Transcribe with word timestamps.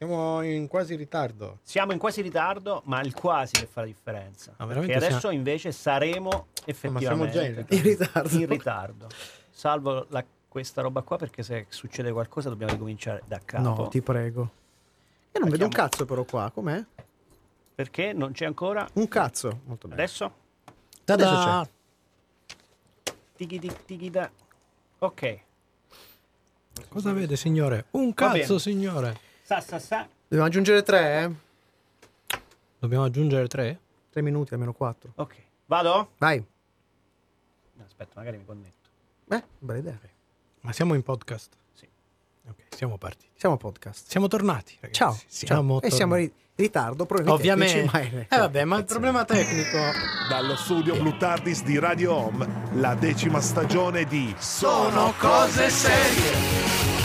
Siamo 0.00 0.42
in 0.42 0.68
quasi 0.68 0.94
ritardo. 0.94 1.58
Siamo 1.62 1.90
in 1.90 1.98
quasi 1.98 2.20
ritardo, 2.22 2.82
ma 2.84 3.00
il 3.00 3.12
quasi 3.14 3.54
che 3.58 3.66
fa 3.66 3.80
la 3.80 3.88
differenza. 3.88 4.54
Ah, 4.56 4.66
Perché 4.66 4.94
adesso 4.94 5.18
siamo- 5.18 5.34
invece 5.34 5.72
saremo 5.72 6.46
effettivamente 6.66 7.32
già 7.32 7.44
in 7.44 7.54
ritardo. 7.56 7.74
In 7.74 7.82
ritardo. 7.82 8.28
in 8.38 8.46
ritardo. 8.46 9.06
Salvo 9.50 10.06
la- 10.10 10.24
questa 10.46 10.82
roba 10.82 11.02
qua 11.02 11.16
perché 11.16 11.42
se 11.42 11.66
succede 11.68 12.12
qualcosa 12.12 12.48
dobbiamo 12.48 12.74
ricominciare 12.74 13.22
da 13.26 13.40
capo. 13.44 13.62
No, 13.82 13.88
ti 13.88 14.00
prego. 14.00 14.50
Io 15.32 15.40
non 15.40 15.48
vedo 15.48 15.64
un 15.64 15.70
cazzo 15.70 16.04
però 16.04 16.22
qua, 16.22 16.48
com'è? 16.54 16.80
Perché 17.74 18.12
non 18.12 18.30
c'è 18.30 18.44
ancora? 18.46 18.88
Un 18.92 19.08
cazzo. 19.08 19.62
Molto 19.64 19.88
bene. 19.88 20.00
Adesso? 20.00 20.32
Ta-da! 21.02 21.68
Tiki 23.34 23.58
tiki 23.58 23.76
tiki 23.84 24.10
da. 24.10 24.30
Ok. 25.00 25.38
Cosa 26.88 27.12
vede, 27.12 27.34
signore? 27.34 27.86
Un 27.90 28.14
cazzo, 28.14 28.58
signore. 28.60 29.26
Sa 29.48 29.62
sa 29.62 29.78
sa. 29.78 30.06
Dobbiamo 30.28 30.44
aggiungere 30.44 30.82
tre, 30.82 31.22
eh? 31.22 32.36
Dobbiamo 32.78 33.04
aggiungere 33.04 33.46
tre? 33.46 33.80
Tre 34.10 34.20
minuti, 34.20 34.52
almeno 34.52 34.74
quattro. 34.74 35.12
Ok. 35.14 35.36
Vado? 35.64 36.10
Vai. 36.18 36.44
No, 37.72 37.82
aspetta, 37.82 38.12
magari 38.16 38.36
mi 38.36 38.44
connetto. 38.44 38.90
Eh, 39.30 39.42
bella 39.58 39.78
idea. 39.78 39.98
Ma 40.60 40.72
siamo 40.72 40.92
in 40.92 41.02
podcast? 41.02 41.54
Sì. 41.72 41.88
Ok, 42.46 42.76
siamo 42.76 42.98
partiti. 42.98 43.30
Siamo 43.36 43.54
a 43.54 43.58
podcast. 43.58 44.06
Siamo 44.06 44.28
tornati, 44.28 44.76
ragazzi. 44.80 44.92
Ciao. 44.98 45.18
Siamo 45.26 45.80
Ciao. 45.80 45.88
E 45.88 45.92
siamo 45.94 46.16
in 46.16 46.30
ritardo, 46.54 47.06
probabilmente. 47.06 47.50
Ovviamente. 47.50 47.90
tecnici, 47.90 48.26
ma- 48.28 48.36
Eh 48.36 48.40
vabbè, 48.40 48.64
ma 48.64 48.76
il 48.76 48.84
problema 48.84 49.24
tecnico... 49.24 49.78
Dallo 50.28 50.56
studio 50.56 50.94
Blue 51.00 51.16
Tardis 51.16 51.62
di 51.62 51.78
Radio 51.78 52.12
Home, 52.12 52.46
la 52.74 52.94
decima 52.94 53.40
stagione 53.40 54.04
di 54.04 54.34
Sono 54.36 55.14
cose 55.16 55.70
serie. 55.70 56.97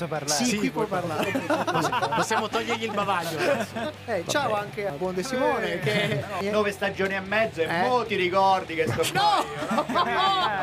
Posso 0.00 0.06
parlare? 0.06 0.44
Sì, 0.44 0.56
qui 0.56 0.70
puoi 0.70 0.86
parlare. 0.86 1.30
Possiamo 2.16 2.48
togliergli 2.48 2.84
il 2.84 2.92
bavaglio. 2.92 3.38
Eh, 4.06 4.24
ciao 4.26 4.54
anche 4.54 4.86
a 4.86 4.92
Buon 4.92 5.14
De 5.14 5.22
Simone. 5.22 5.78
Che... 5.80 6.24
Nove 6.50 6.72
stagioni 6.72 7.14
e 7.14 7.20
mezzo 7.20 7.60
e 7.60 7.64
Eh? 7.64 7.82
mo 7.86 8.04
ti 8.06 8.14
ricordi 8.14 8.74
che 8.74 8.86
sto 8.86 9.02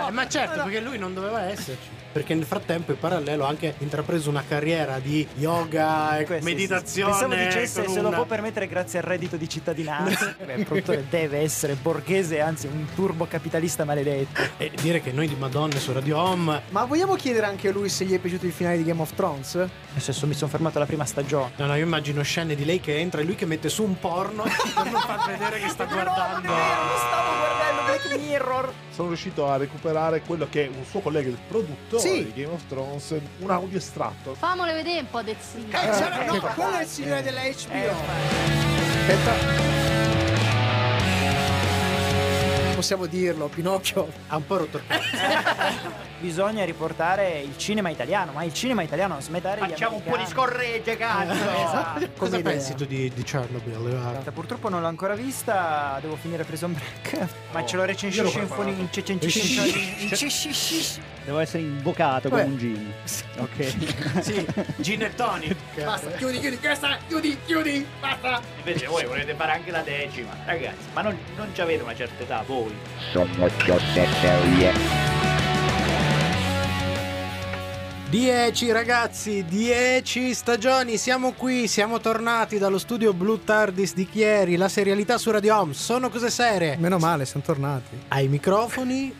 Eh, 0.08 0.12
ma 0.12 0.28
certo, 0.28 0.64
perché 0.64 0.80
lui 0.80 0.98
non 0.98 1.14
doveva 1.14 1.44
esserci. 1.44 1.97
Perché 2.12 2.34
nel 2.34 2.46
frattempo, 2.46 2.92
in 2.92 3.00
parallelo, 3.00 3.46
ha 3.46 3.50
anche 3.50 3.76
intrapreso 3.80 4.30
una 4.30 4.44
carriera 4.48 5.00
di 5.00 5.28
yoga 5.36 6.18
e 6.18 6.26
Questo, 6.26 6.46
meditazione. 6.46 7.12
Pensavo 7.12 7.36
dicesse 7.36 7.88
se 7.88 8.02
lo 8.02 8.08
una- 8.08 8.16
può 8.18 8.26
permettere 8.26 8.68
grazie 8.68 9.00
al 9.00 9.06
reddito 9.06 9.38
di 9.38 9.48
cittadinanza. 9.48 10.36
Beh, 10.44 10.54
il 10.54 10.66
produttore 10.66 11.06
deve 11.10 11.40
essere 11.40 11.76
borghese, 11.76 12.40
anzi 12.42 12.68
un 12.68 12.86
turbo 12.96 13.26
capitalista 13.28 13.84
maledetto. 13.86 14.42
E 14.58 14.72
dire 14.82 15.02
che 15.02 15.12
noi 15.12 15.28
di 15.28 15.36
Madonne 15.36 15.80
su 15.80 15.92
Radio 15.92 16.18
Home. 16.18 16.62
Ma 16.70 16.86
vogliamo 16.86 17.16
chiedere 17.16 17.46
anche 17.46 17.68
a 17.68 17.72
lui 17.72 17.90
se 17.90 18.06
gli 18.06 18.14
è 18.14 18.20
piaciuto 18.20 18.46
il 18.46 18.52
finale 18.52 18.78
di 18.78 18.84
Game 18.84 19.02
of 19.02 19.14
Thrones? 19.14 19.54
Nel 19.56 20.02
senso 20.02 20.26
mi 20.28 20.34
sono 20.34 20.50
fermato 20.50 20.78
alla 20.78 20.86
prima 20.88 21.06
stagione. 21.06 21.52
No, 21.58 21.66
no, 21.68 21.76
io 21.76 21.84
immagino 21.84 22.22
scene 22.24 22.56
di 22.56 22.66
lei 22.66 22.80
che 22.80 22.98
entra 22.98 23.22
e 23.22 23.24
lui 23.24 23.36
che 23.36 23.46
mette 23.46 23.70
su 23.70 23.84
un 23.84 24.00
porno 24.00 24.44
per 24.74 24.92
non 24.92 25.02
far 25.02 25.26
vedere 25.28 25.60
che 25.60 25.70
sta 25.70 25.86
guardando. 25.86 26.48
Stavo 26.48 27.38
guardando 27.38 27.87
Black 28.06 28.20
Mirror. 28.20 28.74
Sono 28.94 29.08
riuscito 29.10 29.48
a 29.50 29.58
recuperare 29.58 30.22
quello 30.22 30.48
che 30.50 30.66
è 30.66 30.68
un 30.68 30.84
suo 30.86 31.00
collega, 31.00 31.30
il 31.30 31.38
produttore 31.48 32.02
Sì. 32.02 32.32
di 32.32 32.42
Game 32.44 32.54
of 32.54 32.62
Thrones, 32.68 33.16
un 33.40 33.50
audio 33.52 33.78
estratto. 33.78 34.34
Famole 34.36 34.74
vedere 34.74 35.00
un 35.02 35.10
po' 35.10 35.22
del 35.22 35.36
sì. 35.40 35.66
Eh, 35.68 35.72
c'era- 35.72 36.26
no, 36.26 36.40
quello 36.40 36.78
è 36.78 36.82
il 36.84 36.88
signore 36.88 37.22
della 37.24 37.42
HBO. 37.42 37.96
Aspetta. 39.08 39.66
Possiamo 42.76 43.06
dirlo, 43.08 43.48
Pinocchio. 43.48 44.08
Ha 44.28 44.36
un 44.38 44.46
po' 44.46 44.58
rotto 44.58 44.78
il 44.78 44.84
cazzo. 44.86 46.06
Bisogna 46.20 46.66
riportare 46.66 47.42
il 47.42 47.56
cinema 47.58 47.90
italiano, 47.90 48.32
ma 48.32 48.44
il 48.44 48.52
cinema 48.52 48.82
italiano 48.82 49.14
non 49.14 49.22
smettere 49.22 49.60
Facciamo 49.60 49.98
un 49.98 50.04
po' 50.04 50.18
di 50.18 50.26
scorregge, 50.26 50.98
cazzo! 50.98 51.36
Esatto. 51.68 52.10
Cosa 52.18 52.38
idea. 52.38 52.52
pensi 52.54 52.74
tu 52.76 52.86
di, 52.86 53.12
di 53.14 53.24
Chernobyl? 53.24 53.78
Guarda, 53.78 54.32
Purtroppo 54.32 54.70
non 54.70 54.82
l'ho 54.82 54.88
ancora 54.88 55.16
vista, 55.16 55.98
devo 56.02 56.16
finire 56.16 56.44
Prison 56.44 56.74
Break. 56.74 57.28
Ma 57.52 57.66
ce 57.66 57.76
lo 57.76 57.82
io 57.84 57.88
recensisci 57.88 58.24
l'ho 58.24 58.30
in 58.30 58.48
preparato. 58.48 58.54
fuori 58.56 58.76
Devo 61.24 61.40
essere 61.40 61.64
invocato 61.64 62.30
come 62.30 62.44
un 62.44 62.58
gin. 62.58 62.94
Ok. 63.38 63.76
Sì, 64.28 64.46
gin 64.78 65.04
e 65.04 65.14
tonic. 65.14 65.84
Basta, 65.84 66.10
chiudi, 66.12 66.40
chiudi, 66.40 66.58
questa, 66.58 66.98
chiudi, 67.08 67.38
chiudi, 67.46 67.86
basta. 68.00 68.42
Invece 68.58 68.88
voi 68.88 69.06
volete 69.06 69.36
fare 69.36 69.52
anche 69.52 69.70
la 69.72 69.82
decima. 69.82 70.36
Ragazzi, 70.46 70.88
ma 70.94 71.02
non, 71.02 71.18
non 71.36 71.50
ci 71.54 71.62
avete 71.62 71.84
una 71.84 71.96
certa 71.96 72.24
età 72.24 72.44
voi. 72.46 72.76
Sono 73.12 73.50
cose 73.66 74.08
serie. 74.20 75.37
10 78.10 78.72
ragazzi, 78.72 79.44
10 79.44 80.34
stagioni, 80.34 80.96
siamo 80.98 81.34
qui, 81.34 81.68
siamo 81.68 82.00
tornati 82.00 82.58
dallo 82.58 82.78
studio 82.78 83.12
Blue 83.12 83.44
Tardis 83.44 83.94
di 83.94 84.08
Chieri, 84.08 84.56
la 84.56 84.70
serialità 84.70 85.18
su 85.18 85.30
Radio 85.30 85.60
Home, 85.60 85.74
sono 85.74 86.10
cose 86.10 86.30
serie. 86.30 86.78
Meno 86.78 87.00
male, 87.00 87.26
siamo 87.26 87.46
tornati. 87.46 88.00
Ai 88.08 88.30
microfoni, 88.30 89.14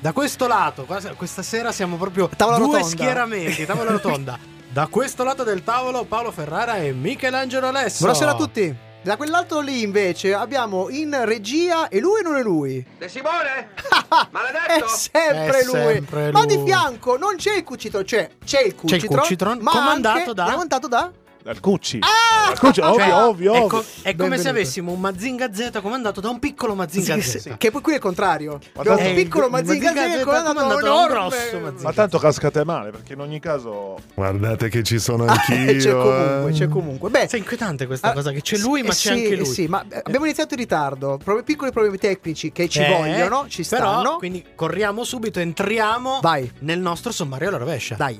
da 0.00 0.12
questo 0.12 0.48
lato, 0.48 0.84
questa 1.16 1.42
sera 1.42 1.70
siamo 1.70 1.96
proprio 1.96 2.28
Tavola 2.34 2.56
due 2.56 2.66
rotonda. 2.66 2.88
schieramenti, 2.88 3.64
tavola 3.66 3.90
rotonda. 3.90 4.38
Da 4.74 4.88
questo 4.88 5.22
lato 5.22 5.44
del 5.44 5.62
tavolo 5.62 6.02
Paolo 6.02 6.32
Ferrara 6.32 6.78
e 6.78 6.92
Michelangelo 6.92 7.68
Alesso. 7.68 7.98
Buonasera 8.00 8.32
a 8.32 8.34
tutti. 8.34 8.76
Da 9.04 9.16
quell'altro 9.18 9.60
lì 9.60 9.82
invece 9.82 10.32
abbiamo 10.32 10.88
in 10.88 11.14
regia 11.26 11.88
e 11.88 12.00
lui 12.00 12.22
non 12.22 12.36
è 12.36 12.42
lui. 12.42 12.82
De 12.96 13.06
Simone? 13.06 13.68
È 13.76 14.26
Maledetto? 14.30 14.88
sempre 14.88 15.58
È 15.60 15.64
lui. 15.64 15.72
sempre 15.74 16.32
Ma 16.32 16.44
lui. 16.44 16.56
di 16.56 16.62
fianco 16.64 17.18
non 17.18 17.36
c'è 17.36 17.56
il 17.56 17.64
cucitro, 17.64 18.02
c'è, 18.02 18.30
c'è 18.42 18.60
il 18.62 18.74
C'è 18.82 18.94
il 18.96 19.02
cucitron, 19.02 19.18
cucitron, 19.20 19.58
ma 19.60 19.70
comandato 19.72 20.18
anche, 20.20 20.32
da- 20.32 20.44
comandato 20.50 20.88
da 20.88 21.10
Dal 21.44 21.60
Cucci. 21.60 21.98
Ah! 22.00 22.48
Dal 22.48 22.58
Cucci, 22.58 22.80
ovvio, 22.80 23.04
Cioè, 23.04 23.12
ovvio, 23.12 23.52
è, 23.52 23.56
ovvio. 23.60 23.66
co- 23.66 23.84
è 24.00 24.16
come 24.16 24.38
se 24.38 24.48
avessimo 24.48 24.92
un 24.92 25.00
Mazinga 25.00 25.52
Z 25.52 25.78
comandato 25.82 26.22
da 26.22 26.30
un 26.30 26.38
piccolo 26.38 26.74
Mazinga 26.74 27.20
Sì, 27.20 27.20
Z. 27.20 27.36
sì, 27.36 27.54
che 27.58 27.70
poi 27.70 27.82
qui 27.82 27.92
è 27.92 27.96
il 27.96 28.00
contrario. 28.00 28.58
Abbiamo 28.76 29.06
un 29.06 29.14
piccolo 29.14 29.46
Eh, 29.48 29.50
Mazinga 29.50 29.92
Mazinga 29.92 30.14
Z 30.14 30.20
Z 30.20 30.24
comandato 30.24 30.80
da 30.80 30.94
un 30.94 31.06
grosso 31.06 31.58
Mazinga. 31.60 31.82
Ma 31.82 31.92
tanto 31.92 32.18
cascate 32.18 32.64
male, 32.64 32.90
perché 32.92 33.12
in 33.12 33.20
ogni 33.20 33.40
caso... 33.40 33.98
Guardate 34.14 34.70
che 34.70 34.82
ci 34.82 34.98
sono 34.98 35.26
Ah, 35.26 35.32
anch'io. 35.32 35.76
c'è 35.78 35.92
comunque, 35.92 36.50
eh. 36.50 36.52
c'è 36.54 36.68
comunque. 36.68 37.10
Beh, 37.10 37.26
È 37.28 37.36
inquietante 37.36 37.86
questa 37.86 38.08
Ah, 38.08 38.12
cosa 38.14 38.30
che 38.30 38.40
c'è 38.40 38.56
lui, 38.56 38.80
eh 38.80 38.84
ma 38.84 38.94
c'è 38.94 39.10
anche 39.12 39.28
eh 39.28 39.36
lui. 39.36 39.44
Sì, 39.44 39.66
ma 39.66 39.84
eh, 39.86 40.00
abbiamo 40.02 40.24
iniziato 40.24 40.54
in 40.54 40.60
ritardo. 40.60 41.18
Pro- 41.22 41.42
piccoli 41.42 41.72
problemi 41.72 41.98
tecnici 41.98 42.52
che 42.52 42.70
ci 42.70 42.80
Eh, 42.80 42.88
vogliono, 42.88 43.44
ci 43.48 43.66
però, 43.68 44.00
stanno. 44.00 44.16
Quindi 44.16 44.42
corriamo 44.54 45.04
subito, 45.04 45.40
entriamo 45.40 46.20
Vai. 46.22 46.50
nel 46.60 46.78
nostro 46.78 47.12
sommario 47.12 47.48
alla 47.48 47.58
rovescia. 47.58 47.96
Dai. 47.96 48.18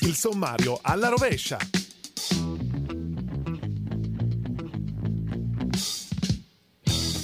Il 0.00 0.14
sommario 0.14 0.78
alla 0.82 1.08
rovescia. 1.08 1.56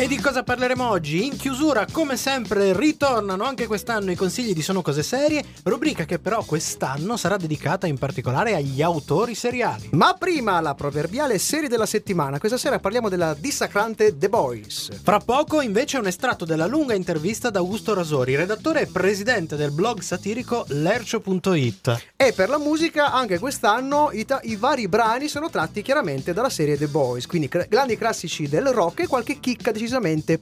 E 0.00 0.08
di 0.08 0.18
cosa 0.18 0.42
parleremo 0.42 0.88
oggi? 0.88 1.26
In 1.26 1.36
chiusura, 1.36 1.84
come 1.92 2.16
sempre, 2.16 2.74
ritornano 2.74 3.44
anche 3.44 3.66
quest'anno 3.66 4.10
i 4.10 4.14
consigli 4.16 4.54
di 4.54 4.62
Sono 4.62 4.80
Cose 4.80 5.02
Serie, 5.02 5.44
rubrica 5.64 6.06
che 6.06 6.18
però 6.18 6.42
quest'anno 6.42 7.18
sarà 7.18 7.36
dedicata 7.36 7.86
in 7.86 7.98
particolare 7.98 8.54
agli 8.54 8.80
autori 8.80 9.34
seriali. 9.34 9.90
Ma 9.92 10.14
prima 10.18 10.58
la 10.62 10.74
proverbiale 10.74 11.36
serie 11.36 11.68
della 11.68 11.84
settimana. 11.84 12.38
Questa 12.38 12.56
sera 12.56 12.78
parliamo 12.78 13.10
della 13.10 13.36
dissacrante 13.38 14.16
The 14.16 14.30
Boys. 14.30 14.88
Fra 15.02 15.18
poco 15.18 15.60
invece 15.60 15.98
un 15.98 16.06
estratto 16.06 16.46
della 16.46 16.64
lunga 16.64 16.94
intervista 16.94 17.48
ad 17.48 17.56
Augusto 17.56 17.92
Rasori, 17.92 18.36
redattore 18.36 18.80
e 18.80 18.86
presidente 18.86 19.54
del 19.54 19.70
blog 19.70 20.00
satirico 20.00 20.64
lercio.it. 20.68 22.04
E 22.16 22.32
per 22.32 22.48
la 22.48 22.58
musica, 22.58 23.12
anche 23.12 23.38
quest'anno 23.38 24.08
i, 24.12 24.24
ta- 24.24 24.40
i 24.44 24.56
vari 24.56 24.88
brani 24.88 25.28
sono 25.28 25.50
tratti 25.50 25.82
chiaramente 25.82 26.32
dalla 26.32 26.48
serie 26.48 26.78
The 26.78 26.86
Boys. 26.86 27.26
Quindi 27.26 27.48
cr- 27.48 27.68
grandi 27.68 27.98
classici 27.98 28.48
del 28.48 28.68
rock 28.68 29.00
e 29.00 29.06
qualche 29.06 29.38
chicca 29.40 29.70
decisamente 29.70 29.88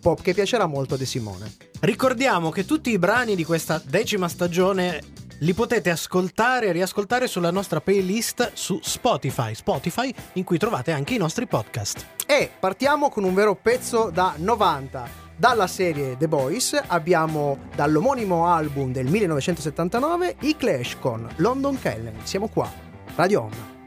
pop 0.01 0.21
che 0.21 0.35
piacerà 0.35 0.67
molto 0.67 0.95
a 0.95 0.97
De 0.97 1.07
Simone. 1.07 1.53
Ricordiamo 1.81 2.51
che 2.51 2.65
tutti 2.65 2.91
i 2.91 2.99
brani 2.99 3.35
di 3.35 3.45
questa 3.45 3.81
decima 3.85 4.29
stagione 4.29 5.01
li 5.41 5.55
potete 5.55 5.91
ascoltare 5.91 6.67
e 6.67 6.73
riascoltare 6.73 7.27
sulla 7.27 7.51
nostra 7.51 7.81
playlist 7.81 8.53
su 8.55 8.81
Spotify, 8.83 9.55
Spotify 9.55 10.13
in 10.35 10.45
cui 10.45 10.59
trovate 10.59 10.93
anche 10.93 11.15
i 11.15 11.19
nostri 11.19 11.47
podcast. 11.47 12.07
E 12.27 12.51
partiamo 12.59 13.09
con 13.09 13.25
un 13.25 13.35
vero 13.35 13.55
pezzo 13.55 14.11
da 14.11 14.35
90. 14.37 15.27
Dalla 15.37 15.69
serie 15.69 16.17
The 16.17 16.27
Boys 16.27 16.81
abbiamo 16.89 17.59
dall'omonimo 17.75 18.47
album 18.49 18.91
del 18.91 19.07
1979 19.07 20.37
i 20.41 20.57
Clash 20.57 20.97
con 20.99 21.29
London 21.37 21.79
Calling. 21.81 22.23
Siamo 22.25 22.49
qua, 22.49 22.69
Radio 23.15 23.43
Home. 23.43 23.78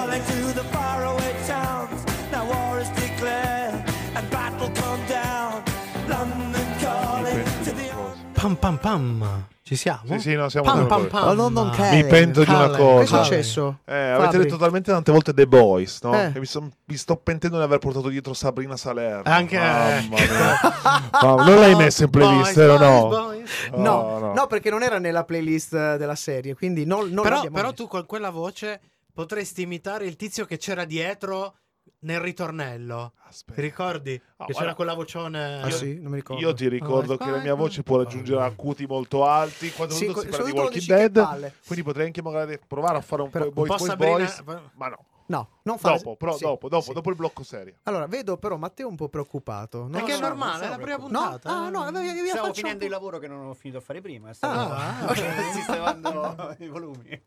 calling 0.00 0.24
to 0.24 0.54
the 0.54 0.64
faraway 0.72 1.34
towns. 1.46 2.04
Now 2.32 2.44
war 2.48 2.80
is 2.80 2.88
declared 2.90 3.84
and 4.16 4.30
battle 4.30 4.70
come 4.70 5.02
down. 5.06 5.62
London 6.08 6.66
calling 6.80 7.44
to 7.64 7.70
the. 7.72 7.90
Pam 8.34 8.56
pam 8.56 8.78
pam. 8.78 9.46
Ci 9.62 9.76
siamo? 9.76 10.02
Sì, 10.04 10.18
sì, 10.18 10.34
no, 10.34 10.48
siamo 10.48 10.66
pam, 10.66 10.86
pam, 10.88 11.06
pam. 11.06 11.28
Oh, 11.28 11.48
non 11.48 11.70
mi 11.92 12.04
pento 12.04 12.42
di 12.42 12.50
una 12.50 12.70
cosa. 12.70 13.18
Che 13.18 13.18
è 13.18 13.22
successo? 13.22 13.78
Eh, 13.84 13.94
avete 13.94 14.38
detto 14.38 14.56
talmente 14.56 14.90
tante 14.90 15.12
volte 15.12 15.32
The 15.32 15.46
Boys, 15.46 16.00
no? 16.02 16.12
Eh. 16.12 16.32
Mi, 16.40 16.46
son, 16.46 16.68
mi, 16.86 16.96
sto 16.96 17.14
pentendo 17.14 17.56
di 17.56 17.62
aver 17.62 17.78
portato 17.78 18.08
dietro 18.08 18.34
Sabrina 18.34 18.76
Salerno. 18.76 19.30
Anche 19.30 19.56
eh. 19.56 19.60
Mamma 19.60 20.16
mia. 20.16 21.44
Non 21.44 21.60
l'hai 21.60 21.76
messa 21.76 22.02
in 22.02 22.10
playlist, 22.10 22.54
boys, 22.54 22.66
boys, 22.66 22.80
no? 22.80 23.08
Boys. 23.08 23.50
No, 23.74 23.90
oh, 23.90 24.18
no? 24.18 24.34
no? 24.34 24.46
perché 24.48 24.70
non 24.70 24.82
era 24.82 24.98
nella 24.98 25.22
playlist 25.22 25.96
della 25.96 26.16
serie, 26.16 26.56
quindi 26.56 26.84
non, 26.84 27.08
non 27.10 27.22
però, 27.22 27.44
però 27.52 27.72
tu 27.72 27.86
con 27.86 28.06
quella 28.06 28.30
voce 28.30 28.80
potresti 29.12 29.62
imitare 29.62 30.06
il 30.06 30.16
tizio 30.16 30.44
che 30.44 30.56
c'era 30.58 30.84
dietro 30.84 31.56
nel 32.00 32.20
ritornello. 32.20 33.12
Ti 33.14 33.20
Aspetta. 33.28 33.60
ricordi? 33.60 34.20
Ah, 34.36 34.44
che 34.46 34.52
c'era 34.54 34.74
quella 34.74 34.94
vocione. 34.94 35.62
Ah 35.62 35.70
sì, 35.70 35.98
non 36.00 36.10
mi 36.12 36.16
ricordo. 36.18 36.42
Io 36.42 36.52
ti 36.54 36.68
ricordo 36.68 37.14
Oh, 37.14 37.16
che 37.16 37.30
la 37.30 37.38
mia 37.40 37.54
voce 37.54 37.82
può 37.82 37.96
raggiungere 37.98 38.42
acuti 38.42 38.86
molto 38.86 39.24
alti 39.26 39.70
quando 39.72 39.94
Sì, 39.94 40.06
tutto 40.06 40.20
si 40.20 40.26
co- 40.28 40.36
parla 40.36 40.50
di 40.52 40.58
Walking 40.58 40.84
Dead. 40.86 41.52
Quindi 41.66 41.84
potrei 41.84 42.06
anche 42.06 42.22
magari 42.22 42.58
provare 42.66 42.98
a 42.98 43.00
fare 43.00 43.22
un 43.22 43.30
Però 43.30 43.50
po' 43.50 43.60
un 43.60 43.66
Boys 43.66 43.80
po' 43.80 43.86
Sabrina- 43.86 44.14
Boys. 44.16 44.42
Ma 44.74 44.88
no. 44.88 45.04
No, 45.30 45.48
non 45.62 45.78
fa 45.78 45.92
Dopo, 45.92 46.16
però 46.16 46.36
sì, 46.36 46.42
dopo, 46.42 46.68
dopo, 46.68 46.82
sì. 46.82 46.92
dopo 46.92 47.08
il 47.10 47.14
blocco 47.14 47.44
serie. 47.44 47.78
Allora, 47.84 48.08
vedo 48.08 48.36
però 48.36 48.56
Matteo 48.56 48.88
un 48.88 48.96
po' 48.96 49.08
preoccupato. 49.08 49.84
No, 49.84 49.90
Perché 49.90 50.14
è 50.14 50.18
no, 50.18 50.26
normale, 50.26 50.56
non 50.64 50.66
è 50.66 50.70
la 50.76 50.82
prima 50.82 50.98
puntata. 50.98 51.50
No, 51.52 51.56
ah, 51.66 51.68
no, 51.70 51.98
abbiamo 51.98 52.26
Stavo 52.26 52.46
faccio 52.48 52.60
finendo 52.62 52.84
il 52.84 52.90
lavoro 52.90 53.18
che 53.18 53.28
non 53.28 53.46
ho 53.46 53.54
finito 53.54 53.78
a 53.78 53.80
fare 53.80 54.00
prima. 54.00 54.32
Stavo 54.32 54.74
Ah, 54.74 55.06
ok. 55.08 55.52
sistemando 55.52 56.56
i 56.58 56.66
volumi. 56.66 57.22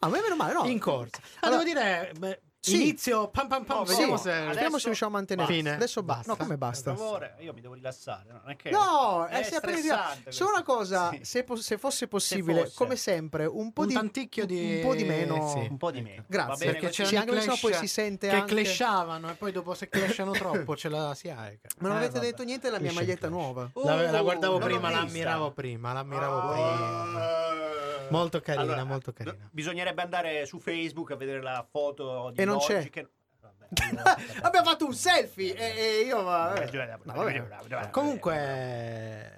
Ah, 0.00 0.08
ma 0.08 0.20
meno 0.20 0.36
male, 0.36 0.52
no. 0.52 0.64
In 0.66 0.78
corsa. 0.78 1.20
Ah, 1.40 1.46
Allora- 1.46 1.62
devo 1.64 1.78
dire, 1.80 2.12
beh, 2.18 2.40
Sì. 2.60 2.74
inizio 2.82 3.28
pam 3.28 3.46
pam 3.46 3.64
pam. 3.64 3.84
Sì, 3.84 3.90
vediamo 3.92 4.16
sì. 4.16 4.22
se. 4.24 4.32
Adesso- 4.32 4.78
se 4.78 4.84
riusciamo 4.86 5.14
a 5.14 5.18
mantenere. 5.18 5.52
Fine. 5.52 5.74
Adesso 5.74 6.02
basta. 6.02 6.16
Basta. 6.18 6.32
No, 6.32 6.36
come 6.36 6.58
Per 6.58 6.68
basta? 6.68 6.94
favore, 6.96 7.36
io 7.38 7.52
mi 7.54 7.60
devo 7.60 7.74
rilassare. 7.74 8.24
No, 8.28 8.40
non 8.42 8.50
è 8.50 8.56
che 8.56 8.70
No, 8.70 9.26
è 9.26 9.38
è 9.38 9.42
sempre 9.44 9.76
stressante 9.76 10.32
Solo 10.32 10.50
una 10.50 10.62
cosa, 10.62 11.10
Sì. 11.10 11.20
se, 11.22 11.44
po- 11.44 11.56
se 11.56 11.78
fosse 11.78 12.08
possibile, 12.08 12.62
fosse. 12.64 12.74
come 12.76 12.96
sempre, 12.96 13.46
un 13.46 13.72
po' 13.72 13.82
Un 13.82 13.86
di 13.88 13.94
tanticchio 13.94 14.44
di- 14.44 14.76
un 14.76 14.80
po' 14.82 14.94
di 14.94 15.04
meno. 15.04 15.48
sì. 15.52 15.66
un 15.70 15.76
po' 15.76 15.90
di 15.92 16.00
meno. 16.02 16.24
Grazie, 16.26 16.66
bene 16.66 16.78
Perché 16.80 17.04
Sì, 17.06 17.14
i 17.14 17.16
anche 17.16 17.30
clash 17.30 17.60
poi 17.60 17.74
si 17.74 17.86
sente 17.86 18.28
che 18.28 18.34
anche- 18.34 18.54
clashavano 18.54 19.30
e 19.30 19.34
poi 19.34 19.52
dopo 19.52 19.74
se 19.74 19.88
clashano 19.88 20.32
troppo 20.66 20.76
ce 20.76 20.88
la 20.88 21.14
si 21.14 21.28
aica. 21.30 21.68
Ma 21.78 21.88
non 21.88 21.96
Eh, 21.96 22.00
avete 22.00 22.14
vabbè. 22.14 22.26
detto 22.26 22.42
niente 22.42 22.66
della 22.68 22.80
mia 22.80 22.92
maglietta 22.92 23.28
clash. 23.28 23.30
nuova. 23.30 23.70
La, 23.84 24.10
la 24.10 24.18
Oh, 24.18 24.22
guardavo 24.24 24.58
prima, 24.58 24.80
la 24.80 24.88
vista. 24.88 25.00
ammiravo 25.06 25.52
prima, 25.52 25.92
la 25.92 26.00
ammiravo 26.00 26.38
Ah. 26.38 26.52
prima. 26.52 27.87
Molto 28.10 28.40
carina, 28.40 28.62
Allora, 28.64 28.84
molto 28.84 29.12
no, 29.16 29.24
carina. 29.24 29.48
Bisognerebbe 29.50 30.02
andare 30.02 30.46
su 30.46 30.58
Facebook 30.58 31.10
a 31.12 31.16
vedere 31.16 31.40
la 31.42 31.66
foto 31.68 32.30
di 32.34 32.40
E 32.40 32.44
non 32.44 32.56
oggi 32.56 32.66
c'è. 32.66 32.90
che- 32.90 33.08
Vabbè, 33.40 33.66
Abbiamo 34.42 34.66
fatto 34.70 34.86
un 34.86 34.94
selfie 34.94 35.54
e, 35.54 36.00
e 36.00 36.04
io. 36.06 36.22
vabbè. 36.22 37.90
Comunque, 37.90 39.32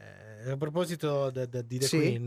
a 0.50 0.56
proposito 0.56 1.30
di 1.30 1.78
The 1.78 1.86
Sì. 1.86 2.18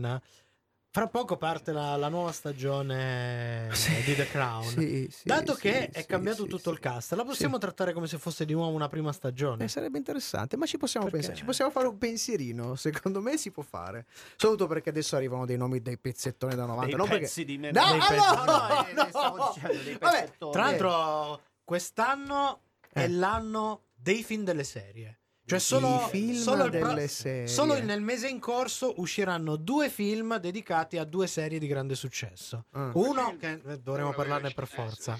Fra 0.94 1.08
poco 1.08 1.36
parte 1.36 1.72
la, 1.72 1.96
la 1.96 2.06
nuova 2.06 2.30
stagione 2.30 3.68
di 4.04 4.14
The 4.14 4.28
Crown. 4.28 4.62
Sì, 4.62 5.08
sì, 5.10 5.22
Dato 5.24 5.56
sì, 5.56 5.62
che 5.62 5.90
sì, 5.92 5.98
è 5.98 6.06
cambiato 6.06 6.44
sì, 6.44 6.48
tutto 6.48 6.68
sì. 6.68 6.70
il 6.70 6.78
cast, 6.78 7.14
la 7.14 7.24
possiamo 7.24 7.58
trattare 7.58 7.92
come 7.92 8.06
se 8.06 8.16
fosse 8.16 8.44
di 8.44 8.52
nuovo 8.52 8.76
una 8.76 8.86
prima 8.86 9.12
stagione. 9.12 9.64
Eh, 9.64 9.68
sarebbe 9.68 9.98
interessante, 9.98 10.56
ma 10.56 10.66
ci 10.66 10.78
possiamo 10.78 11.06
Perché? 11.06 11.18
pensare, 11.18 11.36
ci 11.40 11.44
possiamo 11.44 11.72
fare 11.72 11.88
un 11.88 11.98
pensierino. 11.98 12.76
Secondo 12.76 13.20
me 13.20 13.36
si 13.36 13.50
può 13.50 13.64
fare. 13.64 14.06
Soprattutto 14.36 14.68
perché 14.68 14.90
adesso 14.90 15.16
arrivano 15.16 15.44
dei 15.46 15.56
nomi 15.56 15.82
dei 15.82 15.98
pezzettoni 15.98 16.54
da 16.54 16.64
90. 16.64 16.86
dei 16.86 16.94
non 16.94 17.08
perché... 17.08 17.44
di 17.44 17.56
No, 17.56 17.70
dei 17.72 17.72
pezzi- 17.72 18.14
no, 18.14 18.44
no, 18.44 18.86
eh, 18.86 18.92
no. 18.92 19.06
stavo 19.08 19.52
dicendo 19.52 19.82
dei 19.82 19.96
Vabbè, 19.98 20.20
pezzettoni. 20.20 20.52
Tra 20.52 20.62
l'altro, 20.62 21.40
quest'anno 21.64 22.60
è 22.92 23.02
Eh. 23.02 23.08
l'anno 23.08 23.86
dei 23.92 24.22
film 24.22 24.44
delle 24.44 24.62
serie. 24.62 25.18
Cioè, 25.46 25.58
I 25.58 25.60
solo, 25.60 25.98
film 26.08 26.32
solo 26.34 26.70
pro- 26.70 27.06
solo 27.46 27.78
nel 27.82 28.00
mese 28.00 28.28
in 28.28 28.38
corso 28.38 28.94
usciranno 28.96 29.56
due 29.56 29.90
film 29.90 30.38
dedicati 30.38 30.96
a 30.96 31.04
due 31.04 31.26
serie 31.26 31.58
di 31.58 31.66
grande 31.66 31.94
successo. 31.94 32.64
Ah. 32.72 32.90
Uno, 32.94 33.36
che 33.38 33.60
eh, 33.66 33.78
dovremo 33.78 34.12
parlarne 34.14 34.52
per 34.52 34.66
forza. 34.66 35.18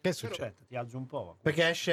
Che 0.00 0.12
succede? 0.12 0.56
Ti 0.66 0.74
alzo 0.74 0.96
un 0.96 1.06
po'. 1.06 1.36
Perché 1.40 1.68
esce. 1.68 1.92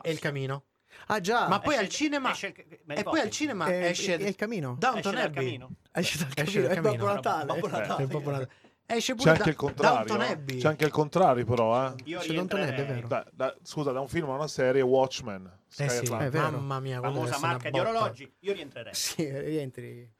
È 0.00 0.08
il 0.08 0.20
camino. 0.20 0.66
Ah, 1.06 1.20
già. 1.20 1.48
Ma 1.48 1.58
poi 1.58 1.74
Esce- 1.74 1.84
al 1.84 1.88
cinema. 1.90 2.30
esce 2.30 2.54
E 2.86 3.02
poi 3.02 3.20
al 3.20 3.30
cinema 3.30 3.68
Eh, 3.68 3.88
esce 3.88 4.16
è 4.16 4.26
il 4.26 4.36
camino. 4.36 4.76
Downton 4.78 4.98
Esce 4.98 5.10
dal 5.12 5.24
Abbey. 5.30 5.44
camino. 5.44 5.70
Esce 5.92 6.18
dal 6.18 6.28
Esce 6.28 6.44
camino. 6.44 6.62
dal 6.68 6.76
È 6.76 6.80
Babbo 6.80 6.96
camino. 6.96 7.14
Natale. 7.14 7.44
Babbo 7.46 7.66
Natale. 7.68 8.02
È 8.02 8.06
Babbo 8.06 8.30
Natale. 8.30 8.50
Esce 8.90 9.14
pure 9.14 9.24
C'è 9.24 9.30
anche 9.32 9.42
da- 9.44 9.50
il 9.50 9.56
contrario. 9.56 10.20
Eh. 10.22 10.56
C'è 10.56 10.68
anche 10.68 10.84
il 10.86 10.90
contrario, 10.90 11.44
però. 11.44 11.88
Eh. 11.88 11.94
Io 12.04 12.20
C'è 12.20 12.32
Downton 12.32 12.60
Abbey, 12.62 12.74
è 12.74 12.86
vero. 12.86 13.06
Da- 13.06 13.26
da- 13.30 13.54
scusa, 13.62 13.92
da 13.92 14.00
un 14.00 14.08
film 14.08 14.30
a 14.30 14.34
una 14.34 14.48
serie, 14.48 14.80
Watchmen. 14.80 15.44
Eh 15.76 15.88
sì, 15.90 16.04
Atlantic. 16.04 16.20
È 16.28 16.30
vero. 16.30 16.50
mamma 16.52 16.80
mia, 16.80 16.98
deve 17.00 17.12
Famosa 17.12 17.38
marca 17.38 17.68
di 17.70 17.78
botta. 17.78 17.90
orologi. 17.90 18.32
Io 18.40 18.52
rientrerei. 18.54 18.94
Sì, 18.96 19.28
rientri. 19.40 20.10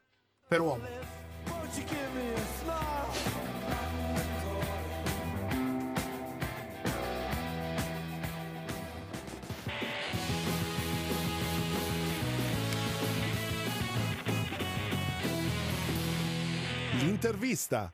Per 0.47 0.61
uomo. 0.61 0.85
L'intervista. 16.99 17.93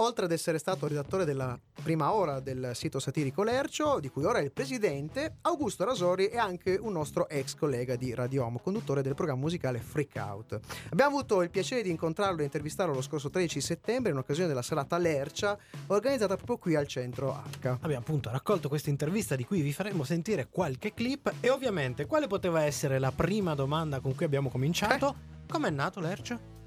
Oltre 0.00 0.26
ad 0.26 0.30
essere 0.30 0.58
stato 0.58 0.86
redattore 0.86 1.24
della 1.24 1.58
prima 1.82 2.12
ora 2.12 2.38
del 2.38 2.70
sito 2.74 3.00
satirico 3.00 3.42
Lercio, 3.42 3.98
di 3.98 4.08
cui 4.08 4.24
ora 4.24 4.38
è 4.38 4.42
il 4.42 4.52
presidente, 4.52 5.38
Augusto 5.40 5.84
Rasori 5.84 6.26
è 6.26 6.36
anche 6.36 6.78
un 6.80 6.92
nostro 6.92 7.28
ex 7.28 7.56
collega 7.56 7.96
di 7.96 8.14
Radio 8.14 8.44
Home, 8.44 8.60
conduttore 8.62 9.02
del 9.02 9.14
programma 9.14 9.40
musicale 9.40 9.80
Freak 9.80 10.14
Out. 10.14 10.60
Abbiamo 10.90 11.16
avuto 11.16 11.42
il 11.42 11.50
piacere 11.50 11.82
di 11.82 11.90
incontrarlo 11.90 12.42
e 12.42 12.44
intervistarlo 12.44 12.94
lo 12.94 13.02
scorso 13.02 13.28
13 13.28 13.60
settembre 13.60 14.12
in 14.12 14.18
occasione 14.18 14.46
della 14.46 14.62
serata 14.62 14.96
Lercia, 14.98 15.58
organizzata 15.88 16.36
proprio 16.36 16.58
qui 16.58 16.76
al 16.76 16.86
centro 16.86 17.32
H. 17.32 17.66
Abbiamo 17.80 17.98
appunto 17.98 18.30
raccolto 18.30 18.68
questa 18.68 18.90
intervista 18.90 19.34
di 19.34 19.44
cui 19.44 19.62
vi 19.62 19.72
faremo 19.72 20.04
sentire 20.04 20.46
qualche 20.48 20.94
clip 20.94 21.32
e 21.40 21.50
ovviamente 21.50 22.06
quale 22.06 22.28
poteva 22.28 22.62
essere 22.62 23.00
la 23.00 23.10
prima 23.10 23.56
domanda 23.56 23.98
con 23.98 24.14
cui 24.14 24.26
abbiamo 24.26 24.48
cominciato? 24.48 25.12
Com'è 25.48 25.70
nato 25.70 25.98
Lercio? 25.98 26.57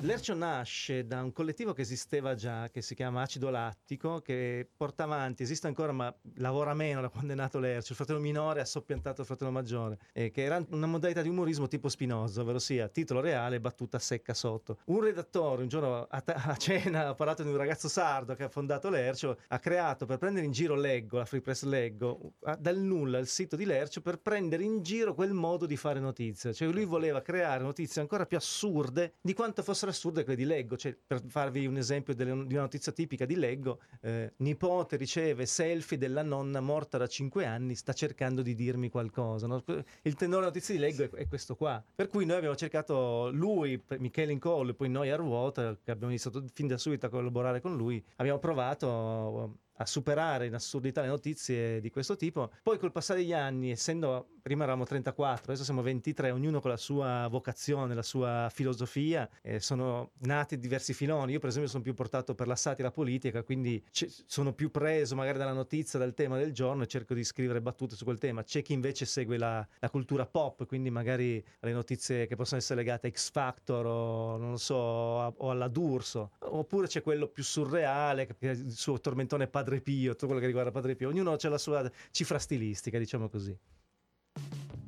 L'Ercio 0.00 0.34
nasce 0.34 1.06
da 1.06 1.22
un 1.22 1.32
collettivo 1.32 1.72
che 1.72 1.80
esisteva 1.80 2.34
già, 2.34 2.68
che 2.68 2.82
si 2.82 2.94
chiama 2.94 3.22
Acido 3.22 3.48
Lattico, 3.48 4.20
che 4.20 4.68
porta 4.76 5.04
avanti, 5.04 5.42
esiste 5.42 5.68
ancora 5.68 5.90
ma 5.90 6.14
lavora 6.34 6.74
meno 6.74 7.00
da 7.00 7.08
quando 7.08 7.32
è 7.32 7.34
nato 7.34 7.58
l'Ercio. 7.58 7.92
Il 7.92 7.96
fratello 7.96 8.20
minore 8.20 8.60
ha 8.60 8.66
soppiantato 8.66 9.22
il 9.22 9.26
fratello 9.26 9.50
maggiore, 9.50 9.98
eh, 10.12 10.30
che 10.30 10.42
era 10.42 10.62
una 10.68 10.86
modalità 10.86 11.22
di 11.22 11.30
umorismo 11.30 11.66
tipo 11.66 11.88
Spinoza, 11.88 12.42
ovvero 12.42 12.58
sia 12.58 12.88
titolo 12.88 13.20
reale, 13.20 13.58
battuta 13.58 13.98
secca 13.98 14.34
sotto. 14.34 14.78
Un 14.84 15.00
redattore 15.00 15.62
un 15.62 15.68
giorno 15.68 16.06
a, 16.08 16.20
ta- 16.20 16.42
a 16.44 16.56
cena 16.56 17.08
ha 17.08 17.14
parlato 17.14 17.42
di 17.42 17.48
un 17.48 17.56
ragazzo 17.56 17.88
sardo 17.88 18.34
che 18.34 18.44
ha 18.44 18.48
fondato 18.50 18.90
l'Ercio, 18.90 19.38
ha 19.48 19.58
creato 19.58 20.04
per 20.04 20.18
prendere 20.18 20.44
in 20.44 20.52
giro 20.52 20.74
Leggo, 20.74 21.16
la 21.16 21.24
Free 21.24 21.40
Press 21.40 21.62
Leggo, 21.62 22.34
dal 22.58 22.78
nulla 22.78 23.16
il 23.18 23.28
sito 23.28 23.56
di 23.56 23.64
Lercio 23.64 24.02
per 24.02 24.18
prendere 24.18 24.62
in 24.62 24.82
giro 24.82 25.14
quel 25.14 25.32
modo 25.32 25.64
di 25.64 25.76
fare 25.76 26.00
notizie. 26.00 26.52
Cioè 26.52 26.68
lui 26.68 26.84
voleva 26.84 27.22
creare 27.22 27.64
notizie 27.64 28.02
ancora 28.02 28.26
più 28.26 28.36
assurde 28.36 29.14
di 29.22 29.32
quanto 29.32 29.62
fossero 29.62 29.84
assurde 29.90 30.24
quelle 30.24 30.38
di 30.38 30.44
Leggo. 30.44 30.76
Cioè, 30.76 30.96
per 31.06 31.22
farvi 31.26 31.66
un 31.66 31.76
esempio 31.76 32.14
delle- 32.14 32.46
di 32.46 32.52
una 32.54 32.62
notizia 32.62 32.92
tipica 32.92 33.24
di 33.24 33.36
Leggo, 33.36 33.80
eh, 34.00 34.32
nipote 34.38 34.96
riceve 34.96 35.46
selfie 35.46 35.98
della 35.98 36.22
nonna 36.22 36.60
morta 36.60 36.98
da 36.98 37.06
5 37.06 37.44
anni, 37.44 37.74
sta 37.74 37.92
cercando 37.92 38.42
di 38.42 38.54
dirmi 38.54 38.88
qualcosa. 38.88 39.46
no? 39.46 39.62
Il 40.02 40.14
tenore 40.14 40.46
notizia 40.46 40.74
di 40.74 40.80
Leggo 40.80 41.04
è, 41.04 41.10
è 41.10 41.28
questo 41.28 41.56
qua. 41.56 41.82
Per 41.94 42.08
cui 42.08 42.24
noi 42.24 42.36
abbiamo 42.36 42.56
cercato 42.56 43.30
lui, 43.32 43.82
Michele 43.98 44.32
Incollo 44.32 44.70
e 44.70 44.74
poi 44.74 44.88
noi 44.88 45.10
a 45.10 45.16
Ruota, 45.16 45.76
che 45.82 45.90
abbiamo 45.90 46.10
iniziato 46.12 46.44
fin 46.52 46.66
da 46.66 46.78
subito 46.78 47.06
a 47.06 47.08
collaborare 47.08 47.60
con 47.60 47.76
lui, 47.76 48.02
abbiamo 48.16 48.38
provato 48.38 49.58
a 49.76 49.86
superare 49.86 50.46
in 50.46 50.54
assurdità 50.54 51.00
le 51.02 51.08
notizie 51.08 51.80
di 51.80 51.90
questo 51.90 52.16
tipo. 52.16 52.50
Poi 52.62 52.78
col 52.78 52.92
passare 52.92 53.20
degli 53.20 53.32
anni, 53.32 53.70
essendo 53.70 54.28
prima 54.42 54.62
eravamo 54.62 54.84
34, 54.84 55.44
adesso 55.46 55.64
siamo 55.64 55.82
23, 55.82 56.30
ognuno 56.30 56.60
con 56.60 56.70
la 56.70 56.76
sua 56.76 57.26
vocazione, 57.28 57.94
la 57.94 58.02
sua 58.02 58.48
filosofia, 58.52 59.28
eh, 59.42 59.58
sono 59.60 60.12
nati 60.20 60.58
diversi 60.58 60.94
filoni. 60.94 61.32
Io 61.32 61.40
per 61.40 61.48
esempio 61.48 61.70
sono 61.70 61.82
più 61.82 61.94
portato 61.94 62.34
per 62.34 62.46
la 62.46 62.54
satira 62.54 62.90
politica, 62.90 63.42
quindi 63.42 63.82
c- 63.90 64.08
sono 64.26 64.52
più 64.52 64.70
preso 64.70 65.14
magari 65.16 65.38
dalla 65.38 65.52
notizia, 65.52 65.98
dal 65.98 66.14
tema 66.14 66.38
del 66.38 66.52
giorno 66.52 66.84
e 66.84 66.86
cerco 66.86 67.12
di 67.12 67.24
scrivere 67.24 67.60
battute 67.60 67.96
su 67.96 68.04
quel 68.04 68.18
tema. 68.18 68.44
C'è 68.44 68.62
chi 68.62 68.72
invece 68.72 69.04
segue 69.04 69.36
la, 69.36 69.66
la 69.80 69.90
cultura 69.90 70.26
pop, 70.26 70.64
quindi 70.66 70.90
magari 70.90 71.44
le 71.60 71.72
notizie 71.72 72.26
che 72.26 72.36
possono 72.36 72.60
essere 72.60 72.80
legate 72.80 73.08
a 73.08 73.10
X 73.10 73.30
Factor 73.32 73.84
o 73.84 74.36
non 74.36 74.58
so, 74.58 75.20
a- 75.20 75.34
o 75.36 75.50
alla 75.50 75.68
D'Urso. 75.68 76.30
Oppure 76.38 76.86
c'è 76.86 77.02
quello 77.02 77.26
più 77.26 77.42
surreale, 77.42 78.26
che 78.26 78.36
il 78.48 78.70
suo 78.70 79.00
tormentone 79.00 79.48
Padre 79.48 79.65
Pio, 79.80 80.12
tutto 80.12 80.26
quello 80.26 80.40
che 80.40 80.46
riguarda 80.46 80.70
Padre 80.70 80.94
Pio. 80.94 81.08
Ognuno 81.08 81.32
ha 81.32 81.48
la 81.48 81.58
sua 81.58 81.90
cifra 82.10 82.38
stilistica, 82.38 82.98
diciamo 82.98 83.28
così. 83.28 83.56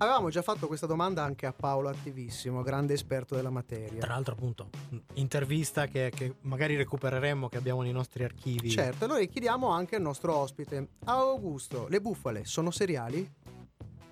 Avevamo 0.00 0.30
già 0.30 0.42
fatto 0.42 0.68
questa 0.68 0.87
domanda 0.87 1.25
anche 1.25 1.44
a 1.47 1.52
Paolo 1.52 1.88
Attivissimo, 1.88 2.62
grande 2.62 2.94
esperto 2.94 3.35
della 3.35 3.50
materia. 3.50 3.99
Tra 3.99 4.14
l'altro 4.14 4.35
appunto, 4.35 4.70
intervista 5.14 5.87
che, 5.87 6.12
che 6.14 6.37
magari 6.42 6.76
recupereremo, 6.76 7.49
che 7.49 7.56
abbiamo 7.56 7.82
nei 7.82 7.90
nostri 7.90 8.23
archivi. 8.23 8.70
Certo, 8.70 9.06
allora 9.06 9.25
chiediamo 9.25 9.68
anche 9.68 9.97
al 9.97 10.02
nostro 10.02 10.37
ospite, 10.37 10.88
a 11.04 11.12
Augusto, 11.14 11.88
le 11.88 12.00
bufale 12.00 12.44
sono 12.44 12.70
seriali? 12.70 13.28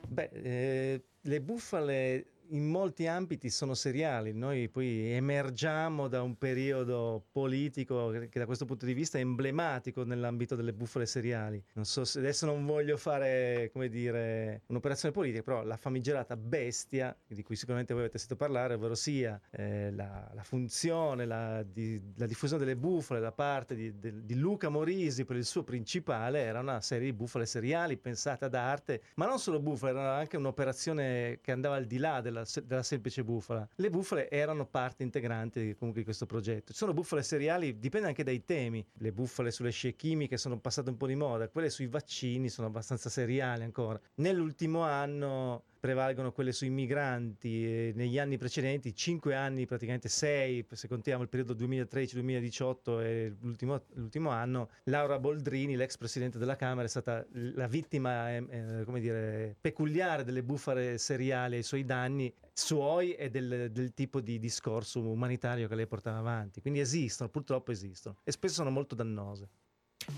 Beh, 0.08 0.30
eh, 0.32 1.04
le 1.20 1.40
bufale 1.40 2.26
in 2.50 2.66
molti 2.68 3.06
ambiti 3.06 3.50
sono 3.50 3.74
seriali. 3.74 4.32
Noi 4.32 4.68
poi 4.68 5.12
emergiamo 5.12 6.08
da 6.08 6.22
un 6.22 6.36
periodo 6.36 7.26
politico 7.30 8.10
che 8.10 8.38
da 8.38 8.46
questo 8.46 8.64
punto 8.64 8.86
di 8.86 8.94
vista 8.94 9.18
è 9.18 9.20
emblematico 9.20 10.04
nell'ambito 10.04 10.54
delle 10.54 10.72
bufale 10.72 11.06
seriali. 11.06 11.62
Non 11.74 11.84
so 11.84 12.04
se 12.04 12.18
adesso 12.18 12.46
non 12.46 12.64
voglio 12.64 12.96
fare, 12.96 13.70
come 13.72 13.88
dire, 13.88 14.62
un'operazione 14.66 15.14
politica, 15.14 15.42
però 15.42 15.62
la 15.62 15.76
famigerata 15.76 16.36
bestia, 16.36 17.16
di 17.26 17.42
cui 17.42 17.56
sicuramente 17.56 17.92
voi 17.92 18.02
avete 18.02 18.18
sentito 18.18 18.38
parlare, 18.38 18.74
ovvero 18.74 18.94
sia 18.94 19.40
eh, 19.50 19.90
la, 19.92 20.30
la 20.34 20.42
funzione, 20.42 21.24
la, 21.26 21.62
di- 21.62 22.00
la 22.16 22.26
diffusione 22.26 22.64
delle 22.64 22.76
bufale 22.76 23.20
da 23.20 23.32
parte 23.32 23.74
di, 23.74 23.98
del- 23.98 24.22
di 24.24 24.34
Luca 24.36 24.68
Morisi 24.68 25.24
per 25.24 25.36
il 25.36 25.44
suo 25.44 25.62
principale, 25.62 26.40
era 26.40 26.60
una 26.60 26.80
serie 26.80 27.06
di 27.06 27.12
bufale 27.12 27.46
seriali 27.46 27.96
pensate 27.96 28.44
ad 28.44 28.54
arte, 28.54 29.02
ma 29.16 29.26
non 29.26 29.38
solo 29.38 29.60
bufale, 29.60 29.98
era 29.98 30.14
anche 30.14 30.36
un'operazione 30.36 31.38
che 31.40 31.52
andava 31.52 31.76
al 31.76 31.86
di 31.86 31.98
là 31.98 32.20
della, 32.20 32.35
se- 32.44 32.66
della 32.66 32.82
semplice 32.82 33.24
bufala. 33.24 33.68
Le 33.76 33.90
bufale 33.90 34.30
erano 34.30 34.66
parte 34.66 35.02
integrante 35.02 35.74
comunque 35.76 36.00
di 36.00 36.04
questo 36.04 36.26
progetto. 36.26 36.72
Ci 36.72 36.78
sono 36.78 36.92
bufale 36.92 37.22
seriali, 37.22 37.78
dipende 37.78 38.08
anche 38.08 38.22
dai 38.24 38.44
temi. 38.44 38.84
Le 38.98 39.12
bufale 39.12 39.50
sulle 39.50 39.70
scie 39.70 39.94
chimiche 39.96 40.36
sono 40.36 40.58
passate 40.58 40.90
un 40.90 40.96
po' 40.96 41.06
di 41.06 41.14
moda, 41.14 41.48
quelle 41.48 41.70
sui 41.70 41.86
vaccini 41.86 42.48
sono 42.48 42.66
abbastanza 42.66 43.08
seriali 43.08 43.62
ancora. 43.62 44.00
Nell'ultimo 44.16 44.82
anno 44.82 45.64
prevalgono 45.86 46.32
quelle 46.32 46.50
sui 46.50 46.68
migranti 46.68 47.64
e 47.64 47.92
negli 47.94 48.18
anni 48.18 48.38
precedenti, 48.38 48.92
5 48.92 49.36
anni, 49.36 49.66
praticamente 49.66 50.08
6, 50.08 50.66
se 50.72 50.88
contiamo 50.88 51.22
il 51.22 51.28
periodo 51.28 51.54
2013-2018 51.54 53.00
e 53.02 53.36
l'ultimo, 53.40 53.80
l'ultimo 53.92 54.30
anno, 54.30 54.70
Laura 54.84 55.20
Boldrini, 55.20 55.76
l'ex 55.76 55.96
presidente 55.96 56.38
della 56.38 56.56
Camera, 56.56 56.86
è 56.86 56.88
stata 56.88 57.24
la 57.30 57.68
vittima, 57.68 58.34
eh, 58.34 58.44
eh, 58.48 58.84
come 58.84 58.98
dire, 58.98 59.54
peculiare 59.60 60.24
delle 60.24 60.42
bufale 60.42 60.98
seriali 60.98 61.54
ai 61.54 61.62
suoi 61.62 61.84
danni 61.84 62.34
suoi 62.52 63.12
e 63.12 63.30
del, 63.30 63.70
del 63.70 63.94
tipo 63.94 64.20
di 64.20 64.40
discorso 64.40 65.00
umanitario 65.00 65.68
che 65.68 65.74
lei 65.76 65.86
portava 65.86 66.18
avanti. 66.18 66.60
Quindi 66.60 66.80
esistono, 66.80 67.30
purtroppo 67.30 67.70
esistono 67.70 68.16
e 68.24 68.32
spesso 68.32 68.54
sono 68.54 68.70
molto 68.70 68.96
dannose. 68.96 69.48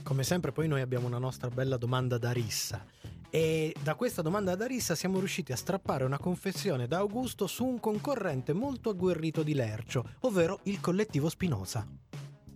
Come 0.03 0.23
sempre 0.23 0.53
poi 0.53 0.69
noi 0.69 0.81
abbiamo 0.81 1.07
una 1.07 1.19
nostra 1.19 1.49
bella 1.49 1.77
domanda 1.77 2.19
da 2.19 2.33
rissa 2.33 2.85
e 3.31 3.75
da 3.83 3.95
questa 3.95 4.23
domanda 4.23 4.55
da 4.55 4.67
rissa 4.67 4.95
siamo 4.95 5.19
riusciti 5.19 5.53
a 5.53 5.57
strappare 5.57 6.05
una 6.05 6.19
confessione 6.19 6.87
da 6.87 6.99
Augusto 6.99 7.47
su 7.47 7.65
un 7.65 7.79
concorrente 7.79 8.53
molto 8.53 8.91
agguerrito 8.91 9.43
di 9.43 9.55
Lercio, 9.55 10.05
ovvero 10.21 10.61
il 10.65 10.81
collettivo 10.81 11.29
Spinoza. 11.29 11.87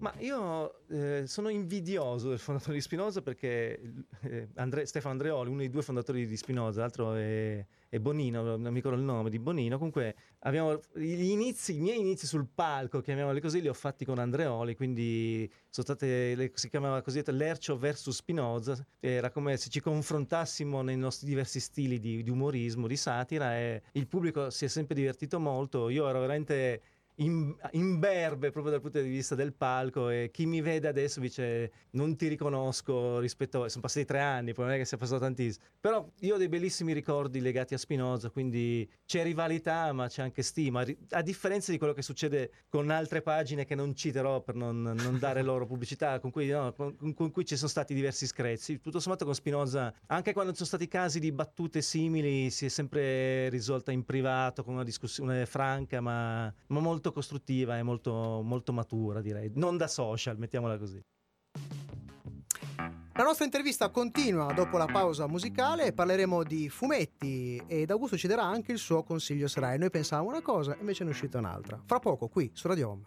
Ma 0.02 0.12
io 0.18 0.84
eh, 0.88 1.28
sono 1.28 1.48
invidioso 1.48 2.30
del 2.30 2.40
fondatore 2.40 2.74
di 2.74 2.80
Spinoza 2.80 3.22
perché 3.22 3.80
eh, 4.22 4.48
Andre- 4.56 4.84
Stefano 4.84 5.12
Andreoli, 5.12 5.48
uno 5.48 5.58
dei 5.58 5.70
due 5.70 5.82
fondatori 5.82 6.26
di 6.26 6.36
Spinoza, 6.36 6.80
l'altro 6.80 7.14
è, 7.14 7.64
è 7.88 8.00
Bonino, 8.00 8.42
non 8.42 8.62
mi 8.62 8.74
ricordo 8.74 8.98
il 8.98 9.04
nome 9.04 9.30
di 9.30 9.38
Bonino. 9.38 9.76
Comunque 9.76 10.16
abbiamo 10.40 10.80
gli 10.94 11.30
inizi, 11.30 11.76
i 11.76 11.80
miei 11.80 12.00
inizi 12.00 12.26
sul 12.26 12.48
palco, 12.52 13.00
chiamiamoli 13.00 13.40
così, 13.40 13.60
li 13.60 13.68
ho 13.68 13.74
fatti 13.74 14.04
con 14.04 14.18
Andreoli, 14.18 14.74
quindi 14.74 15.48
sono 15.68 15.86
state, 15.86 16.34
le- 16.34 16.50
si 16.52 16.68
chiamava 16.68 17.00
così 17.00 17.22
Lercio 17.24 17.78
versus 17.78 18.16
Spinoza. 18.16 18.84
Era 18.98 19.30
come 19.30 19.56
se 19.56 19.70
ci 19.70 19.78
confrontassimo 19.78 20.82
nei 20.82 20.96
nostri 20.96 21.28
diversi 21.28 21.60
stili 21.60 22.00
di, 22.00 22.24
di 22.24 22.30
umorismo, 22.30 22.88
di 22.88 22.96
satira 22.96 23.56
e 23.56 23.82
il 23.92 24.08
pubblico 24.08 24.50
si 24.50 24.64
è 24.64 24.68
sempre 24.68 24.96
divertito 24.96 25.38
molto. 25.38 25.88
Io 25.90 26.08
ero 26.08 26.18
veramente 26.18 26.82
imberbe 27.16 28.50
proprio 28.50 28.72
dal 28.72 28.80
punto 28.80 29.00
di 29.00 29.08
vista 29.08 29.34
del 29.34 29.52
palco 29.52 30.08
e 30.08 30.30
chi 30.32 30.46
mi 30.46 30.60
vede 30.62 30.88
adesso 30.88 31.20
dice 31.20 31.70
non 31.90 32.16
ti 32.16 32.28
riconosco 32.28 33.18
rispetto 33.18 33.64
a... 33.64 33.68
sono 33.68 33.82
passati 33.82 34.06
tre 34.06 34.20
anni, 34.20 34.54
poi 34.54 34.64
non 34.64 34.74
è 34.74 34.78
che 34.78 34.84
sia 34.84 34.96
passato 34.96 35.20
tantissimo. 35.20 35.64
Però 35.78 36.08
io 36.20 36.34
ho 36.34 36.38
dei 36.38 36.48
bellissimi 36.48 36.92
ricordi 36.92 37.40
legati 37.40 37.74
a 37.74 37.78
Spinoza 37.78 38.30
quindi 38.30 38.88
c'è 39.04 39.22
rivalità 39.22 39.92
ma 39.92 40.08
c'è 40.08 40.22
anche 40.22 40.42
stima. 40.42 40.84
A 41.10 41.22
differenza 41.22 41.70
di 41.70 41.78
quello 41.78 41.92
che 41.92 42.02
succede 42.02 42.50
con 42.68 42.90
altre 42.90 43.20
pagine 43.20 43.64
che 43.64 43.74
non 43.74 43.94
citerò 43.94 44.40
per 44.40 44.54
non, 44.54 44.80
non 44.82 45.18
dare 45.18 45.42
loro 45.42 45.66
pubblicità 45.66 46.18
con 46.18 46.30
cui, 46.30 46.48
no, 46.48 46.72
con, 46.72 47.14
con 47.14 47.30
cui 47.30 47.44
ci 47.44 47.56
sono 47.56 47.68
stati 47.68 47.94
diversi 47.94 48.26
screzi. 48.26 48.80
Tutto 48.80 49.00
sommato 49.00 49.24
con 49.24 49.34
Spinoza 49.34 49.92
anche 50.06 50.32
quando 50.32 50.52
ci 50.52 50.58
sono 50.58 50.68
stati 50.68 50.88
casi 50.88 51.20
di 51.20 51.30
battute 51.30 51.82
simili 51.82 52.50
si 52.50 52.66
è 52.66 52.68
sempre 52.68 53.48
risolta 53.50 53.92
in 53.92 54.04
privato 54.04 54.64
con 54.64 54.74
una 54.74 54.84
discussione 54.84 55.46
franca 55.46 56.00
ma, 56.00 56.52
ma 56.68 56.80
molto 56.80 57.01
costruttiva 57.10 57.76
e 57.76 57.82
molto, 57.82 58.42
molto 58.44 58.72
matura 58.72 59.20
direi 59.20 59.50
non 59.54 59.76
da 59.76 59.88
social 59.88 60.38
mettiamola 60.38 60.78
così 60.78 61.02
La 63.14 63.24
nostra 63.24 63.44
intervista 63.44 63.90
continua 63.90 64.54
dopo 64.54 64.78
la 64.78 64.86
pausa 64.86 65.26
musicale, 65.26 65.92
parleremo 65.92 66.42
di 66.44 66.70
fumetti 66.70 67.62
ed 67.66 67.90
Augusto 67.90 68.16
ci 68.16 68.26
darà 68.26 68.44
anche 68.44 68.72
il 68.72 68.78
suo 68.78 69.02
consiglio 69.02 69.48
serale. 69.48 69.76
Noi 69.76 69.90
pensavamo 69.90 70.28
una 70.28 70.40
cosa, 70.40 70.74
invece 70.80 71.04
ne 71.04 71.10
è 71.10 71.12
uscita 71.12 71.36
un'altra. 71.36 71.78
Fra 71.84 71.98
poco 71.98 72.28
qui 72.28 72.50
su 72.54 72.68
Radio 72.68 72.88
Home. 72.88 73.02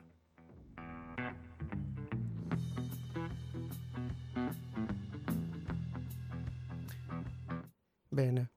Bene. 8.08 8.55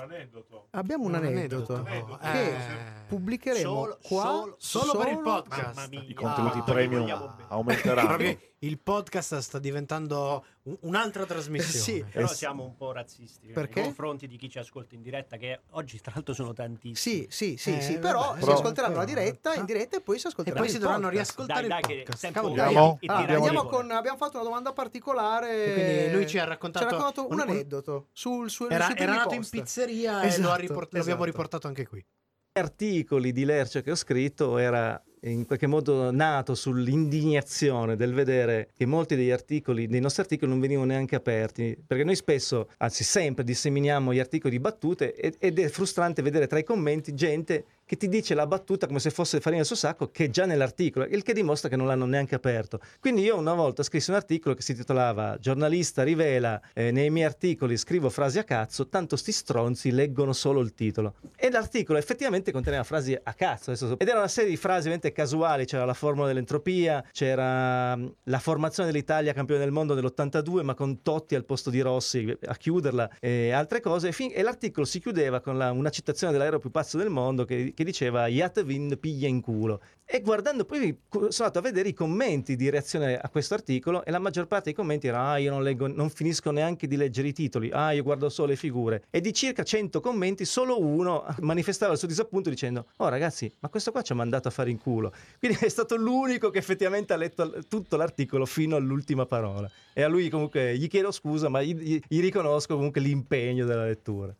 Abbiamo 0.00 0.12
l'aneddoto. 0.12 0.66
Abbiamo 0.70 1.04
un 1.04 1.10
Un 1.10 1.14
aneddoto, 1.16 1.74
aneddoto. 1.76 2.18
che 2.18 2.48
Eh. 2.56 2.62
pubblicheremo 3.08 3.62
Solo- 3.74 3.98
qua 4.02 4.22
solo- 4.22 4.56
Solo 4.58 4.98
per 5.04 5.12
il 5.12 5.18
podcast. 5.20 5.74
Mamma 5.76 5.88
mia. 5.88 6.02
I 6.06 6.14
contenuti 6.14 6.58
Ah, 6.58 6.62
premium 6.62 7.36
aumenteranno. 7.48 8.16
Il 8.62 8.78
podcast 8.78 9.38
sta 9.38 9.58
diventando 9.58 10.44
un- 10.64 10.76
un'altra 10.80 11.24
trasmissione. 11.24 11.80
Sì. 11.82 12.04
Però 12.12 12.26
Eh, 12.26 12.34
siamo 12.34 12.62
un 12.62 12.76
po' 12.76 12.92
razzisti 12.92 13.46
Perché? 13.48 13.76
nei 13.76 13.84
confronti 13.84 14.26
di 14.26 14.36
chi 14.36 14.50
ci 14.50 14.58
ascolta 14.58 14.94
in 14.94 15.00
diretta, 15.00 15.38
che 15.38 15.60
oggi 15.70 15.98
tra 15.98 16.12
l'altro 16.14 16.34
sono 16.34 16.52
tantissimi. 16.52 16.94
Sì, 16.94 17.26
sì, 17.30 17.56
sì, 17.56 17.74
Eh, 17.76 17.80
sì, 17.80 17.92
vabbè, 17.94 18.00
però 18.06 18.34
si 18.34 18.40
però- 18.40 18.52
ascolteranno 18.52 18.96
la 18.96 19.04
diretta 19.06 19.54
in 19.54 19.62
Ah. 19.62 19.64
diretta 19.64 19.96
e 19.96 20.00
poi 20.02 20.18
si 20.18 20.26
E 20.26 20.28
ascolteranno 20.28 20.60
poi 20.60 20.70
si 20.70 20.76
il 20.76 20.82
dovranno 20.82 21.08
riascoltare 21.08 21.66
Dai, 21.68 21.78
il 21.78 21.86
dai, 21.86 21.96
podcast. 22.04 22.30
Cavolo, 22.32 22.62
Andiamo? 22.62 22.90
e- 22.90 22.94
e 22.96 22.98
tirare 23.00 23.18
Andiamo 23.20 23.40
di 23.40 23.46
Andiamo 23.56 23.68
con, 23.70 23.90
abbiamo 23.92 24.16
fatto 24.18 24.34
una 24.36 24.44
domanda 24.44 24.72
particolare. 24.74 25.64
E 25.64 25.72
quindi 25.72 26.12
lui 26.12 26.26
ci 26.28 26.38
ha 26.38 26.42
Ci 26.42 26.48
raccontato, 26.48 26.84
ha 26.84 26.90
raccontato 26.90 27.26
un, 27.28 27.32
un- 27.32 27.40
aneddoto 27.40 28.08
sul 28.12 28.50
suo 28.50 28.68
Era, 28.68 28.94
era 28.94 29.14
nato 29.14 29.32
in 29.34 29.48
pizzeria 29.48 30.20
e 30.20 30.26
Esatto, 30.26 30.42
lo 30.42 30.50
ha 30.52 30.56
riport- 30.56 30.92
l'abbiamo 30.92 31.08
esatto. 31.08 31.24
riportato 31.24 31.66
anche 31.66 31.86
qui. 31.86 32.04
articoli 32.52 33.32
di 33.32 33.44
Lercio 33.46 33.80
che 33.80 33.90
ho 33.92 33.94
scritto 33.94 34.58
era 34.58 35.02
in 35.22 35.46
qualche 35.46 35.66
modo 35.66 36.10
nato 36.10 36.54
sull'indignazione 36.54 37.96
del 37.96 38.14
vedere 38.14 38.70
che 38.74 38.86
molti 38.86 39.16
degli 39.16 39.30
articoli, 39.30 39.86
dei 39.86 40.00
nostri 40.00 40.22
articoli 40.22 40.50
non 40.50 40.60
venivano 40.60 40.86
neanche 40.86 41.16
aperti, 41.16 41.76
perché 41.86 42.04
noi 42.04 42.16
spesso, 42.16 42.68
anzi 42.78 43.04
sempre, 43.04 43.44
disseminiamo 43.44 44.12
gli 44.14 44.18
articoli 44.18 44.54
di 44.54 44.60
battute 44.60 45.14
ed, 45.14 45.58
è 45.58 45.68
frustrante 45.68 46.22
vedere 46.22 46.46
tra 46.46 46.58
i 46.58 46.64
commenti 46.64 47.14
gente 47.14 47.64
che 47.90 47.96
ti 47.96 48.06
dice 48.08 48.34
la 48.34 48.46
battuta 48.46 48.86
come 48.86 49.00
se 49.00 49.10
fosse 49.10 49.40
farina 49.40 49.64
sul 49.64 49.76
sacco 49.76 50.12
che 50.12 50.26
è 50.26 50.30
già 50.30 50.46
nell'articolo, 50.46 51.06
il 51.06 51.24
che 51.24 51.32
dimostra 51.32 51.68
che 51.68 51.74
non 51.74 51.88
l'hanno 51.88 52.06
neanche 52.06 52.36
aperto. 52.36 52.78
Quindi 53.00 53.22
io 53.22 53.36
una 53.36 53.52
volta 53.52 53.82
scrissi 53.82 54.10
un 54.10 54.16
articolo 54.16 54.54
che 54.54 54.62
si 54.62 54.76
titolava 54.76 55.38
Giornalista 55.40 56.04
rivela 56.04 56.60
eh, 56.72 56.92
nei 56.92 57.10
miei 57.10 57.26
articoli 57.26 57.76
scrivo 57.76 58.08
frasi 58.08 58.38
a 58.38 58.44
cazzo, 58.44 58.86
tanto 58.86 59.16
sti 59.16 59.32
stronzi 59.32 59.90
leggono 59.90 60.32
solo 60.32 60.60
il 60.60 60.72
titolo. 60.72 61.14
E 61.34 61.50
l'articolo 61.50 61.98
effettivamente 61.98 62.52
conteneva 62.52 62.84
frasi 62.84 63.12
a 63.20 63.34
cazzo, 63.34 63.72
adesso- 63.72 63.98
ed 63.98 64.06
era 64.06 64.18
una 64.18 64.28
serie 64.28 64.50
di 64.50 64.56
frasi 64.56 64.82
ovviamente 64.82 65.10
casuali, 65.10 65.64
c'era 65.64 65.84
la 65.84 65.92
formula 65.94 66.28
dell'entropia, 66.28 67.04
c'era 67.10 67.96
mh, 67.96 68.14
la 68.26 68.38
formazione 68.38 68.92
dell'Italia 68.92 69.32
campione 69.32 69.62
del 69.64 69.72
mondo 69.72 69.94
nell'82 69.96 70.62
ma 70.62 70.74
con 70.74 71.02
Totti 71.02 71.34
al 71.34 71.44
posto 71.44 71.70
di 71.70 71.80
Rossi 71.80 72.36
a 72.46 72.54
chiuderla 72.54 73.16
e 73.18 73.50
altre 73.50 73.80
cose 73.80 74.06
e, 74.08 74.12
fin- 74.12 74.30
e 74.32 74.42
l'articolo 74.42 74.86
si 74.86 75.00
chiudeva 75.00 75.40
con 75.40 75.58
la- 75.58 75.72
una 75.72 75.90
citazione 75.90 76.32
dell'aereo 76.32 76.60
più 76.60 76.70
pazzo 76.70 76.96
del 76.96 77.10
mondo 77.10 77.44
che, 77.44 77.72
che 77.80 77.84
diceva 77.86 78.26
Yatvin 78.26 78.98
piglia 79.00 79.26
in 79.26 79.40
culo 79.40 79.80
e 80.04 80.20
guardando 80.20 80.66
poi 80.66 80.94
sono 81.08 81.28
andato 81.30 81.60
a 81.60 81.62
vedere 81.62 81.88
i 81.88 81.94
commenti 81.94 82.54
di 82.54 82.68
reazione 82.68 83.16
a 83.16 83.26
questo 83.30 83.54
articolo 83.54 84.04
e 84.04 84.10
la 84.10 84.18
maggior 84.18 84.46
parte 84.46 84.64
dei 84.64 84.74
commenti 84.74 85.06
era 85.06 85.30
ah 85.30 85.38
io 85.38 85.50
non 85.50 85.62
leggo 85.62 85.86
non 85.86 86.10
finisco 86.10 86.50
neanche 86.50 86.86
di 86.86 86.96
leggere 86.96 87.28
i 87.28 87.32
titoli 87.32 87.70
ah 87.72 87.92
io 87.92 88.02
guardo 88.02 88.28
solo 88.28 88.48
le 88.48 88.56
figure 88.56 89.04
e 89.08 89.22
di 89.22 89.32
circa 89.32 89.62
100 89.62 89.98
commenti 90.00 90.44
solo 90.44 90.78
uno 90.78 91.24
manifestava 91.38 91.92
il 91.92 91.98
suo 91.98 92.06
disappunto 92.06 92.50
dicendo 92.50 92.84
oh 92.96 93.08
ragazzi 93.08 93.50
ma 93.60 93.70
questo 93.70 93.92
qua 93.92 94.02
ci 94.02 94.12
ha 94.12 94.16
mandato 94.16 94.48
a 94.48 94.50
fare 94.50 94.68
in 94.68 94.76
culo 94.76 95.14
quindi 95.38 95.56
è 95.62 95.68
stato 95.70 95.96
l'unico 95.96 96.50
che 96.50 96.58
effettivamente 96.58 97.14
ha 97.14 97.16
letto 97.16 97.64
tutto 97.66 97.96
l'articolo 97.96 98.44
fino 98.44 98.76
all'ultima 98.76 99.24
parola. 99.24 99.70
E 99.94 100.02
a 100.02 100.08
lui 100.08 100.28
comunque 100.28 100.76
gli 100.76 100.88
chiedo 100.88 101.10
scusa 101.12 101.48
ma 101.48 101.62
gli- 101.62 102.00
gli 102.06 102.20
riconosco 102.20 102.74
comunque 102.74 103.00
l'impegno 103.00 103.64
della 103.64 103.86
lettura 103.86 104.34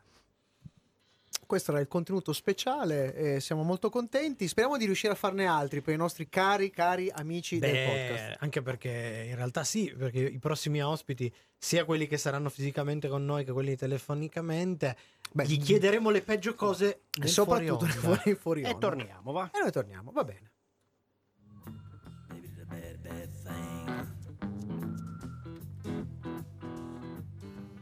Questo 1.51 1.73
era 1.73 1.81
il 1.81 1.89
contenuto 1.89 2.33
speciale, 2.33 3.13
e 3.13 3.41
siamo 3.41 3.65
molto 3.65 3.91
contenti. 3.91 4.47
Speriamo 4.47 4.77
di 4.77 4.85
riuscire 4.85 5.15
a 5.15 5.17
farne 5.17 5.47
altri 5.47 5.81
per 5.81 5.93
i 5.95 5.97
nostri 5.97 6.29
cari, 6.29 6.71
cari 6.71 7.11
amici 7.13 7.59
del 7.59 7.73
Beh, 7.73 7.85
podcast. 7.87 8.37
anche 8.43 8.63
perché 8.63 9.25
in 9.29 9.35
realtà 9.35 9.65
sì, 9.65 9.93
perché 9.99 10.21
i 10.21 10.39
prossimi 10.39 10.81
ospiti, 10.81 11.29
sia 11.59 11.85
quelli 11.85 12.07
che 12.07 12.19
saranno 12.19 12.51
fisicamente 12.51 13.09
con 13.09 13.25
noi 13.25 13.45
che 13.45 13.51
quelli 13.51 13.75
telefonicamente, 13.75 14.97
Beh, 15.33 15.45
gli 15.47 15.61
chiederemo 15.61 16.11
le 16.11 16.23
peggio 16.23 16.55
cose 16.55 17.01
E 17.21 17.27
soprattutto 17.27 17.85
fuori 17.87 17.97
onda. 18.07 18.17
fuori, 18.23 18.35
fuori 18.37 18.61
E 18.63 18.67
onda. 18.67 18.79
torniamo, 18.79 19.33
va. 19.33 19.51
E 19.53 19.59
noi 19.59 19.73
torniamo, 19.73 20.13
va 20.13 20.23
bene. 20.23 20.53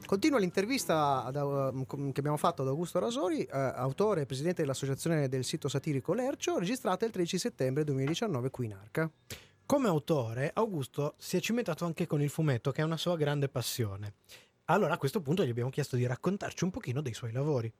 Continua 0.08 0.38
l'intervista 0.38 1.22
ad- 1.22 1.36
uh, 1.36 1.84
che 2.12 2.20
abbiamo 2.20 2.38
fatto 2.38 2.62
ad 2.62 2.68
Augusto 2.68 2.98
Rasori, 2.98 3.42
eh, 3.42 3.48
autore 3.50 4.22
e 4.22 4.24
presidente 4.24 4.62
dell'associazione 4.62 5.28
del 5.28 5.44
sito 5.44 5.68
satirico 5.68 6.14
Lercio, 6.14 6.58
registrata 6.58 7.04
il 7.04 7.12
13 7.12 7.36
settembre 7.36 7.84
2019 7.84 8.48
qui 8.48 8.64
in 8.64 8.72
Arca. 8.72 9.10
Come 9.66 9.86
autore, 9.86 10.50
Augusto 10.54 11.14
si 11.18 11.36
è 11.36 11.40
cimentato 11.40 11.84
anche 11.84 12.06
con 12.06 12.22
il 12.22 12.30
fumetto, 12.30 12.70
che 12.70 12.80
è 12.80 12.84
una 12.86 12.96
sua 12.96 13.18
grande 13.18 13.50
passione. 13.50 14.14
Allora 14.70 14.94
a 14.94 14.96
questo 14.96 15.20
punto 15.20 15.44
gli 15.44 15.50
abbiamo 15.50 15.68
chiesto 15.68 15.96
di 15.96 16.06
raccontarci 16.06 16.64
un 16.64 16.70
pochino 16.70 17.02
dei 17.02 17.12
suoi 17.12 17.32
lavori. 17.32 17.70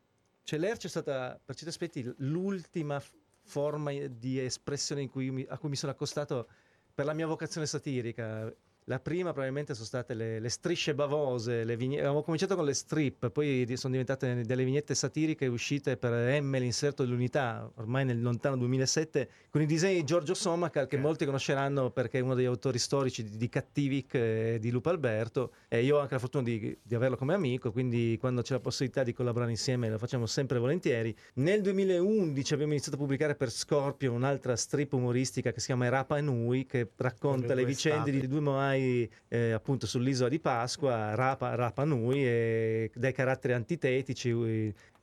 Cioè, 0.42 0.58
l'Erce 0.58 0.88
è 0.88 0.90
stata, 0.90 1.40
per 1.42 1.54
certi 1.54 1.70
aspetti, 1.70 2.14
l'ultima 2.18 3.02
forma 3.44 3.90
di 4.06 4.38
espressione 4.38 5.00
in 5.00 5.08
cui 5.08 5.30
mi- 5.30 5.46
a 5.48 5.56
cui 5.56 5.70
mi 5.70 5.76
sono 5.76 5.92
accostato 5.92 6.46
per 6.92 7.06
la 7.06 7.14
mia 7.14 7.26
vocazione 7.26 7.66
satirica. 7.66 8.54
La 8.88 9.00
prima 9.00 9.32
probabilmente 9.32 9.74
sono 9.74 9.84
state 9.84 10.14
le, 10.14 10.40
le 10.40 10.48
strisce 10.48 10.94
bavose, 10.94 11.62
le 11.62 11.76
vigne- 11.76 12.00
avevo 12.00 12.22
cominciato 12.22 12.56
con 12.56 12.64
le 12.64 12.72
strip, 12.72 13.28
poi 13.28 13.70
sono 13.76 13.92
diventate 13.92 14.46
delle 14.46 14.64
vignette 14.64 14.94
satiriche 14.94 15.46
uscite 15.46 15.98
per 15.98 16.40
M, 16.40 16.56
l'inserto 16.56 17.04
dell'unità, 17.04 17.70
ormai 17.74 18.06
nel 18.06 18.22
lontano 18.22 18.56
2007, 18.56 19.28
con 19.50 19.60
i 19.60 19.66
disegni 19.66 19.96
di 19.96 20.04
Giorgio 20.04 20.32
Sommacal 20.32 20.86
che 20.86 20.96
molti 20.96 21.26
conosceranno 21.26 21.90
perché 21.90 22.20
è 22.20 22.22
uno 22.22 22.34
degli 22.34 22.46
autori 22.46 22.78
storici 22.78 23.24
di, 23.24 23.36
di 23.36 23.48
Cattivic 23.50 24.14
e 24.14 24.56
di 24.58 24.70
Lupo 24.70 24.88
Alberto 24.88 25.52
e 25.68 25.84
io 25.84 25.98
ho 25.98 26.00
anche 26.00 26.14
la 26.14 26.20
fortuna 26.20 26.44
di, 26.44 26.74
di 26.82 26.94
averlo 26.94 27.18
come 27.18 27.34
amico, 27.34 27.70
quindi 27.70 28.16
quando 28.18 28.40
c'è 28.40 28.54
la 28.54 28.60
possibilità 28.60 29.02
di 29.02 29.12
collaborare 29.12 29.50
insieme 29.50 29.90
lo 29.90 29.98
facciamo 29.98 30.24
sempre 30.24 30.58
volentieri. 30.58 31.14
Nel 31.34 31.60
2011 31.60 32.54
abbiamo 32.54 32.72
iniziato 32.72 32.96
a 32.96 33.00
pubblicare 33.00 33.34
per 33.34 33.50
Scorpio 33.50 34.12
un'altra 34.12 34.56
strip 34.56 34.94
umoristica 34.94 35.52
che 35.52 35.60
si 35.60 35.66
chiama 35.66 35.90
Rapa 35.90 36.18
Nui, 36.22 36.64
che 36.64 36.88
racconta 36.96 37.52
le 37.52 37.66
vicende 37.66 38.10
stati. 38.10 38.20
di 38.20 38.26
due 38.26 38.40
moai 38.40 38.76
eh, 39.28 39.52
appunto 39.52 39.86
sull'isola 39.86 40.28
di 40.28 40.40
Pasqua, 40.40 41.14
Rapa, 41.14 41.54
Rapa 41.54 41.84
Nui, 41.84 42.24
e 42.24 42.90
dai 42.94 43.12
caratteri 43.12 43.54
antitetici. 43.54 44.30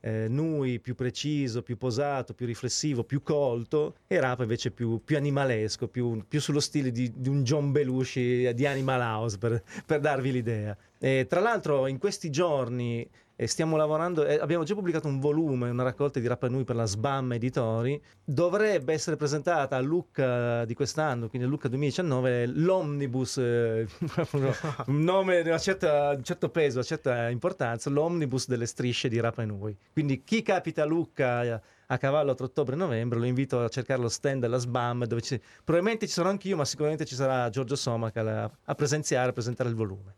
eh, 0.05 0.27
Nui 0.27 0.79
più 0.79 0.93
preciso, 0.93 1.63
più 1.63 1.77
posato, 1.77 2.35
più 2.35 2.45
riflessivo, 2.45 3.03
più 3.03 3.23
colto 3.23 3.95
e 4.07 4.19
Rapa 4.19 4.43
invece 4.43 4.69
più, 4.69 5.01
più 5.03 5.17
animalesco, 5.17 5.87
più, 5.87 6.23
più 6.27 6.39
sullo 6.39 6.59
stile 6.59 6.91
di, 6.91 7.11
di 7.15 7.27
un 7.27 7.43
John 7.43 7.71
Belushi 7.71 8.53
di 8.53 8.67
Animal 8.67 9.01
House 9.01 9.37
per, 9.39 9.63
per 9.85 9.99
darvi 9.99 10.31
l'idea. 10.31 10.77
E, 10.99 11.25
tra 11.27 11.39
l'altro 11.39 11.87
in 11.87 11.97
questi 11.97 12.29
giorni 12.29 13.07
eh, 13.35 13.47
stiamo 13.47 13.75
lavorando, 13.75 14.25
eh, 14.25 14.35
abbiamo 14.35 14.63
già 14.63 14.73
pubblicato 14.73 15.07
un 15.07 15.19
volume, 15.19 15.69
una 15.69 15.83
raccolta 15.83 16.19
di 16.19 16.27
Rapa 16.27 16.47
Nui 16.47 16.63
per 16.63 16.75
la 16.75 16.85
SBAM 16.85 17.33
Editori, 17.33 18.01
dovrebbe 18.23 18.93
essere 18.93 19.17
presentata 19.17 19.75
a 19.75 19.81
Lucca 19.81 20.63
di 20.65 20.73
quest'anno, 20.73 21.27
quindi 21.27 21.47
a 21.47 21.49
Lucca 21.49 21.67
2019, 21.67 22.47
l'Omnibus, 22.47 23.37
eh, 23.37 23.87
un 24.87 25.03
nome 25.03 25.43
di 25.43 25.49
un 25.49 25.59
certo 25.59 26.49
peso, 26.49 26.77
una 26.77 26.85
certa 26.85 27.29
importanza, 27.29 27.89
l'Omnibus 27.89 28.47
delle 28.47 28.65
strisce 28.65 29.09
di 29.09 29.19
Rapa 29.19 29.43
Nui. 29.43 29.75
Quindi 29.91 30.23
chi 30.23 30.41
capita 30.41 30.83
a 30.83 30.85
Lucca 30.85 31.43
eh, 31.43 31.61
a 31.87 31.97
cavallo 31.97 32.33
tra 32.33 32.45
ottobre 32.45 32.75
e 32.75 32.77
novembre 32.77 33.19
lo 33.19 33.25
invito 33.25 33.59
a 33.61 33.69
cercare 33.69 34.01
lo 34.01 34.09
stand 34.09 34.41
della 34.41 34.57
SBAM 34.57 35.05
dove 35.05 35.21
ci- 35.21 35.39
probabilmente 35.63 36.07
ci 36.07 36.13
sarò 36.13 36.29
anch'io 36.29 36.55
ma 36.55 36.65
sicuramente 36.65 37.05
ci 37.05 37.13
sarà 37.13 37.47
Giorgio 37.49 37.75
Somacal 37.75 38.27
a, 38.27 38.51
a 38.63 38.75
presenziare, 38.75 39.29
a 39.29 39.33
presentare 39.33 39.69
il 39.69 39.75
volume. 39.75 40.15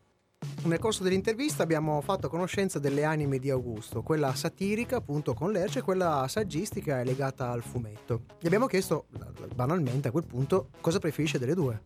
Nel 0.65 0.79
corso 0.79 1.01
dell'intervista 1.03 1.63
abbiamo 1.63 1.99
fatto 2.01 2.29
conoscenza 2.29 2.77
delle 2.77 3.03
anime 3.03 3.39
di 3.39 3.49
Augusto, 3.49 4.03
quella 4.03 4.35
satirica 4.35 4.97
appunto 4.97 5.33
con 5.33 5.51
Lerce 5.51 5.79
e 5.79 5.81
quella 5.81 6.25
saggistica 6.27 6.99
è 6.99 7.03
legata 7.05 7.49
al 7.49 7.63
fumetto. 7.63 8.23
Gli 8.39 8.45
abbiamo 8.47 8.67
chiesto 8.67 9.07
banalmente 9.55 10.09
a 10.09 10.11
quel 10.11 10.25
punto 10.25 10.69
cosa 10.81 10.99
preferisce 10.99 11.39
delle 11.39 11.53
due. 11.55 11.81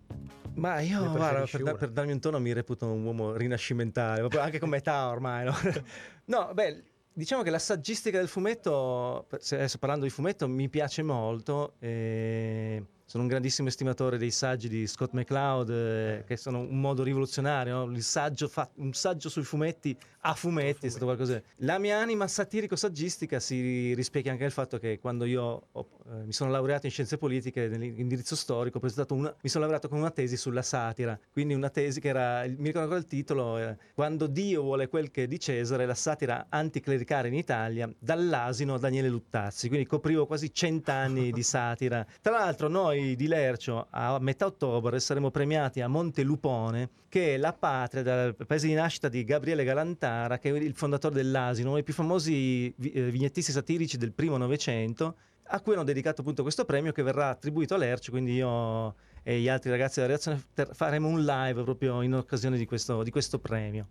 Ma 0.55 0.81
io, 0.81 1.09
guarda, 1.11 1.45
per, 1.49 1.63
da- 1.63 1.75
per 1.75 1.91
darmi 1.91 2.11
un 2.11 2.19
tono, 2.19 2.39
mi 2.39 2.51
reputo 2.51 2.87
un 2.91 3.05
uomo 3.05 3.33
rinascimentale, 3.35 4.19
proprio 4.19 4.41
anche 4.41 4.59
come 4.59 4.77
età 4.77 5.07
ormai. 5.07 5.45
No, 5.45 5.53
No, 6.25 6.51
beh, 6.53 6.83
diciamo 7.13 7.43
che 7.43 7.51
la 7.51 7.59
saggistica 7.59 8.17
del 8.17 8.27
fumetto, 8.27 9.27
adesso 9.29 9.77
parlando 9.77 10.05
di 10.05 10.11
fumetto, 10.11 10.49
mi 10.49 10.67
piace 10.69 11.03
molto. 11.03 11.75
e 11.79 12.83
sono 13.11 13.23
un 13.23 13.29
grandissimo 13.29 13.67
estimatore 13.67 14.17
dei 14.17 14.31
saggi 14.31 14.69
di 14.69 14.87
Scott 14.87 15.11
McCloud, 15.11 15.69
eh, 15.69 16.23
che 16.25 16.37
sono 16.37 16.59
un 16.59 16.79
modo 16.79 17.03
rivoluzionario. 17.03 17.83
no? 17.83 17.99
Saggio 17.99 18.47
fa- 18.47 18.69
un 18.75 18.93
saggio 18.93 19.27
sui 19.27 19.43
fumetti 19.43 19.93
a 20.21 20.33
fumetti 20.33 20.85
è 20.85 20.89
stato 20.89 21.03
qualcosa. 21.03 21.41
La 21.57 21.77
mia 21.77 21.97
anima 21.97 22.25
satirico-saggistica 22.25 23.41
si 23.41 23.93
rispecchia 23.95 24.31
anche 24.31 24.43
nel 24.43 24.53
fatto 24.53 24.79
che 24.79 24.97
quando 25.01 25.25
io 25.25 25.67
ho- 25.69 25.87
eh, 26.11 26.25
mi 26.25 26.33
sono 26.33 26.51
laureato 26.51 26.85
in 26.87 26.91
scienze 26.91 27.17
politiche, 27.17 27.69
nell'indirizzo 27.69 28.35
storico, 28.35 28.77
ho 28.77 28.79
presentato 28.81 29.13
una, 29.13 29.33
mi 29.41 29.49
sono 29.49 29.63
laureato 29.63 29.87
con 29.87 29.97
una 29.97 30.11
tesi 30.11 30.35
sulla 30.35 30.61
satira. 30.61 31.17
Quindi 31.31 31.53
una 31.53 31.69
tesi 31.69 32.01
che 32.01 32.09
era, 32.09 32.41
mi 32.41 32.65
ricordo 32.65 32.81
ancora 32.81 32.99
il 32.99 33.05
titolo, 33.05 33.57
eh, 33.57 33.77
Quando 33.93 34.27
Dio 34.27 34.61
vuole 34.61 34.89
quel 34.89 35.09
che 35.09 35.23
è 35.23 35.27
di 35.27 35.39
Cesare, 35.39 35.85
la 35.85 35.95
satira 35.95 36.47
anticlericale 36.49 37.29
in 37.29 37.35
Italia, 37.35 37.89
dall'asino 37.97 38.73
a 38.73 38.79
Daniele 38.79 39.07
Luttazzi. 39.07 39.67
Quindi 39.69 39.85
coprivo 39.87 40.25
quasi 40.25 40.53
cent'anni 40.53 41.31
di 41.31 41.43
satira. 41.43 42.05
Tra 42.21 42.37
l'altro 42.37 42.67
noi 42.67 43.15
di 43.15 43.27
Lercio 43.27 43.87
a 43.89 44.19
metà 44.19 44.47
ottobre 44.47 44.99
saremo 44.99 45.31
premiati 45.31 45.79
a 45.79 45.87
Montelupone, 45.87 46.89
che 47.07 47.35
è 47.35 47.37
la 47.37 47.53
patria 47.53 48.03
del 48.03 48.35
paese 48.35 48.67
di 48.67 48.73
nascita 48.73 49.07
di 49.07 49.23
Gabriele 49.23 49.63
Galantara, 49.63 50.39
che 50.39 50.49
è 50.49 50.57
il 50.57 50.75
fondatore 50.75 51.15
dell'asino, 51.15 51.67
uno 51.67 51.75
dei 51.75 51.83
più 51.83 51.93
famosi 51.93 52.73
eh, 52.73 53.11
vignettisti 53.11 53.51
satirici 53.51 53.97
del 53.97 54.11
primo 54.11 54.37
Novecento, 54.37 55.15
a 55.53 55.59
cui 55.59 55.73
hanno 55.73 55.83
dedicato 55.83 56.21
appunto 56.21 56.41
questo 56.43 56.65
premio 56.65 56.91
che 56.91 57.03
verrà 57.03 57.29
attribuito 57.29 57.75
a 57.75 57.99
quindi 58.09 58.33
io 58.33 58.95
e 59.23 59.39
gli 59.39 59.47
altri 59.47 59.69
ragazzi 59.69 59.95
della 59.95 60.07
redazione 60.07 60.43
ter- 60.53 60.73
faremo 60.73 61.07
un 61.07 61.23
live 61.23 61.63
proprio 61.63 62.01
in 62.01 62.15
occasione 62.15 62.57
di 62.57 62.65
questo, 62.65 63.03
di 63.03 63.11
questo 63.11 63.39
premio. 63.39 63.87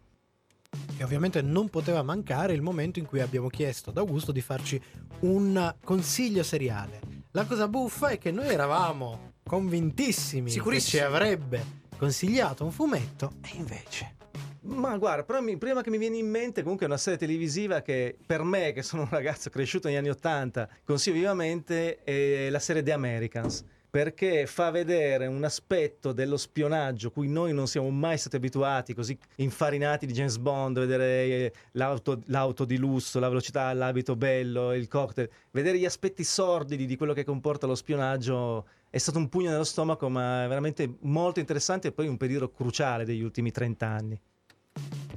E 0.97 1.05
ovviamente 1.05 1.43
non 1.43 1.69
poteva 1.69 2.03
mancare 2.03 2.53
il 2.53 2.63
momento 2.63 2.99
in 2.99 3.07
cui 3.07 3.21
abbiamo 3.21 3.49
chiesto 3.49 3.91
ad 3.91 3.99
Augusto 3.99 4.33
di 4.33 4.41
farci 4.41 4.81
un 5.21 5.75
consiglio 5.83 6.43
seriale. 6.43 7.01
La 7.33 7.45
cosa 7.45 7.69
buffa 7.69 8.09
è 8.09 8.19
che 8.19 8.31
noi 8.31 8.49
eravamo 8.49 9.35
convintissimi 9.45 10.51
che 10.51 10.81
ci 10.81 10.99
avrebbe 10.99 11.79
consigliato 11.97 12.65
un 12.65 12.73
fumetto 12.73 13.33
e 13.43 13.57
invece... 13.57 14.19
Ma 14.63 14.99
guarda, 14.99 15.25
però 15.25 15.41
mi- 15.41 15.57
prima 15.57 15.81
che 15.81 15.89
mi 15.89 15.97
viene 15.97 16.19
in 16.19 16.29
mente 16.29 16.63
comunque 16.63 16.85
è 16.85 16.89
una 16.89 16.99
serie 16.99 17.19
televisiva 17.19 17.81
che 17.81 18.17
per 18.27 18.43
me, 18.43 18.73
che 18.73 18.83
sono 18.83 19.03
un 19.03 19.09
ragazzo 19.11 19.49
cresciuto 19.49 19.89
negli 19.89 19.97
anni 19.97 20.11
Ottanta, 20.11 20.69
consiglio 20.85 21.17
vivamente, 21.17 22.03
è 22.05 22.51
la 22.51 22.59
serie 22.59 22.83
The 22.83 22.93
Americans. 22.93 23.65
Perché 23.91 24.47
fa 24.47 24.71
vedere 24.71 25.27
un 25.27 25.43
aspetto 25.43 26.13
dello 26.13 26.37
spionaggio 26.37 27.11
cui 27.11 27.27
noi 27.27 27.53
non 27.53 27.67
siamo 27.67 27.91
mai 27.91 28.19
stati 28.19 28.37
abituati, 28.37 28.95
così 28.95 29.19
infarinati 29.37 30.07
di 30.07 30.13
James 30.13 30.37
Bond, 30.37 30.79
vedere 30.79 31.05
eh, 31.25 31.53
l'auto, 31.73 32.21
l'auto 32.27 32.65
di 32.65 32.77
lusso, 32.77 33.19
la 33.19 33.29
velocità, 33.29 33.73
l'abito 33.73 34.15
bello, 34.15 34.75
il 34.75 34.87
cocktail, 34.87 35.29
vedere 35.51 35.79
gli 35.79 35.87
aspetti 35.87 36.23
sordidi 36.23 36.87
di 36.87 36.97
quello 36.97 37.15
che 37.15 37.25
comporta 37.25 37.67
lo 37.67 37.75
spionaggio 37.75 38.69
è 38.91 38.99
stato 38.99 39.19
un 39.19 39.29
pugno 39.29 39.51
nello 39.51 39.65
stomaco, 39.65 40.09
ma 40.09 40.47
veramente 40.47 40.99
molto 41.01 41.41
interessante 41.41 41.89
e 41.89 41.93
poi 41.93 42.07
un 42.07 42.17
periodo 42.17 42.51
cruciale 42.53 43.05
degli 43.05 43.23
ultimi 43.23 43.51
30 43.51 43.87
anni. 43.89 44.21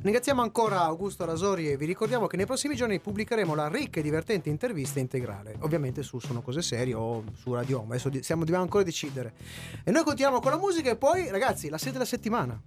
Ringraziamo 0.04 0.42
ancora 0.42 0.82
Augusto 0.82 1.24
Rasori 1.24 1.72
e 1.72 1.78
vi 1.78 1.86
ricordiamo 1.86 2.28
che 2.28 2.36
nei 2.36 2.46
prossimi 2.46 2.76
giorni 2.76 3.00
pubblicheremo 3.00 3.56
la 3.56 3.70
ricca 3.70 4.02
e 4.02 4.04
divertente 4.04 4.50
intervista 4.50 5.00
integrale, 5.00 5.56
ovviamente 5.62 6.04
su 6.04 6.20
Sono 6.20 6.42
Cose 6.42 6.62
Serie 6.62 6.94
o 6.94 7.24
su 7.34 7.54
Radio 7.54 7.80
Home, 7.80 7.96
adesso 7.96 8.12
stiamo, 8.22 8.42
dobbiamo 8.42 8.64
ancora 8.64 8.84
decidere. 8.84 9.34
E 9.82 9.92
noi 9.92 10.04
continuiamo 10.04 10.42
con 10.42 10.52
la 10.52 10.58
musica 10.58 10.90
e 10.90 10.98
poi 10.98 11.30
ragazzi, 11.30 11.70
la 11.70 11.78
serie 11.78 11.94
della 11.94 12.04
settimana. 12.04 12.62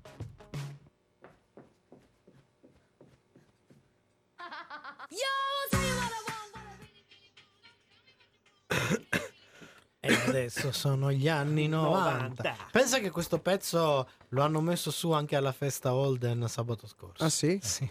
Adesso 10.27 10.73
sono 10.73 11.11
gli 11.13 11.29
anni 11.29 11.69
90. 11.69 12.11
90. 12.43 12.57
Pensa 12.71 12.99
che 12.99 13.11
questo 13.11 13.39
pezzo 13.39 14.09
lo 14.29 14.43
hanno 14.43 14.61
messo 14.61 14.91
su 14.91 15.11
anche 15.13 15.37
alla 15.37 15.53
festa 15.53 15.95
Holden 15.95 16.47
sabato 16.49 16.87
scorso. 16.87 17.25
Ah 17.25 17.29
sì? 17.31 17.59
Sì. 17.63 17.89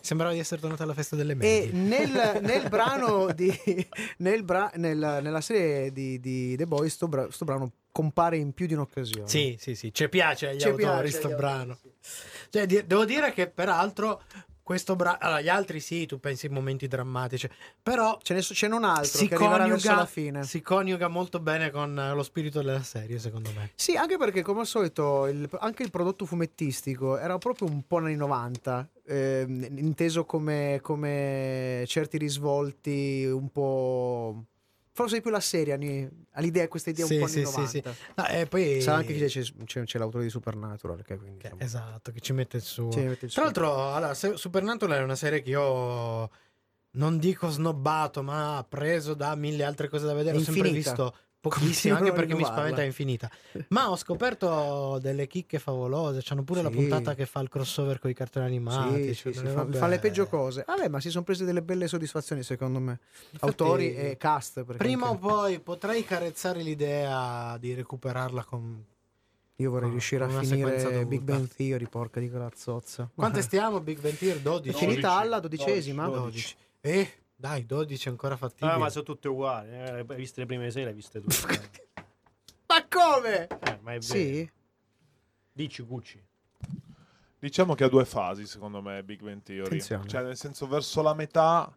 Sembrava 0.00 0.34
di 0.34 0.38
essere 0.38 0.60
tornato 0.60 0.82
alla 0.82 0.92
festa 0.92 1.16
delle 1.16 1.32
E 1.32 1.34
medie. 1.36 1.72
nel, 1.72 2.40
nel 2.44 2.68
brano 2.68 3.32
di, 3.32 3.50
nel 4.18 4.42
bra- 4.44 4.70
nel- 4.74 5.20
nella 5.22 5.40
serie 5.40 5.92
di, 5.92 6.20
di 6.20 6.56
The 6.56 6.66
Boys 6.66 6.92
sto, 6.92 7.08
bra- 7.08 7.30
sto 7.30 7.46
brano 7.46 7.72
compare 7.90 8.36
in 8.36 8.52
più 8.52 8.66
di 8.66 8.74
un'occasione. 8.74 9.26
Sì, 9.28 9.56
sì, 9.58 9.74
sì, 9.74 9.94
ci 9.94 10.08
piace 10.10 10.48
agli 10.50 10.58
Ci 10.60 10.68
autori 10.68 10.82
piace 10.84 11.10
sto 11.16 11.28
agli 11.28 11.34
brano. 11.36 11.78
Cioè, 12.50 12.66
di- 12.66 12.86
devo 12.86 13.06
dire 13.06 13.32
che 13.32 13.48
peraltro 13.48 14.22
questo 14.64 14.96
brano... 14.96 15.18
Allora, 15.20 15.40
gli 15.40 15.48
altri 15.48 15.78
sì, 15.78 16.06
tu 16.06 16.18
pensi 16.18 16.46
a 16.46 16.50
momenti 16.50 16.88
drammatici, 16.88 17.48
però 17.80 18.18
Ce 18.22 18.34
n'è, 18.34 18.40
ce 18.40 18.66
n'è 18.66 18.74
un 18.74 18.82
altro 18.82 19.04
si 19.18 19.28
che 19.28 19.34
arriverà 19.34 19.66
verso 19.66 19.86
coniuga, 19.86 19.94
la 19.94 20.06
fine. 20.06 20.42
si 20.42 20.60
coniuga 20.62 21.06
molto 21.08 21.38
bene 21.38 21.70
con 21.70 21.96
eh, 21.96 22.12
lo 22.14 22.22
spirito 22.24 22.60
della 22.62 22.82
serie, 22.82 23.18
secondo 23.20 23.50
me. 23.54 23.70
Sì, 23.76 23.94
anche 23.94 24.16
perché 24.16 24.42
come 24.42 24.60
al 24.60 24.66
solito 24.66 25.26
il- 25.26 25.48
anche 25.60 25.82
il 25.84 25.90
prodotto 25.90 26.24
fumettistico 26.26 27.16
era 27.18 27.38
proprio 27.38 27.68
un 27.68 27.86
po' 27.86 27.98
negli 27.98 28.16
90, 28.16 28.88
ehm, 29.06 29.78
inteso 29.78 30.24
come, 30.24 30.78
come 30.82 31.84
certi 31.86 32.16
risvolti 32.18 33.24
un 33.26 33.50
po', 33.50 34.44
forse 34.94 35.16
di 35.16 35.20
più 35.22 35.30
la 35.30 35.40
serie 35.40 35.74
all'idea, 36.32 36.68
questa 36.68 36.90
idea 36.90 37.04
Sì, 37.04 37.14
un 37.14 37.20
po' 37.20 37.26
sì, 37.26 37.44
sì, 37.44 37.66
sì. 37.66 37.82
90. 37.82 37.94
No, 38.14 38.26
e 38.28 38.46
poi 38.46 38.80
Sa 38.80 38.94
anche 38.94 39.12
che 39.14 39.26
c'è, 39.26 39.42
c'è- 39.64 39.82
c'è 39.82 39.98
l'autore 39.98 40.22
di 40.24 40.30
Supernatural 40.30 41.02
che 41.02 41.16
quindi 41.18 41.40
insomma, 41.44 41.62
esatto, 41.64 42.12
che 42.12 42.20
ci 42.20 42.32
mette 42.32 42.56
il 42.58 42.62
suo. 42.62 42.90
ci 42.92 43.00
mette 43.00 43.26
il 43.26 43.32
Tra 43.32 43.42
l'altro, 43.42 43.92
allora, 43.92 44.14
Supernatural 44.14 44.98
è 44.98 45.02
una 45.02 45.16
serie 45.16 45.42
che 45.42 45.50
io 45.50 46.30
non 46.92 47.18
dico 47.18 47.48
snobbato, 47.48 48.22
ma 48.22 48.64
preso 48.68 49.14
da 49.14 49.34
mille 49.34 49.64
altre 49.64 49.88
cose 49.88 50.06
da 50.06 50.14
vedere. 50.14 50.36
Ho 50.36 50.40
sempre 50.40 50.70
visto 50.70 51.16
pochissimo, 51.48 51.96
anche 51.96 52.12
perché 52.12 52.34
mi 52.34 52.44
spaventa 52.44 52.82
infinita. 52.82 53.30
Ma 53.68 53.90
ho 53.90 53.96
scoperto 53.96 54.98
delle 55.00 55.26
chicche 55.26 55.58
favolose. 55.58 56.20
C'hanno 56.22 56.42
pure 56.42 56.62
la 56.62 56.70
Sì. 56.70 56.76
puntata 56.76 57.14
che 57.14 57.26
fa 57.26 57.40
il 57.40 57.48
crossover 57.48 57.98
con 57.98 58.10
i 58.10 58.14
cartoni 58.14 58.46
animati. 58.46 59.14
Sì, 59.14 59.14
cioè, 59.14 59.32
sì, 59.32 59.38
sì, 59.40 59.46
fa, 59.46 59.66
fa 59.70 59.86
le 59.86 59.98
peggio 59.98 60.26
cose. 60.26 60.64
Vabbè, 60.66 60.88
ma 60.88 61.00
si 61.00 61.10
sono 61.10 61.24
prese 61.24 61.44
delle 61.44 61.62
belle 61.62 61.86
soddisfazioni, 61.86 62.42
secondo 62.42 62.78
me. 62.78 62.98
Autori 63.40 63.94
e 63.94 64.16
cast. 64.16 64.64
Prima 64.64 65.06
o 65.06 65.10
anche 65.10 65.20
poi 65.20 65.60
potrei 65.60 66.04
carezzare 66.04 66.62
l'idea 66.62 67.56
di 67.58 67.74
recuperarla 67.74 68.44
con. 68.44 68.84
Io 69.58 69.68
vorrei 69.70 69.82
con- 69.84 69.92
riuscire 69.92 70.24
a 70.24 70.26
con 70.28 70.42
finire 70.44 71.04
Big. 71.06 71.20
Bang 71.20 71.46
Theory, 71.48 71.86
porca 71.86 72.18
di 72.18 72.28
grazzozza. 72.28 73.08
Quante 73.14 73.40
stiamo? 73.42 73.80
Big 73.80 74.00
Ben 74.00 74.16
Tier 74.16 74.38
12. 74.40 74.70
È 74.76 74.78
finita 74.78 75.16
alla 75.16 75.38
dodicesima? 75.38 76.06
12. 76.08 76.54
Eh, 76.80 77.08
dai, 77.44 77.66
12 77.66 78.08
ancora 78.08 78.36
fattibile. 78.38 78.70
Ah, 78.72 78.78
ma 78.78 78.88
sono 78.88 79.04
tutte 79.04 79.28
uguali. 79.28 79.68
eh, 79.70 79.90
Hai 80.08 80.16
viste 80.16 80.40
le 80.40 80.46
prime 80.46 80.70
sei, 80.70 80.84
le 80.84 80.88
hai 80.88 80.94
viste 80.94 81.20
tutte. 81.20 81.82
Ma 82.66 82.86
come? 82.88 83.46
Eh, 83.48 83.78
ma 83.82 83.92
è 83.92 83.98
vero. 83.98 84.00
Sì? 84.00 84.50
Dici 85.52 85.82
Gucci. 85.82 86.24
Diciamo 87.38 87.74
che 87.74 87.84
ha 87.84 87.88
due 87.88 88.06
fasi, 88.06 88.46
secondo 88.46 88.80
me, 88.80 89.02
Big 89.02 89.20
Bang 89.20 89.42
Theory. 89.42 89.66
Attenzione. 89.66 90.08
Cioè, 90.08 90.22
nel 90.22 90.36
senso, 90.38 90.66
verso 90.66 91.02
la 91.02 91.12
metà 91.12 91.70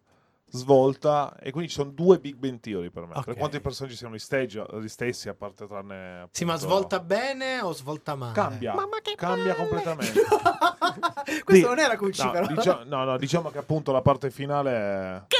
svolta, 0.49 1.35
e 1.37 1.51
quindi 1.51 1.69
ci 1.69 1.75
sono 1.75 1.89
due 1.91 2.17
Big 2.19 2.35
Bang 2.35 2.61
Theory 2.61 2.89
per 2.89 3.05
me. 3.05 3.15
Ok. 3.15 3.25
Per 3.25 3.35
quanto 3.35 3.57
i 3.57 3.61
personaggi 3.61 3.97
siano 3.97 4.15
gli, 4.15 4.19
stage- 4.19 4.65
gli 4.79 4.87
stessi, 4.87 5.27
a 5.27 5.33
parte 5.33 5.67
tranne. 5.67 6.29
Sì, 6.31 6.45
ma 6.45 6.53
appunto- 6.53 6.73
svolta 6.73 6.99
bene 7.01 7.59
o 7.59 7.73
svolta 7.73 8.15
male? 8.15 8.31
Cambia, 8.33 8.73
Mamma 8.73 8.99
che 9.01 9.15
cambia 9.15 9.53
palle! 9.53 9.67
completamente. 9.67 10.21
Questo 11.43 11.51
Di- 11.51 11.61
non 11.61 11.79
era 11.79 11.95
Gucci, 11.97 12.23
No, 12.23 12.31
però. 12.31 12.47
dicia- 12.47 12.83
no, 12.85 13.03
no, 13.03 13.17
diciamo 13.17 13.49
che 13.49 13.57
appunto 13.57 13.91
la 13.91 14.01
parte 14.01 14.31
finale 14.31 14.71
è 14.71 15.21
Che 15.27 15.35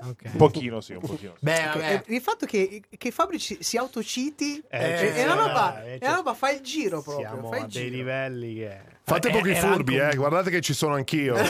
palle! 0.00 0.10
Ok. 0.12 0.22
un 0.24 0.36
pochino, 0.36 0.80
sì, 0.80 0.92
un 0.94 1.00
pochino. 1.00 1.34
sì. 1.38 1.44
Beh, 1.44 1.58
Ok, 1.68 1.72
vabbè. 1.74 2.02
e 2.06 2.14
Il 2.14 2.20
fatto 2.20 2.46
che, 2.46 2.82
che 2.96 3.10
Fabrici 3.10 3.62
si 3.62 3.76
autociti 3.76 4.62
Eh, 4.68 4.78
è, 4.78 4.98
cioè, 4.98 5.14
è 5.14 5.24
una 5.24 5.34
roba, 5.34 5.82
eh, 5.82 5.94
è 5.94 5.98
cioè, 5.98 6.08
una 6.08 6.16
roba, 6.16 6.34
fa 6.34 6.50
il 6.50 6.60
giro 6.60 7.02
proprio. 7.02 7.28
Siamo 7.28 7.48
fa 7.48 7.56
il 7.58 7.64
a 7.64 7.66
dei 7.66 7.90
livelli 7.90 8.54
che... 8.54 8.98
Fate 9.02 9.28
Eh, 9.28 9.32
pochi 9.32 9.54
furbi, 9.56 9.96
eh. 9.96 10.14
Guardate 10.14 10.50
che 10.50 10.60
ci 10.60 10.72
sono 10.72 10.94
anch'io. 10.94 11.34
Eh, 11.34 11.44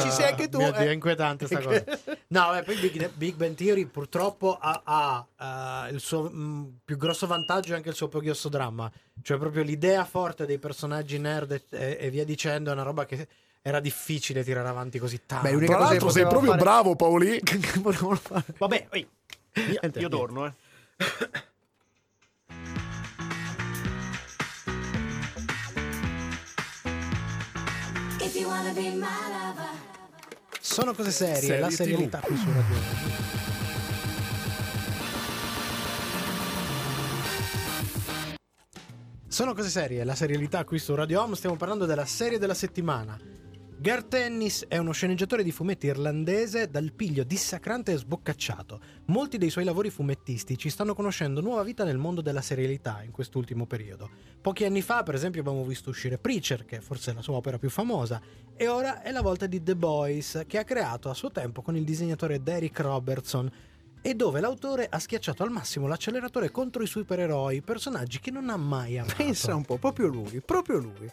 ci 0.00 0.10
sei 0.10 0.30
anche 0.30 0.48
tu, 0.48 0.58
Mio 0.58 0.72
Dio, 0.72 0.80
eh. 0.80 0.88
è 0.88 0.90
inquietante 0.92 1.46
sta 1.46 1.60
cosa. 1.60 1.84
No, 2.28 2.50
beh, 2.50 2.62
poi 2.64 2.74
Big, 2.76 3.10
Big 3.14 3.34
Bang 3.36 3.54
Theory 3.54 3.84
purtroppo 3.84 4.56
ha, 4.60 4.82
ha, 4.84 5.86
eh, 5.88 5.92
il 5.92 6.00
suo 6.00 6.22
mh, 6.22 6.78
più 6.84 6.96
grosso 6.96 7.28
vantaggio 7.28 7.72
e 7.72 7.76
anche 7.76 7.90
il 7.90 7.94
suo 7.94 8.08
più 8.08 8.20
grosso 8.20 8.48
dramma. 8.48 8.90
Cioè 9.22 9.38
proprio 9.38 9.62
l'idea 9.62 10.04
forte 10.04 10.46
dei 10.46 10.58
personaggi 10.58 11.18
nerd 11.18 11.52
e, 11.52 11.62
e- 11.70 11.96
e 12.00 12.10
via 12.10 12.24
dicendo 12.24 12.70
è 12.70 12.72
una 12.72 12.82
roba 12.82 13.04
che 13.06 13.28
era 13.66 13.80
difficile 13.80 14.44
tirare 14.44 14.68
avanti 14.68 15.00
così 15.00 15.22
tanto. 15.26 15.44
Beh, 15.48 15.52
l'unica 15.52 15.72
Tra 15.72 15.80
cosa 15.80 15.90
l'altro 15.90 16.10
sei 16.10 16.22
proprio 16.28 16.50
fare- 16.52 16.62
bravo, 16.62 16.94
Paoli. 16.94 17.40
Vabbè, 18.58 18.88
io, 18.92 19.08
Niente, 19.80 19.98
io 19.98 20.08
torno, 20.08 20.46
eh. 20.46 20.52
If 28.20 28.34
you 28.34 28.48
wanna 28.48 28.72
be 28.72 28.90
my 28.90 29.06
lover. 29.30 29.68
Sono 30.60 30.92
cose 30.94 31.10
serie, 31.10 31.40
Serie 31.40 31.60
la 31.60 31.68
TV. 31.68 31.74
serialità 31.74 32.20
qui 32.20 32.36
su 32.36 32.46
Radio. 32.52 32.74
Sono 39.28 39.52
cose 39.54 39.68
serie, 39.68 40.02
la 40.04 40.14
serialità 40.14 40.64
qui 40.64 40.78
su 40.78 40.94
Radio 40.94 41.20
Home, 41.22 41.36
stiamo 41.36 41.56
parlando 41.56 41.84
della 41.84 42.06
serie 42.06 42.38
della 42.38 42.54
settimana. 42.54 43.18
Gar 43.86 44.02
Tennis 44.02 44.64
è 44.66 44.78
uno 44.78 44.90
sceneggiatore 44.90 45.44
di 45.44 45.52
fumetti 45.52 45.86
irlandese 45.86 46.68
dal 46.68 46.90
piglio 46.90 47.22
dissacrante 47.22 47.92
e 47.92 47.96
sboccacciato. 47.98 48.80
Molti 49.04 49.38
dei 49.38 49.48
suoi 49.48 49.62
lavori 49.62 49.90
fumettistici 49.90 50.70
stanno 50.70 50.92
conoscendo 50.92 51.40
nuova 51.40 51.62
vita 51.62 51.84
nel 51.84 51.96
mondo 51.96 52.20
della 52.20 52.40
serialità 52.40 53.04
in 53.04 53.12
quest'ultimo 53.12 53.64
periodo. 53.64 54.10
Pochi 54.40 54.64
anni 54.64 54.82
fa, 54.82 55.04
per 55.04 55.14
esempio, 55.14 55.40
abbiamo 55.40 55.64
visto 55.64 55.90
uscire 55.90 56.18
Preacher, 56.18 56.64
che 56.64 56.80
forse 56.80 57.12
è 57.12 57.14
la 57.14 57.22
sua 57.22 57.36
opera 57.36 57.58
più 57.58 57.70
famosa, 57.70 58.20
e 58.56 58.66
ora 58.66 59.02
è 59.02 59.12
la 59.12 59.22
volta 59.22 59.46
di 59.46 59.62
The 59.62 59.76
Boys, 59.76 60.42
che 60.48 60.58
ha 60.58 60.64
creato 60.64 61.08
a 61.08 61.14
suo 61.14 61.30
tempo 61.30 61.62
con 61.62 61.76
il 61.76 61.84
disegnatore 61.84 62.42
Derek 62.42 62.80
Robertson, 62.80 63.48
e 64.02 64.14
dove 64.16 64.40
l'autore 64.40 64.88
ha 64.90 64.98
schiacciato 64.98 65.44
al 65.44 65.52
massimo 65.52 65.86
l'acceleratore 65.86 66.50
contro 66.50 66.82
i 66.82 66.88
supereroi, 66.88 67.62
personaggi 67.62 68.18
che 68.18 68.32
non 68.32 68.50
ha 68.50 68.56
mai 68.56 68.98
amato. 68.98 69.14
Pensa 69.14 69.54
un 69.54 69.64
po', 69.64 69.78
proprio 69.78 70.08
lui, 70.08 70.42
proprio 70.44 70.78
lui. 70.78 71.08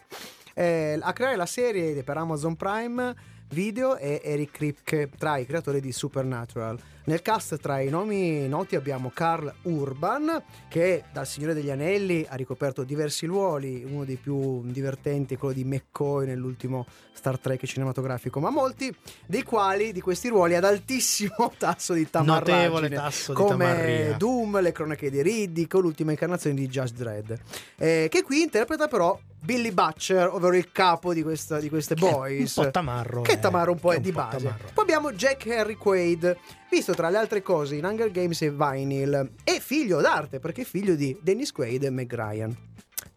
Eh, 0.54 0.98
a 1.00 1.12
creare 1.12 1.36
la 1.36 1.46
serie 1.46 2.02
per 2.02 2.16
Amazon 2.16 2.56
Prime 2.56 3.14
Video 3.54 3.96
è 3.96 4.20
Eric 4.24 4.50
Kripke, 4.50 5.10
tra 5.16 5.36
i 5.36 5.46
creatori 5.46 5.80
di 5.80 5.92
Supernatural. 5.92 6.76
Nel 7.04 7.22
cast 7.22 7.58
tra 7.58 7.80
i 7.80 7.88
nomi 7.88 8.48
noti 8.48 8.74
abbiamo 8.74 9.12
Carl 9.14 9.52
Urban, 9.62 10.42
che 10.68 11.04
dal 11.12 11.26
Signore 11.26 11.54
degli 11.54 11.70
Anelli 11.70 12.26
ha 12.28 12.34
ricoperto 12.34 12.82
diversi 12.82 13.26
ruoli, 13.26 13.84
uno 13.88 14.04
dei 14.04 14.16
più 14.16 14.62
divertenti 14.64 15.34
è 15.34 15.36
quello 15.36 15.54
di 15.54 15.64
McCoy 15.64 16.26
nell'ultimo 16.26 16.86
Star 17.12 17.38
Trek 17.38 17.64
cinematografico, 17.64 18.40
ma 18.40 18.50
molti 18.50 18.92
dei 19.26 19.42
quali 19.42 19.92
di 19.92 20.00
questi 20.00 20.28
ruoli 20.28 20.56
ad 20.56 20.64
altissimo 20.64 21.52
tasso 21.56 21.92
di 21.92 22.08
tamarragine. 22.08 22.56
Notevole 22.56 22.88
tasso 22.88 23.34
di 23.34 23.38
come 23.38 23.66
tamarria. 23.66 24.16
Doom, 24.16 24.60
le 24.60 24.72
cronache 24.72 25.10
di 25.10 25.22
Riddick 25.22 25.74
o 25.74 25.80
l'ultima 25.80 26.10
incarnazione 26.10 26.56
di 26.56 26.66
Judge 26.66 26.94
Dredd, 26.94 27.32
eh, 27.76 28.08
che 28.10 28.22
qui 28.22 28.40
interpreta 28.40 28.88
però 28.88 29.16
Billy 29.44 29.72
Butcher, 29.72 30.32
ovvero 30.44 30.56
il 30.56 30.70
capo 30.72 31.12
di, 31.12 31.22
questa, 31.22 31.58
di 31.58 31.68
queste 31.68 31.94
boys. 31.94 32.56
Un 32.56 32.64
po' 32.64 32.70
tamarro. 32.70 33.20
Che 33.22 33.32
eh, 33.32 33.38
tamarro 33.38 33.72
un 33.72 33.78
po' 33.78 33.92
è 33.92 34.00
di 34.00 34.12
po' 34.12 34.20
base. 34.20 34.36
tamarro. 34.38 34.68
Poi 34.72 34.84
abbiamo 34.84 35.12
Jack 35.12 35.46
Henry 35.46 35.74
Quaid, 35.74 36.36
visto 36.70 36.94
tra 36.94 37.08
le 37.10 37.16
altre 37.16 37.42
cose 37.42 37.76
in 37.76 37.84
Hunger 37.84 38.10
Games 38.10 38.40
e 38.42 38.50
Vinyl, 38.50 39.30
e 39.42 39.60
figlio 39.60 40.00
d'arte 40.00 40.38
perché 40.38 40.62
è 40.62 40.64
figlio 40.64 40.94
di 40.94 41.16
Dennis 41.20 41.52
Quaid 41.52 41.84
e 41.84 41.90
Meg 41.90 42.14
Ryan. 42.14 42.56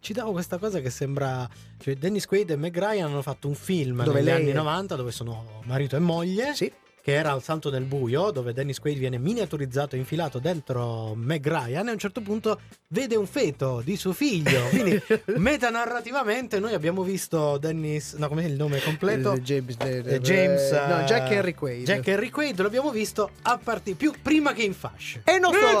Ci 0.00 0.12
davo 0.12 0.32
questa 0.32 0.58
cosa 0.58 0.80
che 0.80 0.90
sembra. 0.90 1.48
Cioè, 1.78 1.94
Dennis 1.96 2.26
Quaid 2.26 2.50
e 2.50 2.56
Meg 2.56 2.76
Ryan 2.78 3.10
hanno 3.10 3.22
fatto 3.22 3.48
un 3.48 3.54
film 3.54 4.04
Dove 4.04 4.18
negli 4.18 4.26
lei 4.26 4.40
anni 4.40 4.50
è- 4.50 4.54
90 4.54 4.94
dove 4.96 5.10
sono 5.10 5.60
marito 5.64 5.96
e 5.96 5.98
moglie. 5.98 6.54
Sì. 6.54 6.72
Che 7.08 7.14
era 7.14 7.32
al 7.32 7.42
salto 7.42 7.70
nel 7.70 7.84
buio, 7.84 8.30
dove 8.30 8.52
Dennis 8.52 8.80
Quaid 8.80 8.98
viene 8.98 9.16
miniaturizzato 9.16 9.96
e 9.96 9.98
infilato 9.98 10.38
dentro 10.40 11.14
Meg 11.16 11.42
Ryan 11.48 11.86
e 11.86 11.88
a 11.88 11.92
un 11.94 11.98
certo 11.98 12.20
punto 12.20 12.60
vede 12.88 13.16
un 13.16 13.26
feto 13.26 13.80
di 13.82 13.96
suo 13.96 14.12
figlio. 14.12 14.60
Quindi, 14.68 15.02
metanarrativamente, 15.36 16.58
noi 16.58 16.74
abbiamo 16.74 17.02
visto 17.02 17.56
Dennis. 17.56 18.12
No, 18.16 18.28
com'è 18.28 18.44
il 18.44 18.56
nome 18.56 18.82
completo? 18.82 19.32
Eh, 19.32 19.40
James, 19.40 19.76
eh, 19.80 20.02
Eh, 20.04 20.20
James. 20.20 20.70
eh, 20.70 20.86
no, 20.86 21.00
eh, 21.00 21.04
Jack 21.04 21.30
Henry 21.30 21.54
Quaid. 21.54 21.86
Jack 21.86 22.06
Henry 22.08 22.28
Quaid 22.28 22.60
l'abbiamo 22.60 22.90
visto 22.90 23.30
a 23.40 23.56
partire 23.56 23.96
più 23.96 24.12
prima 24.20 24.52
che 24.52 24.64
in 24.64 24.74
fascia. 24.74 25.20
E 25.24 25.32
il 25.36 25.40
nostro, 25.40 25.80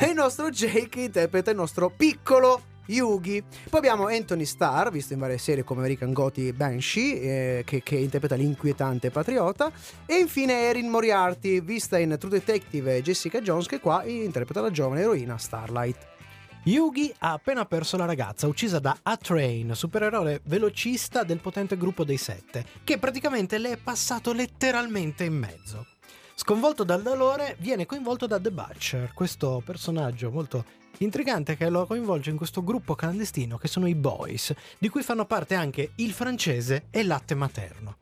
e 0.00 0.06
il 0.08 0.14
nostro 0.14 0.50
Jake 0.50 1.02
interpreta 1.02 1.52
il 1.52 1.56
nostro 1.56 1.88
piccolo 1.88 2.62
Yugi. 2.88 3.42
Poi 3.68 3.78
abbiamo 3.78 4.06
Anthony 4.06 4.44
Starr, 4.44 4.90
visto 4.90 5.12
in 5.12 5.18
varie 5.18 5.38
serie 5.38 5.64
come 5.64 5.80
American 5.80 6.12
Gotti 6.12 6.48
e 6.48 6.52
Banshee, 6.52 7.20
eh, 7.20 7.62
che, 7.64 7.82
che 7.82 7.96
interpreta 7.96 8.34
l'inquietante 8.34 9.10
patriota. 9.10 9.70
E 10.06 10.16
infine 10.16 10.68
Erin 10.68 10.88
Moriarty, 10.88 11.60
vista 11.60 11.98
in 11.98 12.16
True 12.18 12.32
Detective 12.32 12.96
e 12.96 13.02
Jessica 13.02 13.40
Jones, 13.40 13.66
che 13.66 13.80
qua 13.80 14.04
interpreta 14.04 14.60
la 14.60 14.70
giovane 14.70 15.00
eroina 15.00 15.38
Starlight. 15.38 16.16
Yugi 16.64 17.14
ha 17.20 17.32
appena 17.32 17.64
perso 17.64 17.96
la 17.96 18.04
ragazza 18.04 18.46
uccisa 18.46 18.78
da 18.78 18.98
A-Train, 19.02 19.74
supereroe 19.74 20.40
velocista 20.44 21.22
del 21.22 21.38
potente 21.38 21.76
gruppo 21.76 22.04
dei 22.04 22.18
sette, 22.18 22.64
che 22.84 22.98
praticamente 22.98 23.58
le 23.58 23.72
è 23.72 23.76
passato 23.76 24.32
letteralmente 24.32 25.24
in 25.24 25.34
mezzo. 25.34 25.86
Sconvolto 26.34 26.84
dal 26.84 27.02
dolore, 27.02 27.56
viene 27.60 27.86
coinvolto 27.86 28.26
da 28.26 28.38
The 28.38 28.50
Butcher, 28.50 29.12
questo 29.14 29.62
personaggio 29.64 30.30
molto 30.30 30.64
intrigante 30.98 31.56
che 31.56 31.68
lo 31.68 31.86
coinvolge 31.86 32.30
in 32.30 32.36
questo 32.36 32.62
gruppo 32.62 32.94
clandestino 32.94 33.58
che 33.58 33.68
sono 33.68 33.86
i 33.86 33.94
Boys, 33.94 34.54
di 34.78 34.88
cui 34.88 35.02
fanno 35.02 35.26
parte 35.26 35.54
anche 35.54 35.92
il 35.96 36.12
francese 36.12 36.86
e 36.90 37.04
latte 37.04 37.34
materno. 37.34 37.96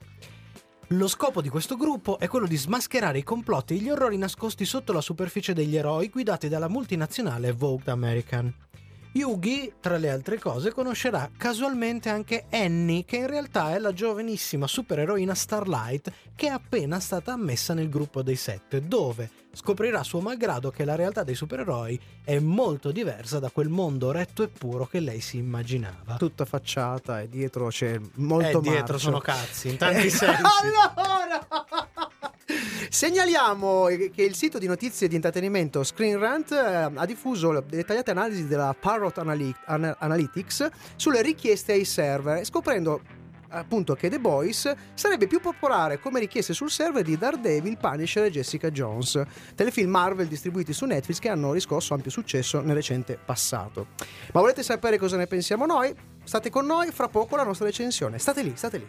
Lo 0.90 1.08
scopo 1.08 1.42
di 1.42 1.48
questo 1.48 1.76
gruppo 1.76 2.18
è 2.18 2.28
quello 2.28 2.46
di 2.46 2.56
smascherare 2.56 3.18
i 3.18 3.24
complotti 3.24 3.74
e 3.74 3.78
gli 3.78 3.90
orrori 3.90 4.16
nascosti 4.16 4.64
sotto 4.64 4.92
la 4.92 5.00
superficie 5.00 5.52
degli 5.52 5.76
eroi 5.76 6.08
guidati 6.08 6.48
dalla 6.48 6.68
multinazionale 6.68 7.50
Vogue 7.50 7.90
American. 7.90 8.54
Yugi, 9.16 9.72
tra 9.80 9.96
le 9.96 10.10
altre 10.10 10.38
cose, 10.38 10.72
conoscerà 10.72 11.30
casualmente 11.36 12.10
anche 12.10 12.44
Annie, 12.50 13.04
che 13.04 13.16
in 13.16 13.26
realtà 13.26 13.74
è 13.74 13.78
la 13.78 13.94
giovanissima 13.94 14.66
supereroina 14.66 15.34
Starlight 15.34 16.12
che 16.36 16.46
è 16.48 16.50
appena 16.50 17.00
stata 17.00 17.32
ammessa 17.32 17.72
nel 17.72 17.88
gruppo 17.88 18.22
dei 18.22 18.36
sette, 18.36 18.86
dove 18.86 19.30
scoprirà 19.56 20.02
suo 20.02 20.20
malgrado 20.20 20.70
che 20.70 20.84
la 20.84 20.94
realtà 20.96 21.24
dei 21.24 21.34
supereroi 21.34 21.98
è 22.22 22.38
molto 22.38 22.92
diversa 22.92 23.38
da 23.38 23.48
quel 23.50 23.70
mondo 23.70 24.10
retto 24.12 24.42
e 24.42 24.48
puro 24.48 24.86
che 24.86 25.00
lei 25.00 25.20
si 25.22 25.38
immaginava. 25.38 26.16
Tutta 26.18 26.44
facciata 26.44 27.22
e 27.22 27.28
dietro 27.28 27.68
c'è 27.68 27.98
molto 28.16 28.58
e 28.58 28.60
dietro 28.60 28.92
marcio. 28.92 28.98
sono 28.98 29.18
cazzi, 29.18 29.68
in 29.70 29.78
tanti 29.78 30.06
Eh, 30.06 30.10
sensi. 30.10 30.42
Allora! 30.42 31.46
Segnaliamo 32.88 33.86
che 34.14 34.22
il 34.22 34.34
sito 34.34 34.58
di 34.58 34.66
notizie 34.66 35.08
di 35.08 35.16
intrattenimento 35.16 35.82
Screen 35.82 36.18
Rant 36.18 36.52
eh, 36.52 36.90
ha 36.94 37.04
diffuso 37.06 37.60
dettagliate 37.66 38.10
analisi 38.12 38.46
della 38.46 38.74
Parrot 38.78 39.18
Analy- 39.18 39.54
Ana- 39.66 39.96
Analytics 39.98 40.68
sulle 40.96 41.22
richieste 41.22 41.72
ai 41.72 41.84
server, 41.84 42.44
scoprendo 42.44 43.00
appunto 43.58 43.94
che 43.94 44.08
The 44.08 44.18
Boys 44.18 44.72
sarebbe 44.94 45.26
più 45.26 45.40
popolare 45.40 45.98
come 45.98 46.20
richieste 46.20 46.52
sul 46.52 46.70
server 46.70 47.02
di 47.02 47.16
Daredevil, 47.16 47.76
Punisher 47.76 48.24
e 48.24 48.30
Jessica 48.30 48.70
Jones, 48.70 49.22
telefilm 49.54 49.90
Marvel 49.90 50.26
distribuiti 50.26 50.72
su 50.72 50.84
Netflix 50.84 51.18
che 51.18 51.28
hanno 51.28 51.52
riscosso 51.52 51.94
ampio 51.94 52.10
successo 52.10 52.60
nel 52.60 52.74
recente 52.74 53.18
passato. 53.22 53.88
Ma 54.32 54.40
volete 54.40 54.62
sapere 54.62 54.98
cosa 54.98 55.16
ne 55.16 55.26
pensiamo 55.26 55.66
noi? 55.66 55.94
State 56.24 56.50
con 56.50 56.66
noi, 56.66 56.90
fra 56.90 57.08
poco 57.08 57.36
la 57.36 57.44
nostra 57.44 57.66
recensione. 57.66 58.18
State 58.18 58.42
lì, 58.42 58.52
state 58.56 58.78
lì. 58.78 58.88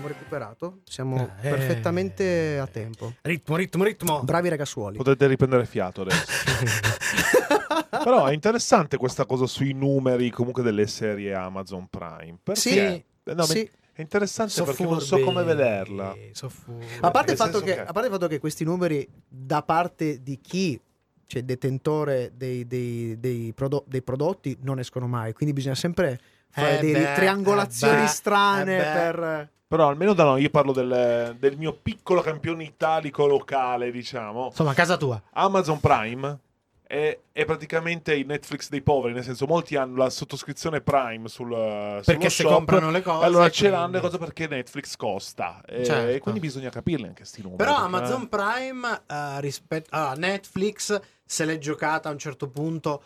Abbiamo 0.00 0.18
recuperato, 0.18 0.78
siamo 0.84 1.30
Eh. 1.42 1.48
perfettamente 1.50 2.58
a 2.58 2.66
tempo. 2.66 3.12
Ritmo, 3.20 3.56
ritmo, 3.56 3.84
ritmo. 3.84 4.22
Bravi 4.22 4.48
ragazzuoli. 4.48 4.96
Potete 4.96 5.26
riprendere 5.26 5.66
fiato 5.66 6.00
adesso. 6.00 6.24
Però 8.02 8.24
è 8.24 8.32
interessante 8.32 8.96
questa 8.96 9.26
cosa 9.26 9.46
sui 9.46 9.74
numeri 9.74 10.30
comunque 10.30 10.62
delle 10.62 10.86
serie 10.86 11.34
Amazon 11.34 11.86
Prime. 11.90 12.38
Perché? 12.42 12.60
Sì, 12.60 12.78
Eh, 12.78 13.04
no, 13.34 13.42
sì. 13.42 13.68
È 13.92 14.00
interessante 14.00 14.52
So 14.52 14.64
perché 14.64 14.84
non 14.84 15.00
so 15.00 15.16
furbi, 15.18 15.24
come 15.24 15.42
vederla. 15.44 16.16
so 16.32 16.48
furbi. 16.48 16.86
A 17.00 17.10
parte, 17.10 17.34
che, 17.34 17.62
che- 17.62 17.80
a 17.80 17.92
parte 17.92 18.06
il 18.06 18.12
fatto 18.14 18.26
che 18.26 18.38
questi 18.38 18.64
numeri 18.64 19.06
da 19.28 19.62
parte 19.62 20.22
di 20.22 20.40
chi 20.40 20.80
cioè 21.26 21.42
detentore 21.42 22.32
dei, 22.34 22.66
dei- 22.66 23.20
dei 23.20 23.52
prodo- 23.54 23.84
dei 23.86 24.00
prodotti 24.02 24.56
non 24.62 24.78
escono 24.80 25.06
mai 25.06 25.32
quindi 25.34 25.54
bisogna 25.54 25.76
sempre 25.76 26.18
fare 26.48 26.78
Eh 26.78 26.80
delle 26.80 27.12
triangolazioni 27.14 27.98
eh 27.98 28.00
beh, 28.04 28.06
strane 28.08 28.74
eh 28.74 28.78
beh. 28.78 28.92
per 28.92 29.50
Però 29.70 29.86
almeno 29.86 30.14
da 30.14 30.24
noi, 30.24 30.42
io 30.42 30.50
parlo 30.50 30.72
del, 30.72 31.36
del 31.38 31.56
mio 31.56 31.72
piccolo 31.80 32.22
campione 32.22 32.64
italico 32.64 33.24
locale, 33.26 33.92
diciamo. 33.92 34.46
Insomma, 34.46 34.72
a 34.72 34.74
casa 34.74 34.96
tua. 34.96 35.22
Amazon 35.34 35.78
Prime 35.78 36.38
è, 36.82 37.16
è 37.30 37.44
praticamente 37.44 38.12
il 38.14 38.26
Netflix 38.26 38.68
dei 38.68 38.82
poveri, 38.82 39.14
nel 39.14 39.22
senso 39.22 39.46
molti 39.46 39.76
hanno 39.76 39.94
la 39.98 40.10
sottoscrizione 40.10 40.80
Prime 40.80 41.28
sul 41.28 41.50
Perché 42.04 42.30
se 42.30 42.42
shop, 42.42 42.52
comprano 42.52 42.90
le 42.90 43.00
cose, 43.00 43.24
allora 43.24 43.48
ce 43.48 43.58
quindi- 43.68 43.76
l'hanno 43.76 43.92
le 43.92 44.00
cose 44.00 44.18
perché 44.18 44.48
Netflix 44.48 44.96
costa 44.96 45.60
e, 45.64 45.84
Certo. 45.84 46.08
e 46.14 46.18
quindi 46.18 46.40
bisogna 46.40 46.68
capirli 46.70 47.06
anche 47.06 47.24
sti 47.24 47.42
numeri. 47.42 47.58
Però 47.62 47.74
perché- 47.76 47.86
Amazon 47.96 48.28
Prime 48.28 49.02
eh, 49.06 49.40
rispetto 49.40 49.88
a 49.92 50.14
Netflix 50.14 51.00
se 51.24 51.44
l'è 51.44 51.58
giocata 51.58 52.08
a 52.08 52.12
un 52.12 52.18
certo 52.18 52.48
punto 52.48 53.04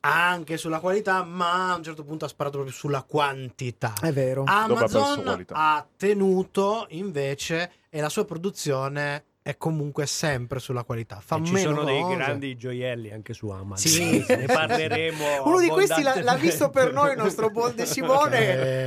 anche 0.00 0.56
sulla 0.56 0.80
qualità, 0.80 1.22
ma 1.24 1.72
a 1.72 1.76
un 1.76 1.82
certo 1.82 2.04
punto 2.04 2.24
ha 2.24 2.28
sparato 2.28 2.56
proprio 2.56 2.76
sulla 2.76 3.02
quantità. 3.02 3.92
è 4.00 4.12
vero 4.12 4.44
Amazon 4.46 5.22
qualità. 5.22 5.54
ha 5.54 5.86
tenuto 5.96 6.86
invece 6.90 7.72
e 7.90 8.00
la 8.00 8.08
sua 8.08 8.24
produzione 8.24 9.24
è 9.46 9.56
comunque 9.56 10.06
sempre 10.06 10.58
sulla 10.58 10.82
qualità. 10.82 11.20
Fa 11.24 11.36
E 11.36 11.44
ci 11.44 11.56
sono 11.58 11.84
dei 11.84 12.00
cose. 12.02 12.16
grandi 12.16 12.56
gioielli 12.56 13.12
anche 13.12 13.32
su 13.32 13.48
Amazon. 13.48 13.92
Sì. 13.92 14.24
ne 14.26 14.46
parleremo. 14.52 15.44
uno 15.44 15.60
di 15.60 15.68
questi 15.68 16.02
l'ha, 16.02 16.20
l'ha 16.20 16.34
visto 16.34 16.68
per 16.68 16.92
noi 16.92 17.12
il 17.12 17.16
nostro 17.16 17.48
buon 17.50 17.72
De 17.76 17.86
Simone 17.86 18.38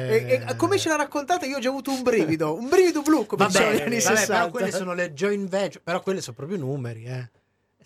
e, 0.09 0.43
e 0.45 0.55
come 0.57 0.77
ce 0.77 0.89
l'ha 0.89 0.97
raccontato 0.97 1.45
io 1.45 1.55
ho 1.55 1.59
già 1.61 1.69
avuto 1.69 1.91
un 1.91 2.01
brivido 2.03 2.55
un 2.55 2.67
brivido 2.67 3.01
blu 3.01 3.25
come 3.25 3.45
Va 3.45 3.49
bene, 3.57 3.83
vabbè, 3.85 3.99
60 4.01 4.33
però 4.33 4.49
quelle 4.49 4.71
sono 4.71 4.93
le 4.93 5.13
joint 5.13 5.47
venture, 5.49 5.79
però 5.81 6.01
quelle 6.01 6.19
sono 6.19 6.35
proprio 6.35 6.57
numeri, 6.57 7.05
eh. 7.05 7.29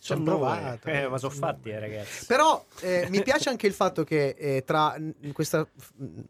Ci 0.03 0.09
Sono 0.09 0.19
hanno 0.19 0.37
provato. 0.37 0.89
Eh, 0.89 1.07
ma 1.07 1.17
sono 1.17 1.31
fatti, 1.31 1.69
eh, 1.69 1.79
ragazzi. 1.79 2.25
Però 2.25 2.65
eh, 2.81 3.07
mi 3.09 3.23
piace 3.23 3.47
anche 3.47 3.67
il 3.67 3.73
fatto 3.73 4.03
che 4.03 4.35
eh, 4.37 4.63
tra 4.65 4.97
questa 5.31 5.65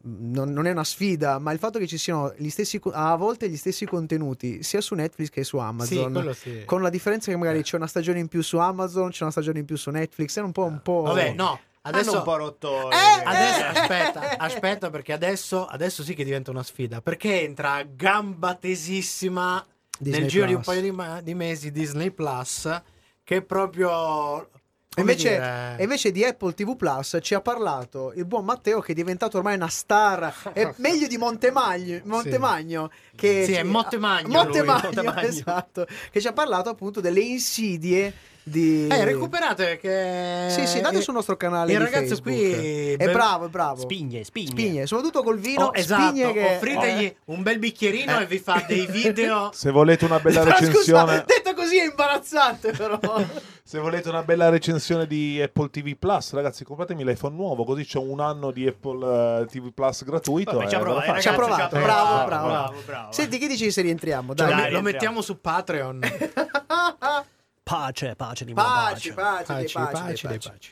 non, 0.04 0.52
non 0.52 0.68
è 0.68 0.72
una 0.72 0.84
sfida, 0.84 1.40
ma 1.40 1.52
il 1.54 1.58
fatto 1.58 1.80
che 1.80 1.88
ci 1.88 1.98
siano 1.98 2.32
gli 2.38 2.50
stessi 2.50 2.80
a 2.92 3.16
volte 3.16 3.50
gli 3.50 3.58
stessi 3.58 3.88
contenuti 3.88 4.62
sia 4.62 4.80
su 4.80 4.94
Netflix 4.94 5.30
che 5.30 5.44
su 5.44 5.58
Sì, 5.58 5.64
Amazon. 5.64 6.12
quello 6.12 6.34
sì. 6.34 6.62
Con 6.66 6.84
la 6.84 6.90
differenza 6.92 7.32
che 7.32 7.38
magari 7.38 7.64
c'è 7.64 7.76
una 7.76 7.88
stagione 7.88 8.20
in 8.20 8.28
più 8.28 8.44
su 8.44 8.58
Amazon, 8.58 9.10
c'è 9.10 9.24
una 9.24 9.32
stagione 9.32 9.58
in 9.58 9.66
più 9.66 9.76
su 9.76 9.90
Netflix, 9.90 10.38
è 10.38 10.42
un 10.42 10.52
po' 10.52 10.66
un 10.66 10.80
po'. 10.84 11.02
Vabbè, 11.02 11.34
no, 11.34 11.60
adesso 11.82 12.10
Hanno 12.12 12.20
un 12.20 12.24
po' 12.26 12.36
rotto. 12.36 12.90
le- 12.90 12.96
Eh, 12.96 13.24
Adesso, 13.26 13.60
eh. 13.60 13.64
aspetta, 13.80 14.38
aspetta, 14.38 14.90
perché 14.92 15.14
adesso, 15.14 15.66
adesso 15.66 16.04
sì 16.04 16.14
che 16.14 16.24
diventa 16.24 16.52
una 16.52 16.62
sfida. 16.62 17.02
Perché 17.02 17.42
entra 17.42 17.74
a 17.74 17.84
gamba 17.84 18.54
tesissima 18.54 19.66
Disney 19.98 20.20
nel 20.22 20.30
giro 20.30 20.46
di 20.46 20.54
un 20.54 20.62
Plus. 20.62 20.76
paio 20.76 20.82
di, 20.90 20.92
ma- 20.96 21.22
di 21.22 21.34
mesi 21.34 21.72
Disney 21.72 22.12
Plus, 22.12 22.82
che 23.24 23.42
proprio. 23.42 24.50
Invece, 24.96 25.76
invece 25.80 26.12
di 26.12 26.24
Apple 26.24 26.54
TV 26.54 26.76
Plus 26.76 27.18
ci 27.20 27.34
ha 27.34 27.42
parlato 27.42 28.14
il 28.16 28.26
buon 28.26 28.46
Matteo 28.46 28.80
che 28.80 28.92
è 28.92 28.96
diventato 28.96 29.38
ormai 29.38 29.56
una 29.56 29.68
star, 29.68 30.52
è 30.54 30.72
meglio 30.78 31.08
di 31.08 31.18
Montemagno, 31.18 32.02
Montemagno 32.04 32.92
che 33.16 33.44
Sì, 33.44 33.54
è 33.54 33.64
Montemagno 33.64 34.28
lui, 34.28 34.36
Montemagno, 34.36 34.82
Montemagno. 34.84 35.22
esatto, 35.28 35.88
che 36.12 36.22
ci 36.22 36.28
ha 36.28 36.34
parlato 36.34 36.70
appunto 36.70 37.02
delle 37.02 37.22
insidie 37.22 38.14
di 38.44 38.88
Eh, 38.88 39.06
recuperate 39.06 39.78
che. 39.78 40.48
Sì, 40.50 40.68
sì, 40.68 40.78
andate 40.78 41.02
sul 41.02 41.14
nostro 41.14 41.38
canale 41.38 41.72
Il 41.72 41.80
ragazzo 41.80 42.16
Facebook. 42.16 42.36
qui. 42.36 42.94
È 42.94 43.12
bravo, 43.12 43.46
è 43.46 43.50
bravo. 43.50 43.82
Spigne, 43.82 44.24
spigne. 44.24 44.50
Spigne, 44.52 44.86
soprattutto 44.86 45.24
col 45.24 45.40
vino, 45.40 45.66
Oh, 45.66 45.72
esatto, 45.74 46.08
spigne 46.10 46.34
che 46.34 46.46
offritegli 46.56 47.04
Eh. 47.06 47.16
un 47.26 47.42
bel 47.44 47.60
bicchierino 47.60 48.20
e 48.20 48.26
vi 48.26 48.40
fa 48.40 48.64
dei 48.68 48.86
video. 48.92 49.50
Se 49.54 49.72
volete 49.72 50.06
una 50.06 50.20
bella 50.20 50.44
recensione, 50.46 51.12
scusa, 51.12 51.24
detto 51.26 51.54
così 51.54 51.78
è 51.80 51.86
imbarazzante 51.86 52.72
però. 52.72 53.00
se 53.64 53.80
volete 53.80 54.10
una 54.10 54.24
bella 54.24 54.50
recensione 54.50 55.08
di 55.08 55.42
Apple 55.42 55.70
TV 55.70 55.96
Plus, 55.98 56.34
ragazzi, 56.34 56.64
compratemi 56.66 57.04
l'iPhone 57.06 57.36
nuovo, 57.36 57.64
così 57.64 57.86
c'è 57.86 57.98
un 58.00 58.20
anno 58.20 58.52
di 58.52 58.68
Apple 58.68 59.42
eh, 59.42 59.46
TV 59.46 59.72
Plus 59.74 60.04
gratuito. 60.04 60.58
Vabbè, 60.58 60.68
ci 60.70 60.76
ha 60.76 60.80
provato, 60.80 61.06
faccio. 61.06 61.22
Ci 61.22 61.28
ha 61.30 61.34
provato, 61.34 61.80
bravo, 61.80 62.26
bravo. 62.26 62.48
bravo, 62.48 62.74
bravo. 62.86 63.12
Senti, 63.12 63.38
che 63.38 63.48
dici 63.48 63.72
se 63.72 63.82
rientriamo? 63.82 64.34
Dai. 64.34 64.46
lo- 64.48 64.52
Dai, 64.52 64.60
lo 64.60 64.66
entriamo. 64.66 64.84
mettiamo 64.90 65.22
su 65.22 65.40
Patreon. 65.40 66.02
Pace, 67.64 68.16
pace 68.16 68.44
di 68.44 68.54
Pace, 68.54 69.14
pace. 69.14 69.14
pace, 69.14 69.54
dei 69.54 69.68
dei 70.28 70.38
paci. 70.38 70.72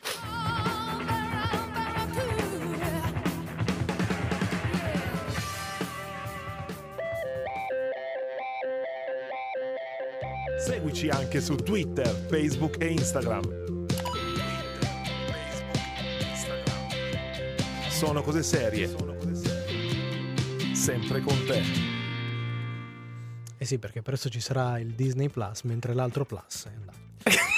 Seguici 10.58 11.08
anche 11.08 11.40
su 11.40 11.56
Twitter, 11.56 12.06
Facebook 12.28 12.76
e 12.80 12.86
Instagram. 12.88 13.42
Sono 17.88 18.22
cose 18.22 18.42
serie. 18.42 18.88
Sempre 20.74 21.20
con 21.20 21.44
te. 21.46 21.91
Eh 23.62 23.64
sì, 23.64 23.78
perché 23.78 24.02
presto 24.02 24.28
ci 24.28 24.40
sarà 24.40 24.80
il 24.80 24.88
Disney 24.88 25.28
Plus, 25.28 25.62
mentre 25.62 25.94
l'altro 25.94 26.24
Plus 26.24 26.64
è 26.64 26.74
andato. 26.74 26.98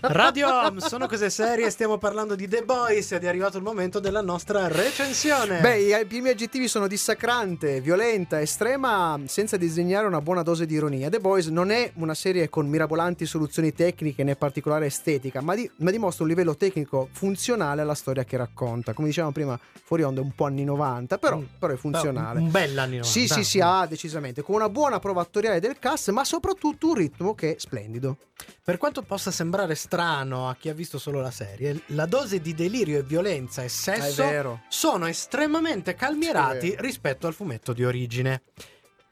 Radio 0.00 0.48
Home, 0.48 0.80
sono 0.80 1.06
cose 1.06 1.28
serie, 1.30 1.68
stiamo 1.70 1.98
parlando 1.98 2.34
di 2.34 2.48
The 2.48 2.62
Boys 2.62 3.12
ed 3.12 3.24
è 3.24 3.28
arrivato 3.28 3.56
il 3.58 3.62
momento 3.62 4.00
della 4.00 4.22
nostra 4.22 4.68
recensione. 4.68 5.60
Beh, 5.60 5.80
i, 6.00 6.06
primi 6.06 6.30
aggettivi 6.30 6.66
sono 6.68 6.86
dissacrante, 6.86 7.80
violenta, 7.80 8.40
estrema, 8.40 9.20
senza 9.26 9.56
disegnare 9.56 10.06
una 10.06 10.20
buona 10.20 10.42
dose 10.42 10.64
di 10.66 10.74
ironia. 10.74 11.10
The 11.10 11.18
Boys 11.20 11.46
non 11.48 11.70
è 11.70 11.90
una 11.96 12.14
serie 12.14 12.48
con 12.48 12.66
mirabolanti 12.68 13.26
soluzioni 13.26 13.72
tecniche 13.72 14.24
né 14.24 14.34
particolare 14.36 14.86
estetica, 14.86 15.40
ma, 15.42 15.54
di- 15.54 15.70
ma 15.76 15.90
dimostra 15.90 16.24
un 16.24 16.30
livello 16.30 16.56
tecnico 16.56 17.08
funzionale 17.12 17.82
alla 17.82 17.94
storia 17.94 18.24
che 18.24 18.36
racconta. 18.36 18.92
Come 18.94 19.08
dicevamo 19.08 19.32
prima, 19.32 19.58
fuori 19.84 20.02
onda 20.04 20.20
è 20.20 20.24
un 20.24 20.32
po' 20.34 20.44
anni 20.46 20.64
90, 20.64 21.18
però, 21.18 21.36
Mm. 21.38 21.44
però 21.58 21.72
è 21.72 21.76
funzionale. 21.76 22.40
Un 22.40 22.50
bel 22.50 22.78
anni 22.78 22.96
90. 22.98 23.06
Sì, 23.08 23.26
sì, 23.28 23.44
sì, 23.44 23.60
ha 23.60 23.84
decisamente. 23.86 24.42
Con 24.42 24.54
una 24.54 24.68
buona 24.68 24.98
prova 24.98 25.20
attoriale 25.20 25.60
del 25.60 25.78
cast, 25.78 26.10
ma 26.10 26.24
soprattutto 26.24 26.88
un 26.88 26.94
ritmo 26.94 27.34
che 27.34 27.56
è 27.56 27.58
splendido. 27.58 28.16
Per 28.62 28.78
quanto 28.78 29.02
possa 29.02 29.30
sembrare 29.34 29.74
strano 29.74 30.48
a 30.48 30.56
chi 30.56 30.70
ha 30.70 30.74
visto 30.74 30.98
solo 30.98 31.20
la 31.20 31.30
serie, 31.30 31.82
la 31.88 32.06
dose 32.06 32.40
di 32.40 32.54
delirio 32.54 32.98
e 32.98 33.02
violenza 33.02 33.62
e 33.62 33.68
sesso 33.68 34.24
vero. 34.24 34.62
sono 34.68 35.06
estremamente 35.06 35.94
calmierati 35.94 36.74
rispetto 36.78 37.26
al 37.26 37.34
fumetto 37.34 37.74
di 37.74 37.84
origine. 37.84 38.42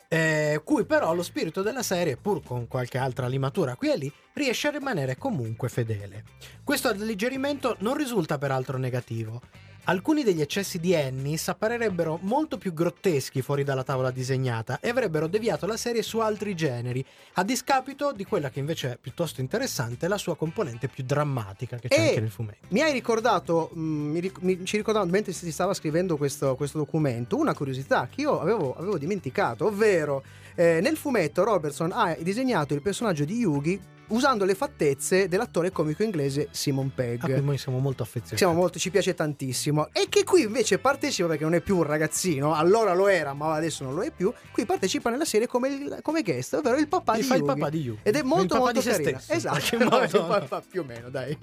eh, 0.09 0.61
cui 0.63 0.85
però 0.85 1.15
lo 1.15 1.23
spirito 1.23 1.63
della 1.63 1.83
serie, 1.83 2.19
pur 2.19 2.43
con 2.43 2.69
qualche 2.69 2.99
altra 2.99 3.27
limatura 3.27 3.77
qui 3.77 3.91
e 3.91 3.97
lì, 3.97 4.13
riesce 4.35 4.69
a 4.69 4.71
rimanere 4.71 5.17
comunque 5.17 5.71
fedele. 5.71 6.25
Questo 6.63 6.89
alleggerimento 6.89 7.77
non 7.79 7.97
risulta 7.97 8.37
peraltro 8.37 8.77
negativo. 8.77 9.41
Alcuni 9.87 10.23
degli 10.23 10.41
eccessi 10.41 10.79
di 10.79 10.93
Ennis 10.93 11.49
apparirebbero 11.49 12.21
molto 12.23 12.57
più 12.57 12.73
grotteschi 12.73 13.43
fuori 13.43 13.65
dalla 13.65 13.83
tavola 13.83 14.13
disegnata 14.13 14.79
e 14.81 14.89
avrebbero 14.89 15.27
deviato 15.27 15.67
la 15.67 15.77
serie 15.77 16.03
su 16.03 16.21
altri 16.21 16.55
generi, 16.55 17.05
a 17.35 17.43
discapito 17.43 18.13
di 18.13 18.25
quella 18.25 18.49
che 18.49 18.61
invece 18.61 18.93
è 18.93 18.97
piuttosto 19.01 19.41
interessante, 19.41 20.07
la 20.07 20.19
sua 20.19 20.37
componente 20.37 20.87
più 20.87 21.03
drammatica 21.03 21.79
che 21.79 21.89
c'è 21.89 21.99
E- 22.01 22.09
anche 22.11 22.21
nel 22.21 22.31
fumetto. 22.31 22.67
Mi 22.69 22.81
hai 22.81 22.93
ricordato, 22.93 23.71
mh, 23.73 23.81
mi, 23.81 24.21
ric- 24.21 24.41
mi- 24.43 24.65
ci 24.65 24.77
ricordavo 24.77 25.05
mentre 25.07 25.33
si 25.33 25.51
stava 25.51 25.75
scrivendo 25.75 26.17
questo, 26.17 26.55
questo 26.55 26.79
documento, 26.79 27.37
una 27.37 27.53
curiosità 27.53 28.07
che 28.09 28.21
io 28.21 28.41
avevo, 28.41 28.77
avevo 28.77 28.97
dimenticato, 28.99 29.67
ovvero 29.67 30.23
eh, 30.55 30.79
nel 30.81 30.97
fumetto 30.97 31.43
Robertson 31.43 31.91
ha 31.93 32.17
disegnato 32.21 32.73
il 32.73 32.83
personaggio 32.83 33.25
di 33.25 33.39
Yugi 33.39 33.81
usando 34.13 34.45
le 34.45 34.55
fattezze 34.55 35.29
dell'attore 35.29 35.71
comico 35.73 36.03
inglese 36.03 36.49
Simon 36.51 36.93
Pegg. 36.95 37.23
A 37.25 37.27
cui 37.27 37.43
noi 37.45 37.59
siamo 37.59 37.79
molto 37.79 38.03
affezionati. 38.03 38.37
Siamo 38.37 38.55
molto, 38.55 38.79
ci 38.79 38.91
piace 38.91 39.15
tantissimo. 39.15 39.89
E 39.93 40.07
che 40.09 40.25
qui 40.25 40.43
invece 40.43 40.79
partecipa 40.79 41.29
perché 41.29 41.45
non 41.45 41.55
è 41.55 41.61
più 41.61 41.77
un 41.77 41.83
ragazzino, 41.83 42.55
allora 42.55 42.95
lo 42.95 43.09
era, 43.09 43.33
ma 43.35 43.55
adesso 43.55 43.85
non 43.85 43.95
lo 43.95 44.03
è 44.03 44.11
più. 44.11 44.33
Qui 44.53 44.65
partecipa 44.65 45.11
nella 45.11 45.25
serie 45.25 45.47
come, 45.47 45.69
il- 45.69 45.99
come 46.03 46.23
guest, 46.23 46.55
ovvero 46.55 46.77
il 46.79 46.89
papà 46.89 47.15
Gli 47.17 47.21
di 47.21 47.27
fa 47.27 47.35
il 47.35 47.41
Yugi. 47.43 47.55
papà 47.59 47.71
di 47.71 47.81
Yugi. 47.81 48.01
Ed 48.03 48.15
è 48.15 48.19
Il 48.19 48.25
molto 48.25 48.47
papà 48.55 48.59
molto 48.59 48.81
di 48.81 48.85
se 48.87 48.93
stesso, 48.95 49.33
in 49.33 49.37
Esatto, 49.37 49.79
no, 49.85 50.03
il 50.03 50.11
papà 50.11 50.63
più 50.69 50.81
o 50.81 50.85
meno, 50.85 51.11
dai. 51.11 51.37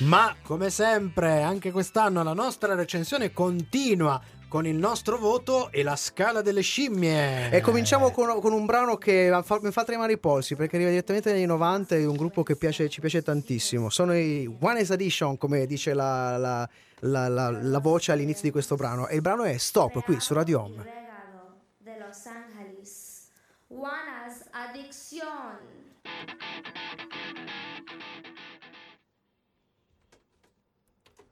Ma 0.00 0.34
come 0.42 0.70
sempre, 0.70 1.42
anche 1.42 1.70
quest'anno 1.70 2.22
la 2.22 2.32
nostra 2.32 2.74
recensione 2.74 3.32
continua 3.32 4.20
con 4.54 4.68
il 4.68 4.76
nostro 4.76 5.18
voto 5.18 5.72
e 5.72 5.82
la 5.82 5.96
scala 5.96 6.40
delle 6.40 6.60
scimmie. 6.60 7.50
E 7.50 7.60
cominciamo 7.60 8.12
con, 8.12 8.40
con 8.40 8.52
un 8.52 8.64
brano 8.66 8.96
che 8.98 9.28
mi 9.62 9.72
fa 9.72 9.82
tremare 9.82 10.12
i 10.12 10.18
polsi 10.18 10.54
perché 10.54 10.76
arriva 10.76 10.90
direttamente 10.90 11.32
anni 11.32 11.44
90 11.44 11.96
è 11.96 12.06
un 12.06 12.14
gruppo 12.14 12.44
che 12.44 12.54
piace- 12.54 12.88
ci 12.88 13.00
piace 13.00 13.20
tantissimo. 13.20 13.90
Sono 13.90 14.14
i 14.16 14.48
One 14.60 14.84
S 14.84 14.90
Edition, 14.90 15.38
come 15.38 15.66
dice 15.66 15.92
la, 15.92 16.36
la- 16.36 16.68
la- 17.00 17.26
la- 17.26 17.50
la 17.50 17.78
voce 17.80 18.12
all'inizio 18.12 18.42
di 18.44 18.52
questo 18.52 18.76
brano. 18.76 19.08
E 19.08 19.16
il 19.16 19.22
brano 19.22 19.42
è 19.42 19.56
Stop 19.56 20.00
qui 20.04 20.20
su 20.20 20.32
Radio 20.34 20.60
Home. 20.62 20.86
Los 21.82 22.24
Ángeles. 22.26 23.30
Juana's 23.66 24.44
Adicción. 24.52 25.58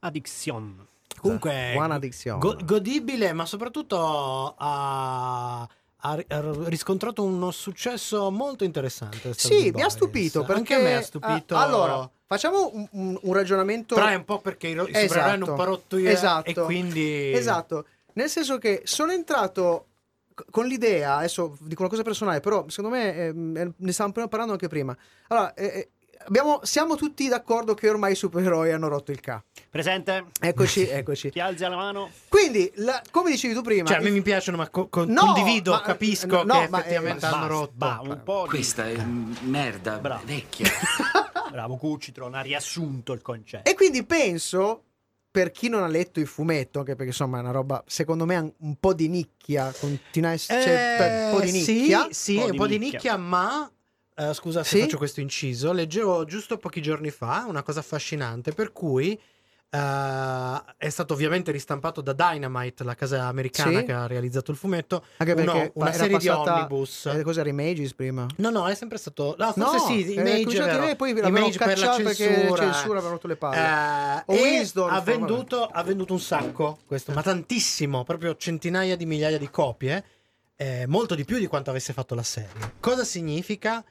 Addiction. 0.01 0.89
Comunque, 1.21 1.75
One 1.77 1.95
Addiction. 1.95 2.39
go- 2.39 2.57
godibile, 2.65 3.33
ma 3.33 3.47
soprattutto 3.47 4.55
ha, 4.57 5.61
ha- 5.61 5.69
ha 6.29 6.53
riscontrato 6.65 7.23
uno 7.23 7.51
successo 7.51 8.31
molto 8.31 8.65
interessante. 8.65 9.33
Sì, 9.35 9.71
mi 9.73 9.83
ha 9.83 9.89
stupito 9.89 10.43
perché 10.45 10.59
Anche 10.59 10.75
a 10.75 10.79
me 10.81 10.95
ha 10.97 11.03
stupito. 11.03 11.55
Ah, 11.57 11.63
allora, 11.63 12.11
facciamo 12.27 12.71
un, 12.73 12.89
un- 12.93 13.19
un 13.23 13.33
ragionamento 13.33 13.95
Però 13.95 14.07
è 14.07 14.15
un 14.15 14.25
po' 14.25 14.41
perché 14.41 14.69
i, 14.69 14.75
ro- 14.75 14.87
i 14.89 14.95
supereroi 14.95 15.31
hanno 15.31 15.51
un 15.51 15.57
po' 15.57 15.65
rotto 15.65 15.97
i- 15.97 16.07
esatto, 16.07 16.51
e 16.51 16.55
quindi... 16.55 17.33
Esatto, 17.33 17.87
nel 18.15 18.29
senso 18.29 18.59
che 18.59 18.83
sono 18.85 19.13
entrato 19.13 19.87
con 20.51 20.67
l'idea, 20.67 21.17
adesso 21.17 21.57
dico 21.61 21.83
una 21.83 21.91
cosa 21.91 22.03
personale, 22.03 22.41
però 22.41 22.65
secondo 22.69 22.97
me 22.97 23.15
eh, 23.17 23.33
ne 23.77 23.93
stavamo 23.93 24.27
parlando 24.29 24.53
anche 24.53 24.67
prima. 24.67 24.97
Allora, 25.29 25.53
eh, 25.55 25.65
eh, 25.67 25.91
abbiamo- 26.27 26.61
siamo 26.63 26.97
tutti 26.97 27.29
d'accordo 27.29 27.75
che 27.75 27.89
ormai 27.89 28.13
i 28.13 28.15
supereroi 28.15 28.73
hanno 28.73 28.89
rotto 28.89 29.11
il 29.13 29.21
K. 29.21 29.41
Presente? 29.71 30.27
Eccoci, 30.41 30.87
eccoci. 30.89 31.31
Chi 31.31 31.41
alza 31.41 31.69
la 31.69 31.77
mano? 31.77 32.11
Quindi, 32.29 32.71
la- 32.77 33.03
come 33.11 33.31
dicevi 33.31 33.55
tu 33.55 33.63
prima, 33.63 33.87
Cioè, 33.89 33.99
a 33.99 34.01
me 34.01 34.09
il- 34.09 34.13
mi 34.15 34.23
piacciono, 34.23 34.57
ma 34.57 34.69
co- 34.69 34.89
co- 34.89 35.05
No, 35.05 35.33
condivido, 35.33 35.73
ma- 35.73 35.81
capisco 35.81 36.43
no, 36.45 36.61
che 36.61 36.69
ma, 36.69 36.79
eh, 36.79 36.81
effettivamente 36.81 37.21
Basta, 37.21 37.37
hanno 37.37 37.47
rotto. 37.49 37.73
va, 37.77 38.01
un 38.03 38.21
po' 38.25 38.43
di... 38.45 38.49
Questa 38.49 38.89
è 38.89 38.97
merda 39.43 39.99
Bravo. 39.99 40.23
vecchia. 40.25 40.69
Bravo 41.51 41.77
Cucitron, 41.77 42.35
ha 42.35 42.41
riassunto 42.41 43.13
il 43.13 43.21
concetto. 43.23 43.69
E 43.71 43.75
quindi 43.75 44.05
penso, 44.05 44.85
per 45.31 45.51
chi 45.51 45.69
non 45.69 45.83
ha 45.83 45.87
letto 45.87 46.19
il 46.21 46.27
fumetto, 46.27 46.79
anche 46.79 46.93
perché 46.93 47.11
insomma 47.11 47.39
è 47.39 47.41
una 47.41 47.51
roba, 47.51 47.83
secondo 47.87 48.25
me, 48.25 48.55
un 48.59 48.77
po' 48.79 48.95
di 48.95 49.09
nicchia, 49.09 49.73
continua 49.79 50.31
a 50.31 50.33
essere 50.33 50.65
per- 50.97 51.25
un 51.27 51.31
po' 51.33 51.41
di 51.41 51.49
Eh, 51.49 51.63
sì, 51.63 51.73
nicchia. 51.75 52.09
Sì, 52.11 52.37
un 52.37 52.57
po' 52.57 52.67
di 52.67 52.79
nicchia, 52.79 53.17
ma 53.17 53.71
eh, 54.31 54.35
scusa 54.35 54.63
se 54.65 54.77
Sì? 54.77 54.83
faccio 54.83 54.97
questo 54.99 55.21
inciso. 55.21 55.73
Leggevo 55.73 56.25
giusto 56.25 56.57
pochi 56.59 56.81
giorni 56.83 57.11
fa 57.11 57.45
una 57.49 57.63
cosa 57.63 57.81
affascinante, 57.81 58.53
per 58.53 58.73
cui 58.73 59.19
eh, 59.75 60.63
è 60.77 60.89
stato 60.91 61.15
ovviamente 61.15 61.51
ristampato 61.51 62.03
da 62.03 62.13
Dynamite, 62.13 62.85
la 62.85 62.95
casa 62.95 63.25
americana 63.25 63.79
Sì. 63.79 63.85
che 63.87 63.93
ha 63.93 64.07
realizzato 64.07 64.51
il 64.51 64.59
fumetto. 64.59 65.03
Anche 65.17 65.33
uno- 65.33 65.45
perché 65.53 65.71
una 65.77 65.89
era 65.89 65.97
serie 65.97 66.17
passata- 66.19 66.43
di 66.43 66.51
omnibus. 66.59 67.07
Eh, 67.07 67.23
cos'era 67.23 67.49
Images 67.49 67.95
prima? 67.95 68.27
No, 68.37 68.51
no, 68.51 68.69
è 68.69 68.75
sempre 68.75 68.99
stato. 68.99 69.35
No, 69.39 69.53
forse 69.53 69.61
No, 69.79 69.79
sì, 69.87 70.05
eh, 70.05 70.13
Image, 70.21 70.43
cominciato 70.45 70.79
vero. 70.79 70.87
e 70.89 70.97
poi 70.97 71.11
Image 71.11 71.59
per 71.59 71.79
la 71.79 71.95
censura. 71.95 72.15
censura 72.15 72.93
avevano 72.99 73.11
rotto 73.13 73.27
le 73.29 73.37
palle. 73.37 73.57
Eh, 73.57 74.23
O 74.27 74.35
e 74.37 74.41
Wilsdorf, 74.43 74.93
ha 74.93 75.01
venduto, 75.01 75.65
ha 75.65 75.83
venduto 75.83 76.13
un 76.13 76.21
sacco 76.21 76.79
questo, 76.87 77.13
ma 77.13 77.23
tantissimo, 77.23 78.05
proprio 78.05 78.37
centinaia 78.37 78.95
di 78.95 79.07
migliaia 79.07 79.39
di 79.39 79.49
copie, 79.49 80.05
eh, 80.57 80.85
molto 80.87 81.15
di 81.15 81.25
più 81.25 81.39
di 81.39 81.47
quanto 81.47 81.71
avesse 81.71 81.95
fatto 81.95 82.15
la 82.15 82.23
serie. 82.23 82.75
Cosa 82.79 83.05
significa? 83.05 83.83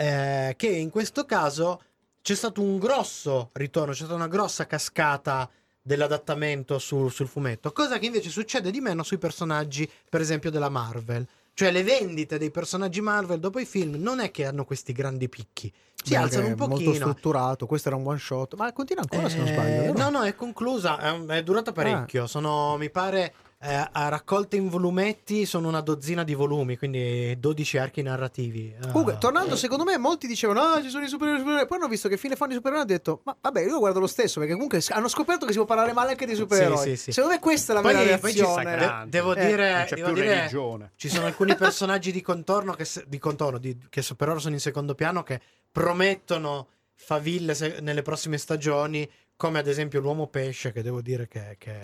Eh, 0.00 0.54
che 0.56 0.66
in 0.66 0.88
questo 0.88 1.26
caso 1.26 1.82
c'è 2.22 2.34
stato 2.34 2.62
un 2.62 2.78
grosso 2.78 3.50
ritorno, 3.52 3.92
c'è 3.92 3.98
stata 3.98 4.14
una 4.14 4.28
grossa 4.28 4.66
cascata 4.66 5.46
dell'adattamento 5.82 6.78
sul, 6.78 7.10
sul 7.12 7.28
fumetto, 7.28 7.70
cosa 7.72 7.98
che 7.98 8.06
invece 8.06 8.30
succede 8.30 8.70
di 8.70 8.80
meno 8.80 9.02
sui 9.02 9.18
personaggi, 9.18 9.86
per 10.08 10.22
esempio, 10.22 10.50
della 10.50 10.70
Marvel. 10.70 11.26
Cioè 11.52 11.70
le 11.70 11.82
vendite 11.82 12.38
dei 12.38 12.50
personaggi 12.50 13.02
Marvel 13.02 13.40
dopo 13.40 13.58
i 13.58 13.66
film 13.66 13.96
non 13.96 14.20
è 14.20 14.30
che 14.30 14.46
hanno 14.46 14.64
questi 14.64 14.92
grandi 14.94 15.28
picchi, 15.28 15.70
si 16.02 16.12
Beh, 16.14 16.16
alzano 16.16 16.46
un 16.46 16.52
è 16.52 16.56
Molto 16.56 16.74
pochino. 16.76 16.94
strutturato, 16.94 17.66
questo 17.66 17.88
era 17.88 17.96
un 17.98 18.06
one 18.06 18.18
shot, 18.18 18.54
ma 18.54 18.72
continua 18.72 19.02
ancora 19.02 19.28
se 19.28 19.36
non 19.36 19.48
Eh, 19.48 19.52
sbaglio. 19.52 19.80
vero? 19.82 19.98
No, 19.98 20.08
no, 20.08 20.22
è 20.22 20.34
conclusa, 20.34 20.98
è, 20.98 21.24
è 21.26 21.42
durata 21.42 21.72
parecchio. 21.72 22.26
Sono, 22.26 22.78
mi 22.78 22.88
pare, 22.88 23.34
eh, 23.62 23.88
a 23.92 24.08
raccolte 24.08 24.56
in 24.56 24.68
volumetti 24.70 25.44
sono 25.44 25.68
una 25.68 25.82
dozzina 25.82 26.24
di 26.24 26.32
volumi, 26.34 26.78
quindi 26.78 27.38
12 27.38 27.76
archi 27.76 28.00
narrativi. 28.00 28.74
Ah. 28.82 28.86
Comunque, 28.88 29.18
tornando, 29.18 29.54
secondo 29.54 29.84
me, 29.84 29.98
molti 29.98 30.26
dicevano: 30.26 30.60
Ah, 30.62 30.82
ci 30.82 30.88
sono 30.88 31.04
i 31.04 31.08
supereroi, 31.08 31.40
supereroi. 31.40 31.66
Poi 31.66 31.76
hanno 31.78 31.88
visto 31.88 32.08
che 32.08 32.16
fine 32.16 32.36
fanno 32.36 32.52
i 32.52 32.54
supereroi. 32.54 32.82
Hanno 32.84 32.92
detto: 32.92 33.20
Ma 33.24 33.36
vabbè, 33.38 33.60
io 33.60 33.70
lo 33.72 33.78
guardo 33.80 34.00
lo 34.00 34.06
stesso. 34.06 34.38
Perché 34.40 34.54
comunque 34.54 34.82
hanno 34.88 35.08
scoperto 35.08 35.44
che 35.44 35.52
si 35.52 35.58
può 35.58 35.66
parlare 35.66 35.92
male 35.92 36.12
anche 36.12 36.24
dei 36.24 36.36
supereroi. 36.36 36.78
Sì, 36.78 36.90
sì, 36.90 36.96
sì. 36.96 37.12
Secondo 37.12 37.34
me, 37.36 37.40
questa 37.42 37.72
è 37.72 37.74
la 37.76 37.82
Poi- 37.82 37.92
vera 37.94 38.18
poi 38.18 38.32
reazione. 38.32 38.76
de- 38.76 39.04
devo 39.08 39.34
Eh, 39.34 39.46
dire, 39.46 39.72
non 39.74 39.84
c'è 39.84 39.94
devo 39.96 40.06
più 40.12 40.22
dire, 40.22 40.34
religione. 40.34 40.92
ci 40.96 41.08
sono 41.10 41.26
alcuni 41.26 41.54
personaggi 41.54 42.12
di 42.12 42.22
contorno 42.22 42.72
che, 42.72 42.84
se- 42.86 43.04
di 43.06 43.18
contorno, 43.18 43.58
di- 43.58 43.76
che 43.90 44.02
per 44.16 44.28
ora 44.30 44.38
sono 44.38 44.54
in 44.54 44.60
secondo 44.60 44.94
piano, 44.94 45.22
che 45.22 45.38
promettono 45.70 46.68
faville 46.94 47.54
se- 47.54 47.78
nelle 47.80 48.02
prossime 48.02 48.38
stagioni, 48.38 49.08
come 49.40 49.58
ad 49.58 49.66
esempio 49.66 50.00
l'uomo 50.00 50.26
pesce, 50.26 50.70
che 50.70 50.82
devo 50.82 51.00
dire 51.00 51.26
che... 51.26 51.56
che 51.58 51.80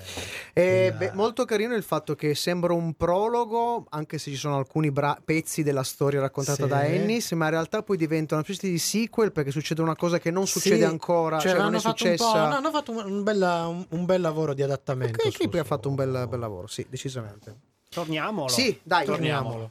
E 0.53 0.87
il- 0.89 0.93
beh, 0.93 1.13
molto 1.15 1.47
carino 1.47 1.75
il 1.75 1.83
fatto 1.83 2.15
che 2.15 2.35
sembra 2.35 2.75
un 2.75 2.93
prologo, 2.93 3.87
anche 3.89 4.19
se 4.19 4.31
ci 4.31 4.37
sono 4.37 4.59
alcuni 4.59 4.91
bra- 4.91 5.19
pezzi 5.25 5.63
della 5.63 5.83
storia 5.83 6.21
raccontata 6.21 6.65
Sì. 6.65 6.69
da 6.69 6.85
Ennis, 6.85 7.33
ma 7.33 7.47
in 7.47 7.53
realtà 7.53 7.83
poi 7.83 7.97
diventa 7.97 8.35
una 8.35 8.45
specie 8.45 8.69
di 8.69 8.77
sequel 8.79 9.33
perché 9.33 9.51
succede 9.51 9.81
una 9.81 9.97
cosa 9.97 10.19
che 10.19 10.31
non 10.31 10.47
Sì, 10.47 10.61
succede 10.61 10.85
ancora, 10.85 11.39
cioè, 11.39 11.55
non 11.55 11.63
hanno 11.63 11.79
è 11.79 11.81
fatto 11.81 12.05
un 12.05 12.11
po'- 12.15 12.25
successa. 12.25 12.47
no, 12.49 12.55
hanno 12.57 12.71
fatto 12.71 12.91
un, 12.93 12.99
un 13.11 13.23
bella- 13.23 13.67
un- 13.69 13.87
un 13.89 14.05
bel 14.05 14.21
lavoro 14.21 14.53
di 14.53 14.63
adattamento. 14.63 15.19
Ok, 15.25 15.33
su- 15.33 15.39
Clip 15.39 15.55
ha 15.55 15.65
fatto 15.65 15.89
un 15.89 15.95
bel, 15.95 16.27
bel 16.29 16.39
lavoro, 16.39 16.67
sì, 16.67 16.85
decisamente. 16.91 17.57
Torniamolo. 17.89 18.49
Sì, 18.49 18.79
dai, 18.83 19.07
Torniamolo. 19.07 19.71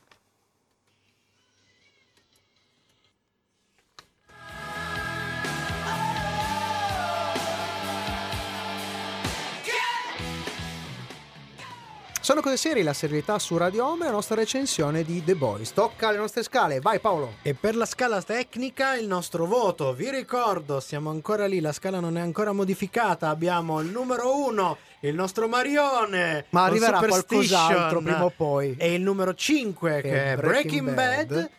Sono 12.26 12.42
cose 12.42 12.58
serie, 12.58 12.82
la 12.82 12.94
serietà 12.94 13.38
su 13.38 13.56
Radio 13.56 13.86
Home 13.86 14.02
e 14.02 14.06
la 14.08 14.14
nostra 14.14 14.34
recensione 14.34 15.04
di 15.04 15.24
The 15.24 15.36
Boys. 15.36 15.74
Tocca 15.74 16.10
le 16.10 16.18
nostre 16.18 16.42
scale, 16.42 16.80
vai 16.80 17.00
Paolo. 17.00 17.36
E 17.44 17.54
per 17.54 17.76
la 17.76 17.86
scala 17.86 18.20
tecnica 18.24 18.96
il 18.96 19.06
nostro 19.06 19.46
voto, 19.46 19.94
vi 19.94 20.10
ricordo, 20.10 20.80
siamo 20.80 21.12
ancora 21.12 21.46
lì, 21.46 21.60
la 21.60 21.72
scala 21.72 22.00
non 22.00 22.18
è 22.18 22.22
ancora 22.22 22.52
modificata, 22.52 23.30
abbiamo 23.30 23.80
il 23.80 23.92
numero 23.92 24.44
1, 24.44 24.78
il 25.02 25.14
nostro 25.14 25.48
Marione, 25.48 26.48
Ma 26.50 26.64
arriverà 26.64 26.98
qualcos'altro 26.98 28.02
prima 28.02 28.26
o 28.26 28.34
poi. 28.36 28.76
E 28.76 28.96
il 28.96 29.04
numero 29.04 29.36
5 29.36 30.02
che, 30.02 30.32
è 30.32 30.36
Breaking, 30.36 30.84
Breaking 30.84 30.94
Bad. 30.96 31.28
Bad. 31.28 31.50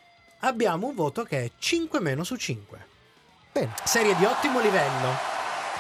abbiamo 0.40 0.88
un 0.88 0.96
voto 0.96 1.22
che 1.22 1.44
è 1.44 1.50
5 1.56 2.00
meno 2.00 2.24
su 2.24 2.34
5. 2.34 2.86
Bene. 3.52 3.72
Serie 3.84 4.16
di 4.16 4.24
ottimo 4.24 4.58
livello 4.58 5.10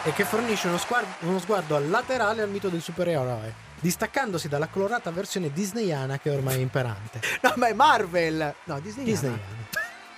e 0.04 0.12
che 0.12 0.24
fornisce 0.24 0.68
uno, 0.68 0.78
sguardo, 0.78 1.26
uno 1.26 1.40
sguardo 1.40 1.76
laterale 1.80 2.42
al 2.42 2.50
mito 2.50 2.68
del 2.68 2.80
supereroe, 2.80 3.65
distaccandosi 3.80 4.48
dalla 4.48 4.66
colorata 4.68 5.10
versione 5.10 5.52
disneyana 5.52 6.18
che 6.18 6.30
è 6.30 6.34
ormai 6.34 6.60
imperante. 6.60 7.20
No, 7.42 7.52
ma 7.56 7.68
è 7.68 7.72
Marvel. 7.72 8.54
No, 8.64 8.80
Disney. 8.80 9.04
Disneyana. 9.04 9.64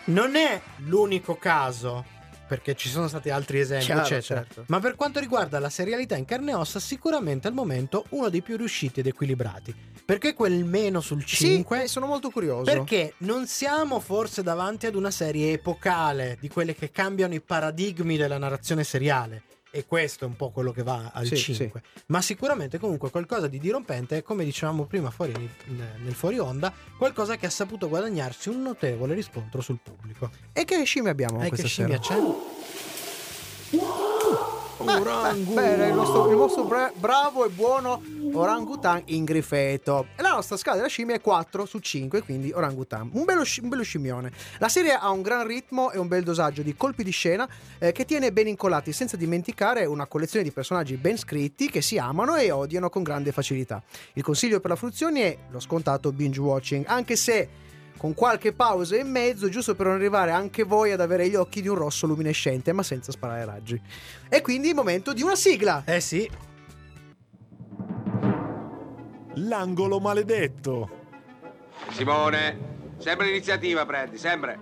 Non 0.04 0.36
è 0.36 0.60
l'unico 0.86 1.36
caso, 1.36 2.04
perché 2.48 2.74
ci 2.74 2.88
sono 2.88 3.08
stati 3.08 3.28
altri 3.28 3.60
esempi, 3.60 3.84
Chiaro, 3.84 4.00
eccetera. 4.00 4.40
certo. 4.42 4.64
Ma 4.68 4.80
per 4.80 4.94
quanto 4.96 5.20
riguarda 5.20 5.58
la 5.58 5.68
serialità 5.68 6.16
in 6.16 6.24
carne 6.24 6.52
e 6.52 6.54
ossa, 6.54 6.80
sicuramente 6.80 7.46
al 7.46 7.52
momento 7.52 8.06
uno 8.10 8.30
dei 8.30 8.40
più 8.40 8.56
riusciti 8.56 9.00
ed 9.00 9.06
equilibrati. 9.06 9.74
Perché 10.08 10.32
quel 10.32 10.64
meno 10.64 11.02
sul 11.02 11.22
5? 11.22 11.76
Sì, 11.76 11.84
eh, 11.84 11.86
sono 11.86 12.06
molto 12.06 12.30
curioso. 12.30 12.64
Perché 12.64 13.12
non 13.18 13.46
siamo 13.46 14.00
forse 14.00 14.42
davanti 14.42 14.86
ad 14.86 14.94
una 14.94 15.10
serie 15.10 15.52
epocale 15.52 16.38
di 16.40 16.48
quelle 16.48 16.74
che 16.74 16.90
cambiano 16.90 17.34
i 17.34 17.42
paradigmi 17.42 18.16
della 18.16 18.38
narrazione 18.38 18.84
seriale. 18.84 19.42
E 19.70 19.84
questo 19.86 20.24
è 20.24 20.26
un 20.26 20.34
po' 20.36 20.50
quello 20.50 20.72
che 20.72 20.82
va 20.82 21.10
al 21.12 21.26
Sì, 21.26 21.36
5. 21.36 21.82
Ma 22.06 22.22
sicuramente 22.22 22.78
comunque 22.78 23.10
qualcosa 23.10 23.48
di 23.48 23.58
dirompente, 23.58 24.22
come 24.22 24.44
dicevamo 24.44 24.86
prima 24.86 25.10
fuori 25.10 25.32
nel 25.66 26.14
fuori 26.14 26.38
onda, 26.38 26.72
qualcosa 26.96 27.36
che 27.36 27.46
ha 27.46 27.50
saputo 27.50 27.88
guadagnarsi 27.88 28.48
un 28.48 28.62
notevole 28.62 29.14
riscontro 29.14 29.60
sul 29.60 29.78
pubblico. 29.82 30.30
E 30.52 30.64
che 30.64 30.82
scimmie 30.84 31.10
abbiamo 31.10 31.42
Eh, 31.42 31.48
questa 31.48 31.66
che 31.66 31.68
scimmia 31.72 32.02
sera? 32.02 32.20
c'è? 32.20 32.26
Orangu. 34.78 35.58
Il 35.58 35.92
nostro, 35.94 36.30
il 36.30 36.36
nostro 36.36 36.64
bra- 36.64 36.92
bravo 36.94 37.44
e 37.44 37.48
buono 37.48 38.00
orangutan 38.32 39.02
in 39.06 39.24
grifeto. 39.24 40.06
E 40.16 40.22
la 40.22 40.30
nostra 40.30 40.56
scala 40.56 40.76
della 40.76 40.88
scimmia 40.88 41.16
è 41.16 41.20
4 41.20 41.66
su 41.66 41.78
5, 41.78 42.22
quindi 42.22 42.52
orangutan. 42.52 43.10
Un 43.12 43.24
bello, 43.24 43.42
sci- 43.44 43.60
un 43.60 43.68
bello 43.68 43.82
scimmione. 43.82 44.30
La 44.58 44.68
serie 44.68 44.92
ha 44.92 45.10
un 45.10 45.22
gran 45.22 45.46
ritmo 45.46 45.90
e 45.90 45.98
un 45.98 46.08
bel 46.08 46.22
dosaggio 46.22 46.62
di 46.62 46.76
colpi 46.76 47.02
di 47.02 47.10
scena 47.10 47.48
eh, 47.78 47.92
che 47.92 48.04
tiene 48.04 48.32
ben 48.32 48.46
incollati, 48.46 48.92
senza 48.92 49.16
dimenticare 49.16 49.84
una 49.84 50.06
collezione 50.06 50.44
di 50.44 50.52
personaggi 50.52 50.96
ben 50.96 51.16
scritti 51.16 51.70
che 51.70 51.82
si 51.82 51.98
amano 51.98 52.36
e 52.36 52.50
odiano 52.50 52.90
con 52.90 53.02
grande 53.02 53.32
facilità. 53.32 53.82
Il 54.12 54.22
consiglio 54.22 54.60
per 54.60 54.70
la 54.70 54.76
fruzione 54.76 55.22
è 55.22 55.38
lo 55.50 55.60
scontato 55.60 56.12
binge 56.12 56.40
watching, 56.40 56.84
anche 56.86 57.16
se 57.16 57.48
con 57.98 58.14
qualche 58.14 58.54
pausa 58.54 58.96
in 58.96 59.10
mezzo, 59.10 59.50
giusto 59.50 59.74
per 59.74 59.86
non 59.86 59.96
arrivare 59.96 60.30
anche 60.30 60.62
voi 60.62 60.92
ad 60.92 61.00
avere 61.00 61.28
gli 61.28 61.34
occhi 61.34 61.60
di 61.60 61.68
un 61.68 61.74
rosso 61.74 62.06
luminescente, 62.06 62.72
ma 62.72 62.82
senza 62.82 63.12
sparare 63.12 63.44
raggi. 63.44 63.78
E 64.28 64.40
quindi 64.40 64.68
il 64.68 64.74
momento 64.74 65.12
di 65.12 65.22
una 65.22 65.34
sigla. 65.34 65.82
Eh 65.84 66.00
sì. 66.00 66.30
L'angolo 69.34 69.98
maledetto. 69.98 70.88
Simone, 71.90 72.58
sempre 72.98 73.26
l'iniziativa 73.26 73.84
prendi, 73.84 74.16
sempre. 74.16 74.60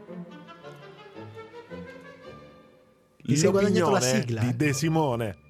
Ti 3.22 3.37
sei 3.37 3.51
guadagnato 3.51 3.91
la 3.91 4.01
sigla. 4.01 4.41
di 4.41 4.57
De 4.57 4.72
Simone. 4.72 5.45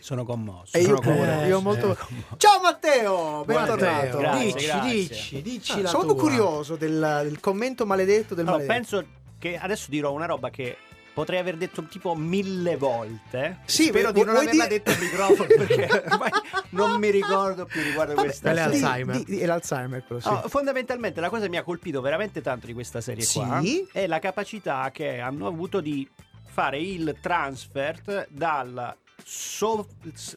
Sono 0.00 0.24
commosso. 0.24 0.76
E 0.76 0.80
io 0.80 0.86
sono 0.86 1.00
pure, 1.00 1.16
commosso. 1.16 1.46
io 1.46 1.60
molto... 1.60 1.98
Ciao 2.36 2.60
Matteo, 2.60 3.44
bentornato. 3.44 4.18
Grazie, 4.18 4.52
dici, 4.52 4.66
grazie. 4.66 4.92
dici, 4.92 5.42
dici 5.42 5.72
Ah, 5.72 5.80
la 5.82 5.88
sono 5.88 6.12
tua. 6.12 6.16
curioso 6.22 6.76
del, 6.76 7.20
del 7.24 7.40
commento 7.40 7.86
maledetto 7.86 8.34
del 8.34 8.46
Allora, 8.46 8.64
maledetto. 8.64 8.96
penso 8.96 9.06
che 9.38 9.56
adesso 9.58 9.86
dirò 9.90 10.12
una 10.12 10.26
roba 10.26 10.50
che 10.50 10.76
potrei 11.12 11.38
aver 11.38 11.56
detto 11.56 11.82
tipo 11.84 12.14
mille 12.14 12.76
volte. 12.76 13.60
Sì, 13.64 13.84
Spero 13.84 14.12
di 14.12 14.22
non 14.22 14.36
averla 14.36 14.66
dire- 14.66 14.68
detto 14.68 14.90
al 14.90 14.98
microfono 15.00 15.46
perché 15.56 16.02
ormai 16.10 16.30
non 16.70 16.98
mi 17.00 17.10
ricordo 17.10 17.64
più 17.64 17.80
riguardo 17.82 18.14
Vabbè, 18.14 18.26
questa 18.26 18.54
serie. 18.54 18.62
Alzheimer. 18.74 19.16
Di- 19.16 19.24
di- 19.24 19.38
è 19.40 19.46
l'Alzheimer 19.46 20.04
quello, 20.06 20.20
sì. 20.20 20.28
No, 20.28 20.42
fondamentalmente 20.46 21.20
la 21.20 21.30
cosa 21.30 21.44
che 21.44 21.48
mi 21.48 21.56
ha 21.56 21.62
colpito 21.62 22.00
veramente 22.02 22.42
tanto 22.42 22.66
di 22.66 22.74
questa 22.74 23.00
serie 23.00 23.24
Sì? 23.24 23.38
qua 23.40 23.62
è 23.92 24.06
la 24.06 24.18
capacità 24.18 24.90
che 24.92 25.18
hanno 25.18 25.46
avuto 25.46 25.80
di 25.80 26.06
fare 26.44 26.78
il 26.78 27.16
transfer 27.20 28.26
dal 28.28 28.94
so- 29.24 29.88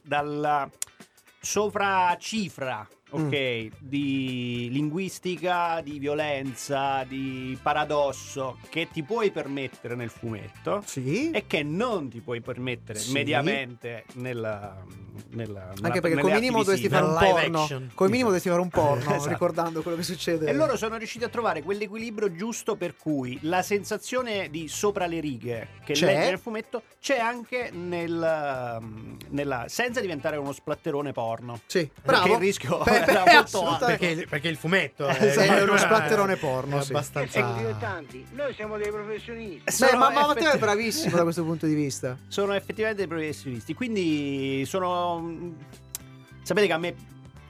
dalla 0.04 0.70
sovracifra 1.42 2.88
ok 3.12 3.70
di 3.80 4.70
linguistica 4.72 5.82
di 5.82 5.98
violenza 6.00 7.04
di 7.08 7.58
paradosso 7.62 8.58
che 8.70 8.88
ti 8.92 9.04
puoi 9.04 9.32
permettere 9.32 9.96
nel 9.96 10.10
fumetto 10.10 10.82
Sì. 10.86 11.32
e 11.32 11.46
che 11.48 11.64
non 11.64 12.10
ti 12.10 12.20
puoi 12.22 12.42
permettere 12.42 13.00
Sì. 13.00 13.12
mediamente 13.14 14.06
nella, 14.14 14.78
nella 15.32 15.74
Anche 15.82 16.02
perché 16.02 16.20
come 16.22 16.34
minimo 16.36 16.60
dovresti 16.60 16.88
fare 16.90 17.06
un 17.06 17.18
porno. 17.18 17.68
Come 17.96 18.10
minimo 18.10 18.28
dovresti 18.28 18.50
fare 18.50 18.62
un 18.62 18.70
porno, 18.70 19.14
Esatto. 19.16 19.30
ricordando 19.30 19.82
quello 19.82 19.98
che 19.98 20.04
succede. 20.04 20.48
E 20.48 20.54
loro 20.54 20.78
sono 20.78 20.98
riusciti 20.98 21.24
a 21.24 21.30
trovare 21.30 21.62
quell'equilibrio 21.64 22.32
giusto 22.34 22.76
per 22.76 22.96
cui 22.96 23.38
la 23.44 23.62
sensazione 23.62 24.50
di 24.50 24.68
sopra 24.68 25.06
le 25.08 25.20
righe 25.20 25.68
che 25.84 25.94
C'è? 25.94 26.06
legge 26.06 26.30
nel 26.30 26.40
fumetto 26.40 26.84
c'è 27.00 27.18
anche 27.20 27.70
nel, 27.72 28.78
um, 28.82 29.18
nella, 29.30 29.66
senza 29.68 30.00
diventare 30.02 30.38
uno 30.38 30.52
splatterone 30.52 31.12
porno. 31.12 31.60
Sì, 31.66 31.80
Perché 31.88 32.02
bravo. 32.04 32.34
il 32.34 32.40
rischio 32.40 32.78
beh, 32.84 32.99
molto. 33.62 33.86
Perché, 33.86 34.06
il- 34.08 34.28
perché 34.28 34.48
il 34.48 34.58
fumetto 34.58 35.08
è, 35.08 35.24
Esatto, 35.24 35.52
è 35.52 35.62
uno 35.64 35.74
è- 35.76 35.78
splatterone 35.80 36.36
porno, 36.38 36.80
È 36.80 36.84
sì. 36.84 36.92
abbastanza. 36.92 37.40
noi 38.32 38.54
siamo 38.54 38.78
dei 38.78 38.92
professionisti. 38.92 39.64
Beh, 39.86 39.96
ma, 39.96 40.10
ma 40.10 40.28
Matteo 40.28 40.44
è 40.44 40.48
effetti- 40.48 40.58
bravissimo 40.60 41.16
da 41.16 41.24
questo 41.24 41.44
punto 41.44 41.66
di 41.66 41.74
vista. 41.74 42.18
Sono 42.28 42.54
effettivamente 42.54 43.06
dei 43.06 43.10
professionisti, 43.18 43.74
quindi 43.74 44.64
sono... 44.66 45.20
mm, 45.20 45.52
Sapete 46.44 46.68
che 46.68 46.74
a 46.74 46.78
me 46.78 46.96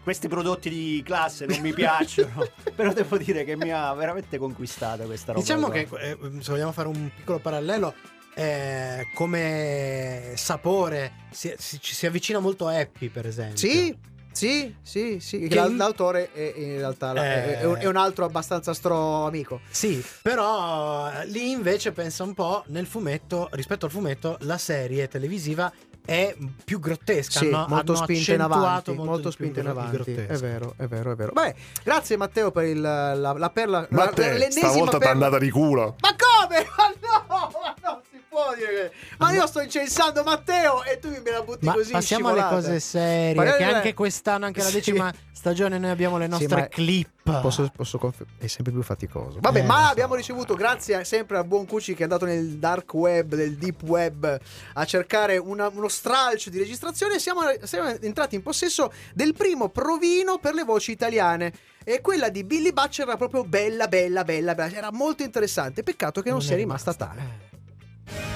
questi 0.04 0.28
prodotti 0.28 0.70
di 0.70 1.02
classe 1.06 1.46
non 1.46 1.60
mi 1.60 1.72
piacciono, 1.74 2.48
però 2.76 2.92
devo 2.92 3.18
dire 3.18 3.44
che 3.46 3.56
mi 3.56 3.72
ha 3.72 3.94
veramente 3.94 4.38
conquistata 4.38 5.06
questa 5.06 5.32
roba. 5.34 5.44
Diciamo 5.44 5.68
qua. 5.68 5.74
che 5.74 5.88
eh, 6.12 6.18
se 6.42 6.52
vogliamo 6.52 6.72
fare 6.72 6.88
un 6.88 7.10
piccolo 7.16 7.40
parallelo, 7.40 7.94
eh, 8.34 9.08
come 9.14 10.34
sapore 10.36 11.14
si, 11.32 11.54
si- 11.58 11.80
ci 11.80 11.94
si 11.94 12.06
avvicina 12.06 12.40
molto 12.40 12.68
a 12.68 12.78
Happy, 12.78 13.08
per 13.10 13.26
esempio. 13.28 13.58
Sì, 13.58 13.96
sì, 14.32 14.74
sì, 14.82 15.20
sì. 15.20 15.48
Che 15.48 15.70
L'autore 15.70 16.32
è 16.32 16.54
in 16.56 16.78
realtà 16.78 17.14
Eh. 17.14 17.60
è, 17.60 17.64
un, 17.66 17.76
è 17.80 17.86
un 17.88 17.96
altro 17.98 18.26
abbastanza 18.26 18.74
stro 18.74 19.26
amico. 19.26 19.62
Sì, 19.70 20.04
però 20.22 21.10
eh, 21.12 21.26
lì 21.28 21.52
invece 21.52 21.92
pensa 21.92 22.24
un 22.24 22.34
po' 22.34 22.64
nel 22.68 22.86
fumetto, 22.86 23.50
rispetto 23.52 23.86
al 23.86 23.92
fumetto, 23.92 24.38
la 24.42 24.58
serie 24.58 25.08
televisiva 25.08 25.72
è 26.06 26.36
più 26.64 26.80
grottesca. 26.80 27.40
Sì, 27.40 27.48
hanno- 27.48 27.66
molto 27.68 27.96
spinta 27.96 28.34
in 28.34 28.42
avanti. 28.42 28.92
molto, 28.94 29.12
Molto 29.12 29.32
spinta 29.32 29.60
in 29.60 29.68
avanti. 29.68 30.14
È 30.14 30.38
vero, 30.38 30.74
è 30.78 30.88
vero, 30.88 31.12
è 31.12 31.16
vero. 31.16 31.32
Vabbè, 31.34 31.54
grazie 31.84 32.18
Matteo 32.18 32.52
per 32.52 32.64
il, 32.64 32.80
la, 32.82 33.14
la 33.14 33.50
perla. 33.52 33.86
Ma 33.92 34.06
la- 34.06 34.14
l'ennesima 34.16 34.70
stavolta 34.70 34.94
t'è 34.94 35.06
perla- 35.06 35.12
andata 35.14 35.38
di 35.38 35.50
culo. 35.52 35.96
Ma 36.00 36.16
come? 36.16 36.66
Ma 36.78 36.94
no, 37.28 37.52
ma 37.86 38.02
si 38.09 38.09
può 38.30 38.54
dire 38.56 38.68
che... 38.68 38.92
Ma 39.18 39.32
io 39.34 39.46
sto 39.48 39.60
incensando 39.62 40.24
Matteo 40.24 40.84
e 40.84 41.00
tu 41.00 41.10
mi 41.10 41.20
me 41.20 41.32
la 41.32 41.42
butti 41.42 41.66
Ma 41.66 41.74
così 41.74 41.92
passiamo 41.92 42.30
alle 42.30 42.46
cose 42.48 42.80
serie. 42.80 43.34
Parliamo 43.36 43.58
Che 43.58 43.64
anche 43.64 43.94
quest'anno, 43.94 44.46
anche 44.46 44.60
la 44.62 44.68
Sì. 44.68 44.74
decima 44.76 45.14
stagione, 45.32 45.78
noi 45.80 45.90
abbiamo 45.90 46.18
le 46.18 46.26
Sì, 46.26 46.32
nostre 46.32 46.56
ma 46.62 46.68
clip. 46.68 47.10
Posso, 47.42 47.70
posso 47.76 47.98
confer- 47.98 48.28
è 48.40 48.48
sempre 48.48 48.72
più 48.74 48.82
faticoso. 48.82 49.38
Vabbè, 49.40 49.60
Eh, 49.60 49.64
ma 49.64 49.84
so. 49.86 49.92
abbiamo 49.92 50.16
ricevuto, 50.16 50.56
grazie 50.56 50.96
a- 50.96 51.04
sempre 51.04 51.38
al 51.38 51.46
buon 51.46 51.66
Cucci 51.66 51.94
che 51.94 52.00
è 52.00 52.04
andato 52.04 52.26
nel 52.26 52.58
dark 52.58 52.94
web, 52.94 53.34
nel 53.36 53.56
deep 53.56 53.84
web, 53.84 54.40
a 54.74 54.86
cercare 54.86 55.38
una- 55.38 55.70
uno 55.74 55.88
stralcio 55.88 56.50
di 56.50 56.58
registrazione. 56.58 57.20
Siamo, 57.20 57.42
siamo 57.64 57.90
entrati 58.00 58.36
in 58.36 58.42
possesso 58.42 58.92
del 59.14 59.34
primo 59.34 59.70
provino 59.70 60.38
per 60.40 60.54
le 60.54 60.64
voci 60.64 60.92
italiane. 60.92 61.54
E 61.84 62.02
quella 62.02 62.30
di 62.30 62.44
Billy 62.44 62.72
Butcher 62.74 63.08
era 63.08 63.18
proprio 63.18 63.44
bella, 63.44 63.88
bella, 63.88 64.24
bella, 64.24 64.54
bella. 64.54 64.76
Era 64.76 64.92
molto 64.92 65.24
interessante. 65.24 65.82
Peccato 65.84 66.22
che 66.22 66.30
non, 66.30 66.42
sia 66.42 66.56
rimasta 66.56 66.94
tale. 66.94 67.48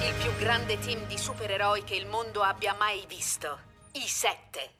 Eh. 0.00 0.06
Il 0.08 0.14
più 0.14 0.34
grande 0.38 0.78
team 0.78 1.06
di 1.06 1.18
supereroi 1.18 1.84
che 1.84 1.94
il 1.94 2.06
mondo 2.06 2.42
abbia 2.42 2.74
mai 2.78 3.04
visto. 3.08 3.58
I 3.92 4.06
sette. 4.06 4.70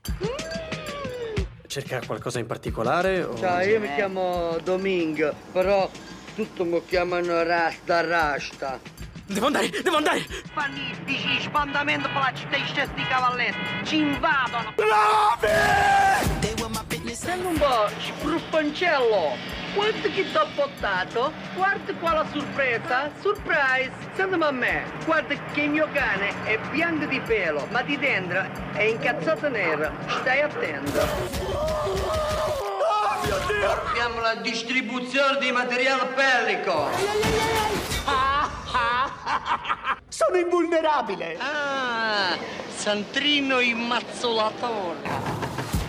Cerca 1.66 2.00
qualcosa 2.04 2.38
in 2.38 2.46
particolare? 2.46 3.22
O... 3.22 3.36
Ciao, 3.36 3.60
io 3.60 3.80
mi 3.80 3.92
chiamo 3.94 4.56
Domingo, 4.62 5.34
però 5.52 5.90
tutti 6.34 6.62
mi 6.62 6.84
chiamano 6.84 7.42
Rasta 7.42 8.00
Rasta. 8.06 8.80
Devo 9.26 9.46
andare, 9.46 9.70
devo 9.70 9.96
andare! 9.96 10.26
Panistici, 10.52 11.40
spandamento 11.40 12.08
per 12.08 12.20
la 12.20 12.32
città 12.34 12.84
di 12.94 13.06
cavalletti, 13.06 13.58
ci 13.84 13.96
invadono! 13.96 14.74
Senti 17.14 17.46
un 17.46 17.56
po', 17.56 17.88
spruffancello! 17.96 19.36
Guarda 19.72 20.08
chi 20.08 20.30
t'ho 20.32 20.48
portato! 20.56 21.32
Guarda 21.54 21.94
qua 21.94 22.12
la 22.12 22.26
sorpresa! 22.32 23.08
Surprise! 23.20 23.92
Sentimi 24.16 24.42
a 24.42 24.50
me! 24.50 24.82
Guarda 25.04 25.36
che 25.52 25.60
il 25.60 25.70
mio 25.70 25.88
cane 25.92 26.34
è 26.44 26.58
bianco 26.72 27.06
di 27.06 27.20
pelo, 27.20 27.68
ma 27.70 27.82
di 27.82 27.96
dentro 27.96 28.44
è 28.72 28.82
incazzato 28.82 29.48
nero! 29.48 29.92
Stai 30.08 30.40
attento! 30.40 31.00
Oh 32.70 33.20
mio 33.22 33.38
Dio! 33.46 33.70
Abbiamo 33.70 34.20
la 34.20 34.34
distribuzione 34.34 35.38
di 35.38 35.52
materiale 35.52 36.08
bellico! 36.16 36.90
Sono 40.08 40.36
invulnerabile! 40.36 41.36
Ah, 41.38 42.36
Santrino 42.74 43.60
immazzolatore! 43.60 45.43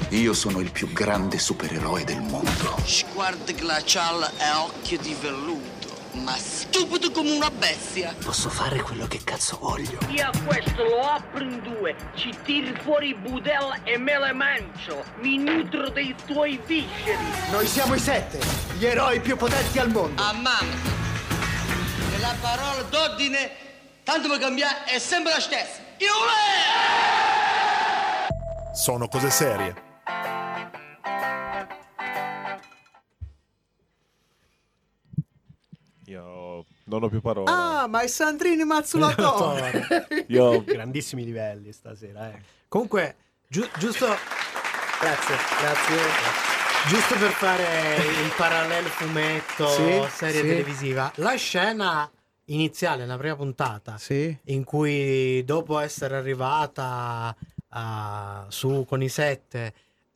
Io 0.09 0.33
sono 0.33 0.59
il 0.59 0.71
più 0.71 0.93
grande 0.93 1.39
supereroe 1.39 2.03
del 2.03 2.21
mondo. 2.21 2.77
Sguardo 2.85 3.51
glaciale 3.55 4.29
e 4.37 4.51
occhio 4.55 4.99
di 4.99 5.15
velluto, 5.19 5.97
ma 6.13 6.35
stupido 6.37 7.09
come 7.09 7.31
una 7.31 7.49
bestia. 7.49 8.13
Posso 8.23 8.49
fare 8.49 8.79
quello 8.81 9.07
che 9.07 9.21
cazzo 9.23 9.57
voglio. 9.59 9.97
Io 10.09 10.27
a 10.27 10.31
questo 10.45 10.83
lo 10.83 11.01
apro 11.01 11.43
in 11.43 11.59
due, 11.63 11.95
ci 12.13 12.31
tiri 12.43 12.77
fuori 12.83 13.09
i 13.09 13.15
budella 13.15 13.79
e 13.83 13.97
me 13.97 14.19
le 14.19 14.31
mangio. 14.31 15.03
Mi 15.21 15.37
nutro 15.37 15.89
dei 15.89 16.15
tuoi 16.27 16.61
visceri. 16.63 17.25
Noi 17.49 17.65
siamo 17.65 17.95
i 17.95 17.99
sette, 17.99 18.39
gli 18.77 18.85
eroi 18.85 19.19
più 19.19 19.35
potenti 19.35 19.79
al 19.79 19.89
mondo. 19.89 20.21
A 20.21 20.33
mamma. 20.33 20.93
E 22.15 22.19
la 22.19 22.35
parola 22.39 22.83
d'ordine, 22.83 23.51
tanto 24.03 24.29
per 24.29 24.37
cambiare, 24.37 24.83
è 24.83 24.99
sempre 24.99 25.33
la 25.33 25.39
stessa. 25.39 25.79
Io 25.97 26.13
Sono 28.71 29.07
cose 29.07 29.31
serie. 29.31 29.84
Io 36.15 36.63
non 36.85 37.03
ho 37.03 37.09
più 37.09 37.19
parole. 37.19 37.51
Ah, 37.51 37.87
ma 37.87 38.01
è 38.01 38.07
Sandrini 38.07 38.63
Mazzulatore. 38.63 40.25
Io 40.29 40.63
grandissimi 40.65 41.25
livelli 41.25 41.73
stasera, 41.73 42.29
eh. 42.31 42.41
Comunque, 42.69 43.15
giu- 43.49 43.69
giusto, 43.77 44.05
grazie, 45.01 45.35
grazie. 45.59 45.97
giusto 46.87 47.15
per 47.17 47.31
fare 47.31 47.95
il 47.97 48.33
parallelo 48.37 48.87
fumetto, 48.87 49.67
Sì, 49.67 50.01
serie 50.09 50.41
sì. 50.41 50.47
televisiva, 50.47 51.11
la 51.15 51.35
scena 51.35 52.09
iniziale, 52.45 53.01
nella 53.01 53.17
prima 53.17 53.35
puntata, 53.35 53.97
Sì. 53.97 54.35
in 54.45 54.63
cui 54.63 55.43
dopo 55.43 55.79
essere 55.79 56.15
arrivata 56.15 57.35
a- 57.69 58.45
su 58.47 58.85
con 58.87 59.01
i 59.03 59.09
sette 59.09 59.73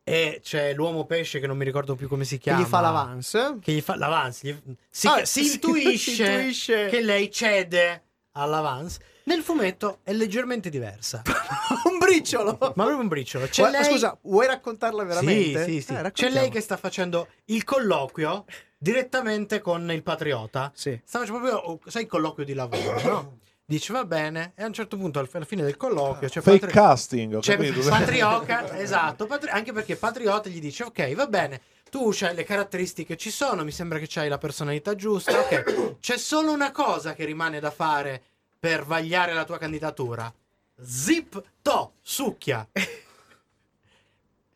e 0.10 0.40
c'è 0.44 0.74
l'uomo 0.74 1.06
pesce 1.06 1.40
che 1.40 1.46
non 1.48 1.56
mi 1.58 1.64
ricordo 1.66 1.96
più 1.96 2.08
come 2.08 2.24
si 2.24 2.38
Che 2.38 2.44
chiama 2.44 2.62
gli 2.62 2.66
fa 2.66 2.80
l'avance. 2.82 3.58
che 3.62 3.72
gli 3.74 3.82
fa 3.82 3.96
l'avance 3.96 4.48
gli- 4.48 4.74
si, 4.90 5.08
Ah, 5.08 5.24
si 5.26 5.44
si- 5.46 5.54
intuisce, 5.54 6.12
si 6.16 6.22
intuisce. 6.24 6.88
che 6.88 7.02
lei 7.02 7.30
cede 7.32 8.04
all'avance 8.32 9.00
nel 9.26 9.42
fumetto 9.44 10.00
è 10.04 10.12
leggermente 10.14 10.70
diversa 10.70 11.22
un 11.92 12.00
briciolo. 12.00 12.58
ma 12.60 12.72
proprio 12.72 12.98
un 12.98 13.08
briciolo 13.08 13.46
c'è 13.48 13.62
Guarda, 13.62 13.82
lei 13.82 13.92
Scusa, 13.92 14.18
vuoi 14.24 14.48
raccontarla 14.48 15.04
veramente? 15.04 15.64
sì, 15.66 15.72
sì, 15.74 15.82
sì. 15.82 15.94
Eh, 15.94 16.12
c'è 16.12 16.30
lei 16.30 16.50
che 16.50 16.62
sta 16.62 16.78
facendo 16.78 17.28
il 17.46 17.64
colloquio 17.64 18.46
direttamente 18.78 19.60
con 19.62 19.92
il 19.92 20.02
patriota 20.04 20.72
Sì. 20.74 21.00
sta 21.04 21.20
facendo 21.20 21.40
proprio 21.40 21.80
sai 21.86 22.04
il 22.04 22.08
colloquio 22.08 22.46
di 22.46 22.54
lavoro 22.54 23.02
no? 23.04 23.38
dice 23.70 23.94
va 23.94 24.04
bene 24.04 24.54
e 24.56 24.64
a 24.64 24.66
un 24.66 24.74
certo 24.74 24.98
punto 24.98 25.20
al- 25.20 25.30
alla 25.32 25.46
fine 25.46 25.62
del 25.62 25.78
colloquio 25.78 26.28
c'è 26.28 26.42
Fake 26.42 26.58
Patri- 26.60 26.76
casting, 26.76 27.40
c'è 27.40 27.56
capito. 27.56 27.82
Patriota, 27.88 28.80
esatto, 28.80 29.28
Patri- 29.28 29.52
anche 29.52 29.72
perché 29.72 29.96
Patriota 29.96 30.50
gli 30.50 30.60
dice 30.60 30.86
ok, 30.86 31.14
va 31.14 31.28
bene, 31.28 31.62
tu 31.92 32.10
c'hai 32.12 32.34
le 32.34 32.44
caratteristiche 32.44 33.16
ci 33.16 33.30
sono, 33.30 33.64
mi 33.64 33.72
sembra 33.72 34.00
che 34.00 34.08
c'hai 34.10 34.28
la 34.28 34.40
personalità 34.40 34.96
giusta, 34.96 35.40
ok, 35.40 36.00
c'è 36.00 36.18
solo 36.18 36.52
una 36.52 36.72
cosa 36.72 37.14
che 37.14 37.26
rimane 37.26 37.60
da 37.60 37.70
fare 37.70 38.20
per 38.60 38.86
vagliare 38.86 39.34
la 39.34 39.46
tua 39.46 39.60
candidatura. 39.60 40.34
Zip 40.82 41.42
to, 41.62 41.94
succhia. 42.02 42.68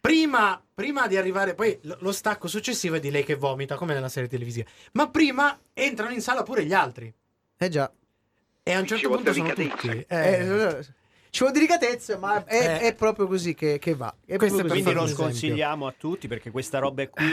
Prima, 0.02 0.62
prima 0.74 1.08
di 1.08 1.18
arrivare, 1.18 1.54
poi 1.54 1.78
lo, 1.84 1.98
lo 2.00 2.12
stacco 2.12 2.48
successivo 2.48 2.96
è 2.96 3.00
di 3.00 3.12
lei 3.12 3.24
che 3.24 3.36
vomita, 3.36 3.76
come 3.76 3.94
nella 3.94 4.10
serie 4.10 4.28
televisiva. 4.28 4.68
Ma 4.94 5.08
prima 5.10 5.58
entrano 5.74 6.12
in 6.14 6.22
sala 6.22 6.44
pure 6.44 6.66
gli 6.66 6.74
altri. 6.74 7.14
Eh 7.58 7.70
già. 7.70 7.90
E 8.66 8.72
a 8.74 8.80
un 8.80 8.88
certo 8.88 9.10
punto 9.10 9.34
sono 9.34 9.50
tutti. 9.54 9.90
Eh, 9.90 10.06
Eh, 10.08 10.86
ci 11.34 11.40
vuole 11.40 11.54
delicatezza, 11.54 12.18
ma 12.20 12.46
è, 12.46 12.56
Eh. 12.56 12.80
è 12.80 12.96
proprio 12.96 13.26
così 13.28 13.56
che, 13.56 13.78
che 13.80 13.96
va. 13.96 14.14
È 14.24 14.34
è. 14.34 14.38
Quindi 14.38 14.94
lo 14.94 15.08
sconsigliamo 15.08 15.88
a 15.88 15.94
tutti 15.98 16.28
perché 16.28 16.52
questa 16.52 16.78
roba 16.78 17.06
qui, 17.10 17.26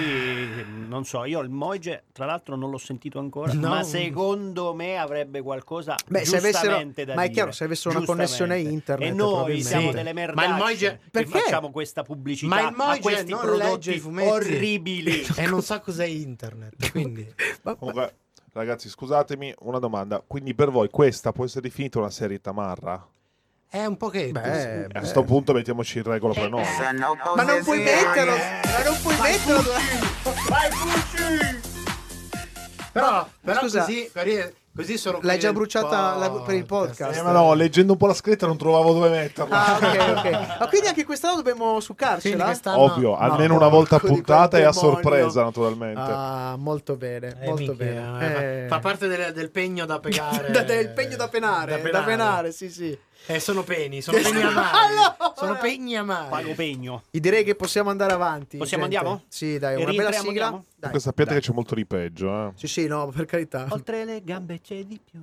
non 0.88 1.04
so, 1.04 1.24
io 1.26 1.38
il 1.40 1.50
Moige 1.50 2.04
tra 2.10 2.24
l'altro 2.24 2.56
non 2.56 2.70
l'ho 2.70 2.78
sentito 2.78 3.18
ancora, 3.18 3.52
No. 3.52 3.68
ma 3.68 3.82
secondo 3.82 4.74
me 4.74 4.96
avrebbe 4.96 5.42
qualcosa 5.42 5.96
Beh, 6.08 6.24
se 6.24 6.38
avessero, 6.38 6.62
giustamente 6.62 7.04
da 7.04 7.14
ma 7.14 7.20
è 7.20 7.24
dire. 7.24 7.34
chiaro, 7.34 7.52
se 7.52 7.64
avessero 7.64 7.96
una 7.98 8.06
connessione 8.06 8.58
internet. 8.58 9.08
E 9.10 9.12
noi 9.14 9.62
siamo 9.62 9.90
Sì. 9.90 9.96
delle 9.96 10.12
Ma 10.14 10.20
il 10.22 10.26
merdacce 10.34 10.52
Moige- 10.58 10.98
che 11.04 11.10
Perché? 11.10 11.38
facciamo 11.40 11.70
questa 11.70 12.02
pubblicità 12.02 12.54
Ma 12.54 12.60
il 12.62 12.66
a 12.66 12.72
Moige 12.74 13.00
questi 13.02 13.30
non 13.30 13.40
legge 13.44 13.56
prodotti 13.58 13.90
i 13.94 13.98
fumetti 14.00 14.28
orribili. 14.30 15.26
e 15.36 15.46
non 15.46 15.62
sa 15.62 15.78
cos'è 15.80 16.06
internet, 16.06 16.74
quindi 16.90 17.32
Comunque, 17.62 18.14
ragazzi, 18.52 18.88
scusatemi, 18.88 19.54
una 19.60 19.78
domanda. 19.78 20.22
Quindi 20.26 20.54
per 20.54 20.70
voi 20.70 20.88
questa 20.90 21.32
può 21.32 21.44
essere 21.44 21.62
definita 21.62 21.98
una 21.98 22.10
serie 22.10 22.40
tamarra? 22.40 23.06
è 23.70 23.84
un 23.84 23.96
pochetto. 23.96 24.32
Beh, 24.32 24.86
A 24.92 24.98
questo 24.98 25.22
punto 25.22 25.52
mettiamoci 25.52 25.98
in 25.98 26.04
regola 26.04 26.34
per 26.34 26.50
noi. 26.50 26.64
Ma 27.36 27.42
non 27.44 27.62
puoi 27.62 27.78
metterlo, 27.78 28.32
ma 28.36 28.82
non 28.84 28.96
puoi 29.00 29.16
metterlo. 29.20 29.70
Però, 32.92 33.28
però 33.40 33.60
Scusa. 33.60 33.80
così, 33.80 34.10
così, 34.12 34.54
così 34.80 34.98
sono 34.98 35.18
L'hai 35.22 35.38
già 35.38 35.52
bruciata 35.52 36.16
la- 36.16 36.30
per 36.30 36.54
il 36.54 36.66
podcast. 36.66 37.16
Eh, 37.18 37.22
ma 37.22 37.32
no, 37.32 37.54
leggendo 37.54 37.92
un 37.92 37.98
po' 37.98 38.06
la 38.06 38.14
scritta 38.14 38.46
non 38.46 38.56
trovavo 38.56 38.92
dove 38.92 39.08
metterla. 39.10 39.66
Ah, 39.66 39.76
ok, 39.76 39.82
ok. 40.18 40.58
Ma 40.60 40.68
quindi 40.68 40.88
anche 40.88 41.04
quest'anno 41.04 41.36
dobbiamo 41.36 41.80
succarcela? 41.80 42.44
quest'anno- 42.46 42.78
Ovvio, 42.80 43.16
almeno 43.16 43.54
una 43.54 43.68
volta 43.68 43.96
a 43.96 44.00
puntata 44.00 44.58
e 44.58 44.62
a 44.64 44.72
sorpresa, 44.72 45.42
naturalmente. 45.42 46.00
Ah, 46.00 46.54
molto 46.58 46.96
bene, 46.96 47.36
Eh, 47.40 47.46
molto 47.48 47.74
bene. 47.74 48.18
eh, 48.20 48.64
Eh. 48.64 48.68
Fa, 48.68 48.74
fa 48.76 48.80
parte 48.80 49.06
del, 49.08 49.32
del 49.32 49.50
pegno 49.50 49.84
da 49.86 49.98
pegare. 50.00 50.50
Da- 50.50 50.62
del 50.62 50.90
pegno 50.90 51.16
da 51.16 51.28
penare, 51.28 51.80
da 51.90 52.02
penare, 52.02 52.52
sì, 52.52 52.70
sì. 52.70 52.98
Eh, 53.26 53.38
sono 53.38 53.62
peni, 53.62 54.00
sono 54.02 54.18
peni 54.20 54.42
amari. 54.42 54.76
Allora! 54.76 55.16
Sono 55.36 55.56
pegni 55.56 55.96
amari. 55.96 56.30
Pago 56.30 56.54
pegno. 56.54 57.02
Io 57.10 57.20
direi 57.20 57.44
che 57.44 57.54
possiamo 57.54 57.90
andare 57.90 58.12
avanti. 58.12 58.56
Possiamo 58.56 58.84
gente. 58.84 58.98
andiamo? 58.98 59.24
Sì, 59.28 59.58
dai, 59.58 59.80
una 59.80 59.92
bella 59.92 60.12
sigla. 60.12 60.62
Dai, 60.76 61.00
sappiate 61.00 61.30
dai. 61.30 61.40
che 61.40 61.46
c'è 61.46 61.52
molto 61.52 61.74
di 61.74 61.86
peggio, 61.86 62.48
eh. 62.48 62.52
Sì, 62.56 62.66
sì, 62.66 62.86
no, 62.86 63.08
per 63.08 63.26
carità. 63.26 63.66
Oltre 63.70 64.04
le 64.04 64.22
gambe 64.22 64.60
c'è 64.60 64.84
di 64.84 65.00
più. 65.02 65.20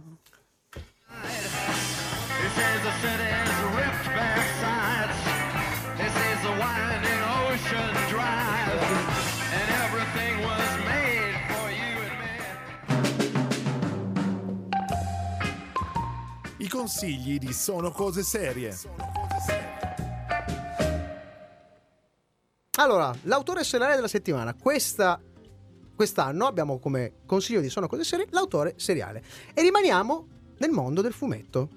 This 5.97 6.15
is 6.15 8.06
I 16.67 16.69
consigli 16.69 17.37
di 17.37 17.53
Sono 17.53 17.91
Cose 17.91 18.23
Serie. 18.23 18.77
Allora, 22.71 23.15
l'autore 23.21 23.63
seriale 23.63 23.95
della 23.95 24.09
settimana. 24.09 24.53
Questa, 24.53 25.17
quest'anno 25.95 26.45
abbiamo 26.45 26.77
come 26.79 27.19
consiglio 27.25 27.61
di 27.61 27.69
Sono 27.69 27.87
Cose 27.87 28.03
Serie 28.03 28.27
l'autore 28.31 28.73
seriale. 28.75 29.23
E 29.53 29.61
rimaniamo 29.61 30.27
nel 30.57 30.71
mondo 30.71 31.01
del 31.01 31.13
fumetto. 31.13 31.69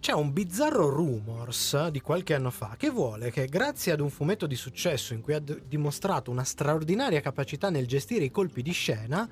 C'è 0.00 0.12
un 0.12 0.32
bizzarro 0.32 0.88
rumors 0.88 1.88
di 1.88 2.00
qualche 2.00 2.32
anno 2.32 2.50
fa 2.50 2.76
che 2.78 2.88
vuole 2.88 3.30
che 3.30 3.44
grazie 3.44 3.92
ad 3.92 4.00
un 4.00 4.08
fumetto 4.08 4.46
di 4.46 4.56
successo 4.56 5.12
in 5.12 5.20
cui 5.20 5.34
ha 5.34 5.38
d- 5.38 5.64
dimostrato 5.68 6.30
una 6.30 6.44
straordinaria 6.44 7.20
capacità 7.20 7.68
nel 7.68 7.86
gestire 7.86 8.24
i 8.24 8.30
colpi 8.30 8.62
di 8.62 8.72
scena, 8.72 9.28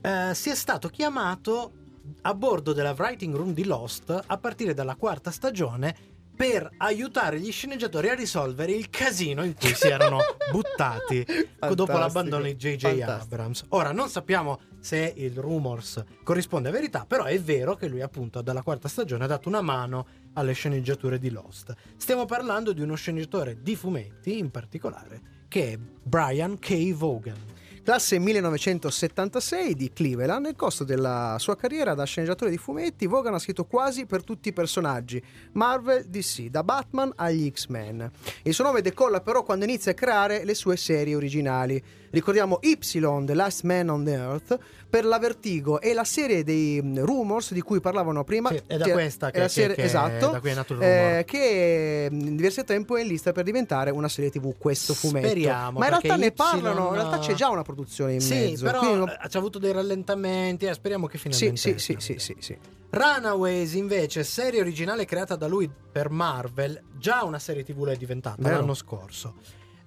eh, 0.00 0.30
sia 0.32 0.54
stato 0.54 0.88
chiamato 0.88 1.77
a 2.22 2.34
bordo 2.34 2.72
della 2.72 2.94
writing 2.96 3.34
room 3.34 3.52
di 3.52 3.64
Lost 3.64 4.18
a 4.26 4.38
partire 4.38 4.74
dalla 4.74 4.96
quarta 4.96 5.30
stagione 5.30 6.16
per 6.38 6.70
aiutare 6.76 7.40
gli 7.40 7.50
sceneggiatori 7.50 8.10
a 8.10 8.14
risolvere 8.14 8.70
il 8.70 8.88
casino 8.90 9.42
in 9.42 9.54
cui 9.54 9.74
si 9.74 9.88
erano 9.88 10.18
buttati 10.52 11.26
dopo 11.74 11.98
l'abbandono 11.98 12.44
di 12.44 12.54
J.J. 12.54 13.00
Abrams. 13.00 13.64
Ora 13.70 13.90
non 13.90 14.08
sappiamo 14.08 14.60
se 14.78 15.14
il 15.16 15.36
rumors 15.36 16.00
corrisponde 16.22 16.68
a 16.68 16.72
verità, 16.72 17.04
però 17.06 17.24
è 17.24 17.40
vero 17.40 17.74
che 17.74 17.88
lui 17.88 18.02
appunto 18.02 18.40
dalla 18.40 18.62
quarta 18.62 18.86
stagione 18.86 19.24
ha 19.24 19.26
dato 19.26 19.48
una 19.48 19.62
mano 19.62 20.06
alle 20.34 20.52
sceneggiature 20.52 21.18
di 21.18 21.30
Lost. 21.30 21.74
Stiamo 21.96 22.24
parlando 22.24 22.72
di 22.72 22.82
uno 22.82 22.94
sceneggiatore 22.94 23.60
di 23.60 23.74
fumetti 23.74 24.38
in 24.38 24.52
particolare 24.52 25.46
che 25.48 25.72
è 25.72 25.76
Brian 25.76 26.60
K. 26.60 26.92
Vaughan. 26.94 27.56
Classe 27.88 28.18
1976 28.18 29.74
di 29.74 29.90
Cleveland, 29.90 30.44
nel 30.44 30.56
corso 30.56 30.84
della 30.84 31.36
sua 31.38 31.56
carriera 31.56 31.94
da 31.94 32.04
sceneggiatore 32.04 32.50
di 32.50 32.58
fumetti, 32.58 33.06
Vaughan 33.06 33.32
ha 33.32 33.38
scritto 33.38 33.64
quasi 33.64 34.04
per 34.04 34.22
tutti 34.24 34.50
i 34.50 34.52
personaggi, 34.52 35.22
Marvel, 35.52 36.04
DC, 36.04 36.48
da 36.50 36.62
Batman 36.62 37.10
agli 37.16 37.50
X-Men. 37.50 38.10
Il 38.42 38.52
suo 38.52 38.64
nome 38.64 38.82
decolla 38.82 39.22
però 39.22 39.42
quando 39.42 39.64
inizia 39.64 39.92
a 39.92 39.94
creare 39.94 40.44
le 40.44 40.52
sue 40.52 40.76
serie 40.76 41.14
originali. 41.14 41.82
Ricordiamo 42.10 42.58
Y, 42.62 42.78
The 43.24 43.34
Last 43.34 43.62
Man 43.64 43.88
on 43.88 44.06
Earth, 44.08 44.58
per 44.88 45.04
la 45.04 45.18
Vertigo 45.18 45.80
e 45.80 45.92
la 45.92 46.04
serie 46.04 46.42
dei 46.42 46.80
mm, 46.82 46.98
Rumors 47.04 47.52
di 47.52 47.60
cui 47.60 47.80
parlavano 47.80 48.24
prima. 48.24 48.48
Sì, 48.50 48.62
è 48.66 48.76
da 48.78 48.84
che- 48.86 48.92
questa 48.92 49.28
è 49.28 49.30
che- 49.30 49.38
la 49.38 49.44
che- 49.44 49.50
serie- 49.50 49.74
che- 49.76 49.82
esatto, 49.82 50.30
da 50.30 50.40
cui 50.40 50.50
è 50.50 50.54
nato 50.54 50.72
il 50.74 50.82
eh, 50.82 51.08
rumor. 51.10 51.24
che 51.24 52.08
mm, 52.10 52.20
in 52.20 52.36
diverso 52.36 52.64
tempo 52.64 52.96
è 52.96 53.02
in 53.02 53.08
lista 53.08 53.32
per 53.32 53.44
diventare 53.44 53.90
una 53.90 54.08
serie 54.08 54.30
TV 54.30 54.54
questo 54.58 54.94
fumetto. 54.94 55.26
Speriamo, 55.28 55.78
Ma 55.78 55.84
in 55.84 55.90
realtà 55.90 56.08
perché 56.08 56.16
ne 56.22 56.26
Y- 56.26 56.32
parlano, 56.32 56.86
in 56.88 56.94
realtà 56.94 57.18
c'è 57.18 57.34
già 57.34 57.48
una 57.50 57.62
produzione 57.62 58.14
in 58.14 58.20
Sì, 58.20 58.34
mezzo. 58.34 58.64
però 58.64 58.78
quindi 58.78 58.96
non- 58.98 59.08
eh, 59.10 59.28
c'ha 59.28 59.38
avuto 59.38 59.58
dei 59.58 59.72
rallentamenti, 59.72 60.64
eh, 60.66 60.72
speriamo 60.74 61.06
che 61.06 61.18
Sì, 61.18 61.28
finalmente 61.30 61.60
sì, 61.60 61.78
sì, 61.78 61.92
esca. 61.92 62.00
sì, 62.00 62.18
sì, 62.18 62.36
sì. 62.40 62.58
Runaways 62.90 63.74
invece, 63.74 64.24
serie 64.24 64.60
originale 64.60 65.04
creata 65.04 65.36
da 65.36 65.46
lui 65.46 65.70
per 65.92 66.08
Marvel, 66.08 66.80
già 66.98 67.22
una 67.24 67.38
serie 67.38 67.62
TV 67.62 67.84
l'è 67.84 67.96
diventata 67.96 68.36
Vero. 68.40 68.56
l'anno 68.60 68.72
scorso. 68.74 69.34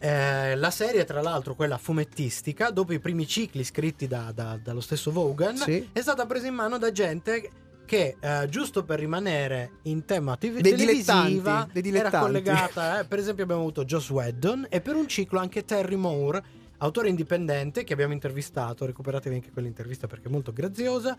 Eh, 0.03 0.55
la 0.55 0.71
serie, 0.71 1.03
tra 1.05 1.21
l'altro, 1.21 1.53
quella 1.53 1.77
fumettistica, 1.77 2.71
dopo 2.71 2.91
i 2.91 2.99
primi 2.99 3.27
cicli 3.27 3.63
scritti 3.63 4.07
da- 4.07 4.31
da- 4.33 4.59
dallo 4.61 4.81
stesso 4.81 5.11
Vaughan, 5.11 5.55
Sì. 5.57 5.89
è 5.93 6.01
stata 6.01 6.25
presa 6.25 6.47
in 6.47 6.55
mano 6.55 6.79
da 6.79 6.91
gente 6.91 7.49
che, 7.85 8.15
eh, 8.19 8.47
giusto 8.49 8.83
per 8.83 8.97
rimanere 8.99 9.73
in 9.83 10.03
tema 10.05 10.37
TV 10.37 10.59
Dei 10.59 10.71
televisiva, 10.75 11.67
dilettanti, 11.71 11.95
era 11.95 12.19
collegata. 12.19 12.99
eh, 13.01 13.05
per 13.05 13.19
esempio, 13.19 13.43
abbiamo 13.43 13.61
avuto 13.61 13.85
Joss 13.85 14.09
Whedon 14.09 14.65
e 14.69 14.81
per 14.81 14.95
un 14.95 15.07
ciclo 15.07 15.37
anche 15.39 15.65
Terry 15.65 15.95
Moore, 15.97 16.43
autore 16.77 17.09
indipendente 17.09 17.83
che 17.83 17.93
abbiamo 17.93 18.13
intervistato. 18.13 18.85
Recuperatevi 18.87 19.35
anche 19.35 19.51
quell'intervista 19.51 20.07
perché 20.07 20.29
è 20.29 20.31
molto 20.31 20.51
graziosa. 20.51 21.15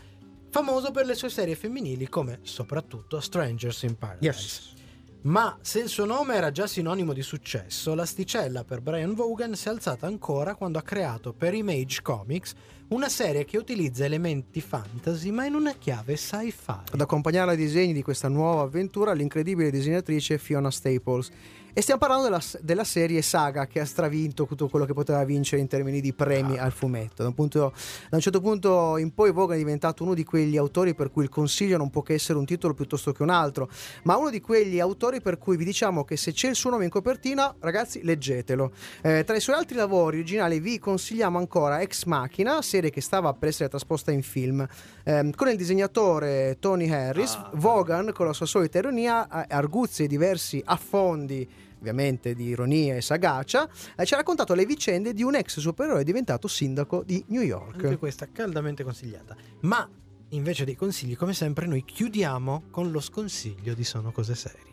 Famoso 0.50 0.90
per 0.90 1.06
le 1.06 1.14
sue 1.14 1.30
serie 1.30 1.54
femminili, 1.54 2.08
come 2.08 2.40
soprattutto 2.42 3.20
Strangers 3.20 3.82
in 3.84 3.96
Paradise. 3.96 4.80
Ma 5.22 5.56
se 5.60 5.78
il 5.78 5.88
suo 5.88 6.04
nome 6.04 6.34
era 6.34 6.50
già 6.50 6.66
sinonimo 6.66 7.12
di 7.12 7.22
successo, 7.22 7.94
l'asticella 7.94 8.64
per 8.64 8.80
Brian 8.80 9.14
Vaughan 9.14 9.54
si 9.54 9.68
è 9.68 9.70
alzata 9.70 10.08
ancora 10.08 10.56
quando 10.56 10.78
ha 10.78 10.82
creato 10.82 11.32
per 11.32 11.54
Image 11.54 12.02
Comics 12.02 12.54
una 12.88 13.08
serie 13.08 13.44
che 13.44 13.56
utilizza 13.56 14.04
elementi 14.04 14.60
fantasy 14.60 15.30
ma 15.30 15.44
in 15.46 15.54
una 15.54 15.74
chiave 15.74 16.16
sci-fi. 16.16 16.90
Ad 16.90 17.00
accompagnare 17.00 17.52
ai 17.52 17.56
disegni 17.56 17.92
di 17.92 18.02
questa 18.02 18.26
nuova 18.26 18.62
avventura 18.62 19.12
l'incredibile 19.12 19.70
disegnatrice 19.70 20.38
Fiona 20.38 20.72
Staples. 20.72 21.30
E 21.74 21.80
stiamo 21.80 22.00
parlando 22.00 22.24
della, 22.24 22.42
della 22.60 22.84
serie 22.84 23.22
Saga 23.22 23.66
che 23.66 23.80
ha 23.80 23.86
stravinto 23.86 24.44
tutto 24.44 24.68
quello 24.68 24.84
che 24.84 24.92
poteva 24.92 25.24
vincere 25.24 25.62
in 25.62 25.68
termini 25.68 26.02
di 26.02 26.12
premi 26.12 26.58
al 26.58 26.70
fumetto. 26.70 27.22
Da 27.22 27.28
un, 27.28 27.34
punto- 27.34 27.72
da 28.10 28.16
un 28.16 28.20
certo 28.20 28.42
punto 28.42 28.98
in 28.98 29.14
poi 29.14 29.32
Vogan 29.32 29.56
è 29.56 29.58
diventato 29.58 30.02
uno 30.02 30.12
di 30.12 30.22
quegli 30.22 30.58
autori 30.58 30.94
per 30.94 31.10
cui 31.10 31.22
il 31.22 31.30
consiglio 31.30 31.78
non 31.78 31.88
può 31.88 32.02
che 32.02 32.12
essere 32.12 32.38
un 32.38 32.44
titolo 32.44 32.74
piuttosto 32.74 33.12
che 33.12 33.22
un 33.22 33.30
altro, 33.30 33.70
ma 34.02 34.18
uno 34.18 34.28
di 34.28 34.42
quegli 34.42 34.80
autori 34.80 35.22
per 35.22 35.38
cui 35.38 35.56
vi 35.56 35.64
diciamo 35.64 36.04
che 36.04 36.18
se 36.18 36.32
c'è 36.32 36.50
il 36.50 36.56
suo 36.56 36.68
nome 36.68 36.84
in 36.84 36.90
copertina, 36.90 37.54
ragazzi, 37.60 38.02
leggetelo. 38.02 38.70
Eh, 39.00 39.24
tra 39.24 39.34
i 39.34 39.40
suoi 39.40 39.56
altri 39.56 39.76
lavori 39.76 40.18
originali 40.18 40.60
vi 40.60 40.78
consigliamo 40.78 41.38
ancora 41.38 41.80
Ex 41.80 42.04
Machina, 42.04 42.60
serie 42.60 42.90
che 42.90 43.00
stava 43.00 43.32
per 43.32 43.48
essere 43.48 43.70
trasposta 43.70 44.10
in 44.10 44.22
film, 44.22 44.66
ehm, 45.04 45.32
con 45.32 45.48
il 45.48 45.56
disegnatore 45.56 46.58
Tony 46.60 46.90
Harris, 46.90 47.40
Vaughan 47.52 48.12
con 48.12 48.26
la 48.26 48.34
sua 48.34 48.44
solita 48.44 48.76
ironia, 48.76 49.26
arguzie 49.48 50.04
e 50.04 50.08
diversi 50.08 50.62
affondi 50.66 51.60
ovviamente 51.82 52.34
di 52.34 52.44
ironia 52.46 52.94
e 52.94 53.00
sagacia, 53.02 53.68
eh, 53.96 54.06
ci 54.06 54.14
ha 54.14 54.16
raccontato 54.16 54.54
le 54.54 54.64
vicende 54.64 55.12
di 55.12 55.24
un 55.24 55.34
ex 55.34 55.58
supereroe 55.58 56.04
diventato 56.04 56.46
sindaco 56.46 57.02
di 57.04 57.22
New 57.28 57.42
York. 57.42 57.82
Anche 57.82 57.98
questa 57.98 58.28
caldamente 58.32 58.84
consigliata. 58.84 59.36
Ma 59.62 59.86
invece 60.28 60.64
dei 60.64 60.76
consigli, 60.76 61.16
come 61.16 61.34
sempre, 61.34 61.66
noi 61.66 61.84
chiudiamo 61.84 62.64
con 62.70 62.92
lo 62.92 63.00
sconsiglio 63.00 63.74
di 63.74 63.82
Sono 63.84 64.12
cose 64.12 64.36
serie. 64.36 64.70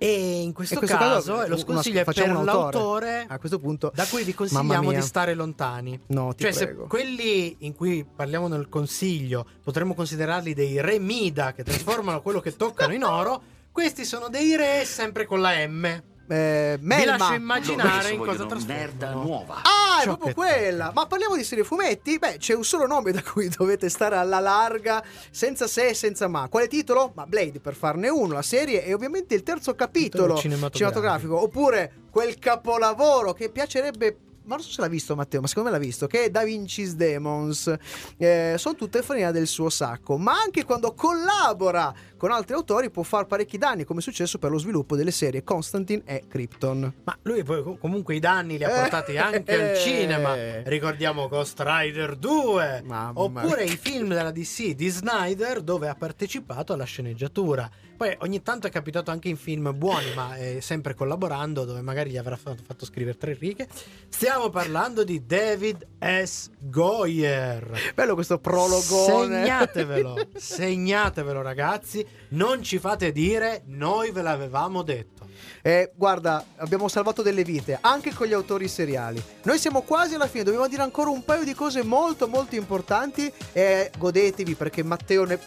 E 0.00 0.42
in 0.42 0.52
questo, 0.52 0.74
In 0.74 0.80
questo 0.80 0.96
caso, 0.96 1.32
caso, 1.32 1.32
eh, 1.42 1.48
lo 1.48 1.54
una- 1.54 1.64
sconsiglio 1.64 2.00
è 2.00 2.04
per 2.04 2.30
l'autore 2.44 3.24
A 3.28 3.38
questo 3.40 3.58
punto, 3.58 3.90
da 3.92 4.04
cui 4.06 4.22
vi 4.22 4.32
consigliamo 4.32 4.92
di 4.92 5.02
stare 5.02 5.34
lontani. 5.34 5.98
No, 6.08 6.34
ti 6.34 6.44
Cioè, 6.44 6.52
se 6.52 6.66
prego. 6.66 6.86
quelli 6.86 7.56
in 7.60 7.74
cui 7.74 8.04
parliamo 8.04 8.46
nel 8.46 8.68
consiglio 8.68 9.44
potremmo 9.64 9.94
considerarli 9.94 10.54
dei 10.54 10.80
re 10.80 11.00
Mida 11.00 11.52
che 11.52 11.64
trasformano 11.64 12.22
quello 12.22 12.38
che 12.40 12.54
toccano 12.54 12.94
in 12.94 13.02
oro, 13.02 13.42
questi 13.72 14.04
sono 14.04 14.28
dei 14.28 14.56
re 14.56 14.84
sempre 14.84 15.24
con 15.26 15.40
la 15.40 15.66
M. 15.66 16.02
Eh, 16.30 16.76
Vi 16.78 16.86
Melma. 16.86 17.16
lascio 17.16 17.32
immaginare 17.34 18.10
in 18.10 18.18
cosa 18.18 18.46
merda 18.66 19.12
nuova. 19.12 19.62
Ah, 19.62 20.02
è 20.02 20.04
proprio 20.04 20.34
quella. 20.34 20.90
Ma 20.94 21.06
parliamo 21.06 21.34
di 21.34 21.42
serie 21.42 21.64
fumetti? 21.64 22.18
Beh, 22.18 22.36
c'è 22.36 22.52
un 22.54 22.64
solo 22.64 22.86
nome 22.86 23.12
da 23.12 23.22
cui 23.22 23.48
dovete 23.48 23.88
stare 23.88 24.16
alla 24.16 24.38
larga, 24.38 25.02
senza 25.30 25.66
se 25.66 25.88
e 25.88 25.94
senza 25.94 26.28
ma. 26.28 26.46
Quale 26.48 26.68
titolo? 26.68 27.12
Ma 27.14 27.24
Blade, 27.24 27.60
per 27.60 27.74
farne 27.74 28.10
uno, 28.10 28.34
la 28.34 28.42
serie 28.42 28.84
e 28.84 28.92
ovviamente 28.92 29.34
il 29.34 29.42
terzo 29.42 29.74
capitolo 29.74 30.36
cinematografico. 30.36 30.76
cinematografico. 30.76 31.40
Oppure 31.42 31.92
quel 32.10 32.38
capolavoro 32.38 33.32
che 33.32 33.48
piacerebbe. 33.48 34.16
Ma 34.48 34.54
non 34.56 34.64
so 34.64 34.70
se 34.70 34.80
l'ha 34.80 34.88
visto 34.88 35.14
Matteo, 35.14 35.42
ma 35.42 35.46
secondo 35.46 35.68
me 35.70 35.76
l'ha 35.76 35.82
visto, 35.84 36.06
che 36.06 36.24
è 36.24 36.30
Da 36.30 36.42
Vinci's 36.42 36.94
Demons. 36.94 37.72
Eh, 38.16 38.54
sono 38.56 38.74
tutte 38.74 39.02
farina 39.02 39.30
del 39.30 39.46
suo 39.46 39.68
sacco, 39.68 40.16
ma 40.16 40.32
anche 40.40 40.64
quando 40.64 40.94
collabora 40.94 41.92
con 42.16 42.30
altri 42.30 42.54
autori 42.54 42.90
può 42.90 43.02
far 43.02 43.26
parecchi 43.26 43.58
danni, 43.58 43.84
come 43.84 44.00
è 44.00 44.02
successo 44.02 44.38
per 44.38 44.50
lo 44.50 44.58
sviluppo 44.58 44.96
delle 44.96 45.10
serie 45.10 45.44
Constantine 45.44 46.02
e 46.06 46.24
Krypton. 46.26 46.92
Ma 47.04 47.16
lui 47.22 47.44
poi 47.44 47.62
com- 47.62 47.78
comunque 47.78 48.14
i 48.16 48.20
danni 48.20 48.56
li 48.56 48.64
ha 48.64 48.70
Eh, 48.70 48.80
portati 48.80 49.18
anche 49.18 49.52
al 49.54 49.60
eh. 49.72 49.76
cinema. 49.84 50.34
Ricordiamo 50.64 51.28
Ghost 51.28 51.60
Rider 51.64 52.16
2. 52.16 52.82
Mamma 52.86 53.20
Oppure 53.20 53.64
mia. 53.64 53.72
i 53.72 53.76
film 53.76 54.08
della 54.08 54.30
DC 54.32 54.70
di 54.74 54.88
Snyder 54.88 55.60
dove 55.60 55.88
ha 55.88 55.94
partecipato 55.94 56.72
alla 56.72 56.84
sceneggiatura. 56.84 57.68
Poi 57.98 58.16
ogni 58.20 58.44
tanto 58.44 58.68
è 58.68 58.70
capitato 58.70 59.10
anche 59.10 59.28
in 59.28 59.36
film 59.36 59.76
buoni, 59.76 60.14
ma 60.14 60.36
eh, 60.36 60.60
sempre 60.60 60.94
collaborando, 60.94 61.64
dove 61.64 61.80
magari 61.80 62.10
gli 62.10 62.16
avrà 62.16 62.36
fatto, 62.36 62.62
fatto 62.64 62.86
scrivere 62.86 63.18
tre 63.18 63.36
righe. 63.36 63.66
Stiamo 64.08 64.50
parlando 64.50 65.02
di 65.02 65.26
David 65.26 65.84
S. 66.00 66.48
Goyer. 66.60 67.92
Bello 67.96 68.14
questo 68.14 68.38
prologone. 68.38 69.42
Segnatevelo, 69.42 70.28
segnatevelo 70.32 71.42
ragazzi. 71.42 72.06
Non 72.28 72.62
ci 72.62 72.78
fate 72.78 73.10
dire, 73.10 73.62
noi 73.66 74.12
ve 74.12 74.22
l'avevamo 74.22 74.82
detto. 74.82 75.26
Eh, 75.62 75.90
guarda, 75.96 76.44
abbiamo 76.58 76.86
salvato 76.86 77.22
delle 77.22 77.42
vite 77.42 77.78
anche 77.80 78.14
con 78.14 78.28
gli 78.28 78.32
autori 78.32 78.68
seriali. 78.68 79.20
Noi 79.42 79.58
siamo 79.58 79.82
quasi 79.82 80.14
alla 80.14 80.28
fine, 80.28 80.44
dobbiamo 80.44 80.68
dire 80.68 80.82
ancora 80.82 81.10
un 81.10 81.24
paio 81.24 81.42
di 81.42 81.52
cose 81.52 81.82
molto 81.82 82.28
molto 82.28 82.54
importanti 82.54 83.28
e 83.52 83.90
godetevi 83.98 84.54
perché 84.54 84.84
Matteo 84.84 85.24
ne- 85.24 85.40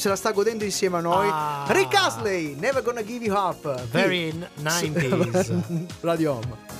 se 0.00 0.08
la 0.08 0.16
sta 0.16 0.32
godendo 0.32 0.64
insieme 0.64 0.96
a 0.96 1.00
noi. 1.00 1.28
Ah. 1.30 1.66
Rick 1.68 1.94
Astley, 1.94 2.54
Never 2.54 2.82
Gonna 2.82 3.04
Give 3.04 3.24
You 3.24 3.36
Up. 3.36 3.84
Very 3.90 4.32
Qui. 4.32 4.48
90s. 4.62 5.86
Radio 6.00 6.32
Home. 6.32 6.78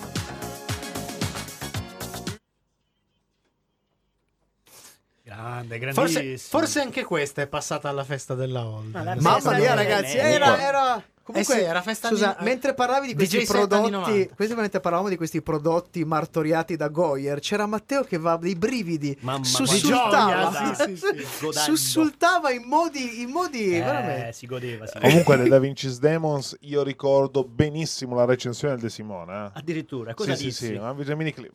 Grande, 5.22 5.92
Forse, 5.92 6.12
grandissimo. 6.14 6.58
forse 6.58 6.80
anche 6.80 7.04
questa 7.04 7.42
è 7.42 7.46
passata 7.46 7.88
alla 7.88 8.04
festa 8.04 8.34
della 8.34 8.62
la 8.92 9.16
Mamma 9.20 9.52
mia, 9.52 9.74
ragazzi, 9.74 10.16
era, 10.16 10.60
era 10.60 11.04
comunque 11.22 11.54
Eh 11.54 11.58
sì, 11.58 11.64
era 11.64 11.80
festa 11.82 12.08
Scusa, 12.08 12.36
anni- 12.36 12.48
mentre 12.48 12.74
parlavi 12.74 13.08
di 13.08 13.14
questi 13.14 13.38
DJ 13.38 13.46
prodotti, 13.46 13.90
90. 13.90 14.34
questi 14.34 14.54
mentre 14.54 14.80
parlavamo 14.80 15.08
di 15.08 15.16
questi 15.16 15.42
prodotti 15.42 16.04
martoriati 16.04 16.76
da 16.76 16.88
Goyer, 16.88 17.38
c'era 17.40 17.66
Matteo 17.66 18.02
che 18.04 18.18
va 18.18 18.36
dei 18.36 18.54
brividi, 18.56 19.16
Mamma, 19.20 19.44
sussultava, 19.44 20.74
sì, 20.74 20.96
sì, 20.96 21.24
sussultava 21.52 22.50
in 22.52 22.62
modi, 22.64 23.20
in 23.22 23.30
modi 23.30 23.76
Eh, 23.76 23.80
veramente. 23.80 24.32
si 24.32 24.46
godeva, 24.46 24.86
si 24.86 24.98
Comunque, 24.98 25.36
nel 25.36 25.48
Da 25.48 25.58
Vinci's 25.58 25.98
Demons, 25.98 26.56
io 26.60 26.82
ricordo 26.82 27.44
benissimo 27.44 28.14
la 28.14 28.24
recensione 28.24 28.74
del 28.74 28.82
De 28.82 28.90
Simone. 28.90 29.32
eh. 29.46 29.50
Addirittura, 29.54 30.14
cosa 30.14 30.34
sì, 30.34 30.44
dissi? 30.46 30.64
sì, 30.66 30.72
sì, 30.72 30.78
ma 30.78 30.90
invece 30.90 31.14
miniclip. 31.14 31.52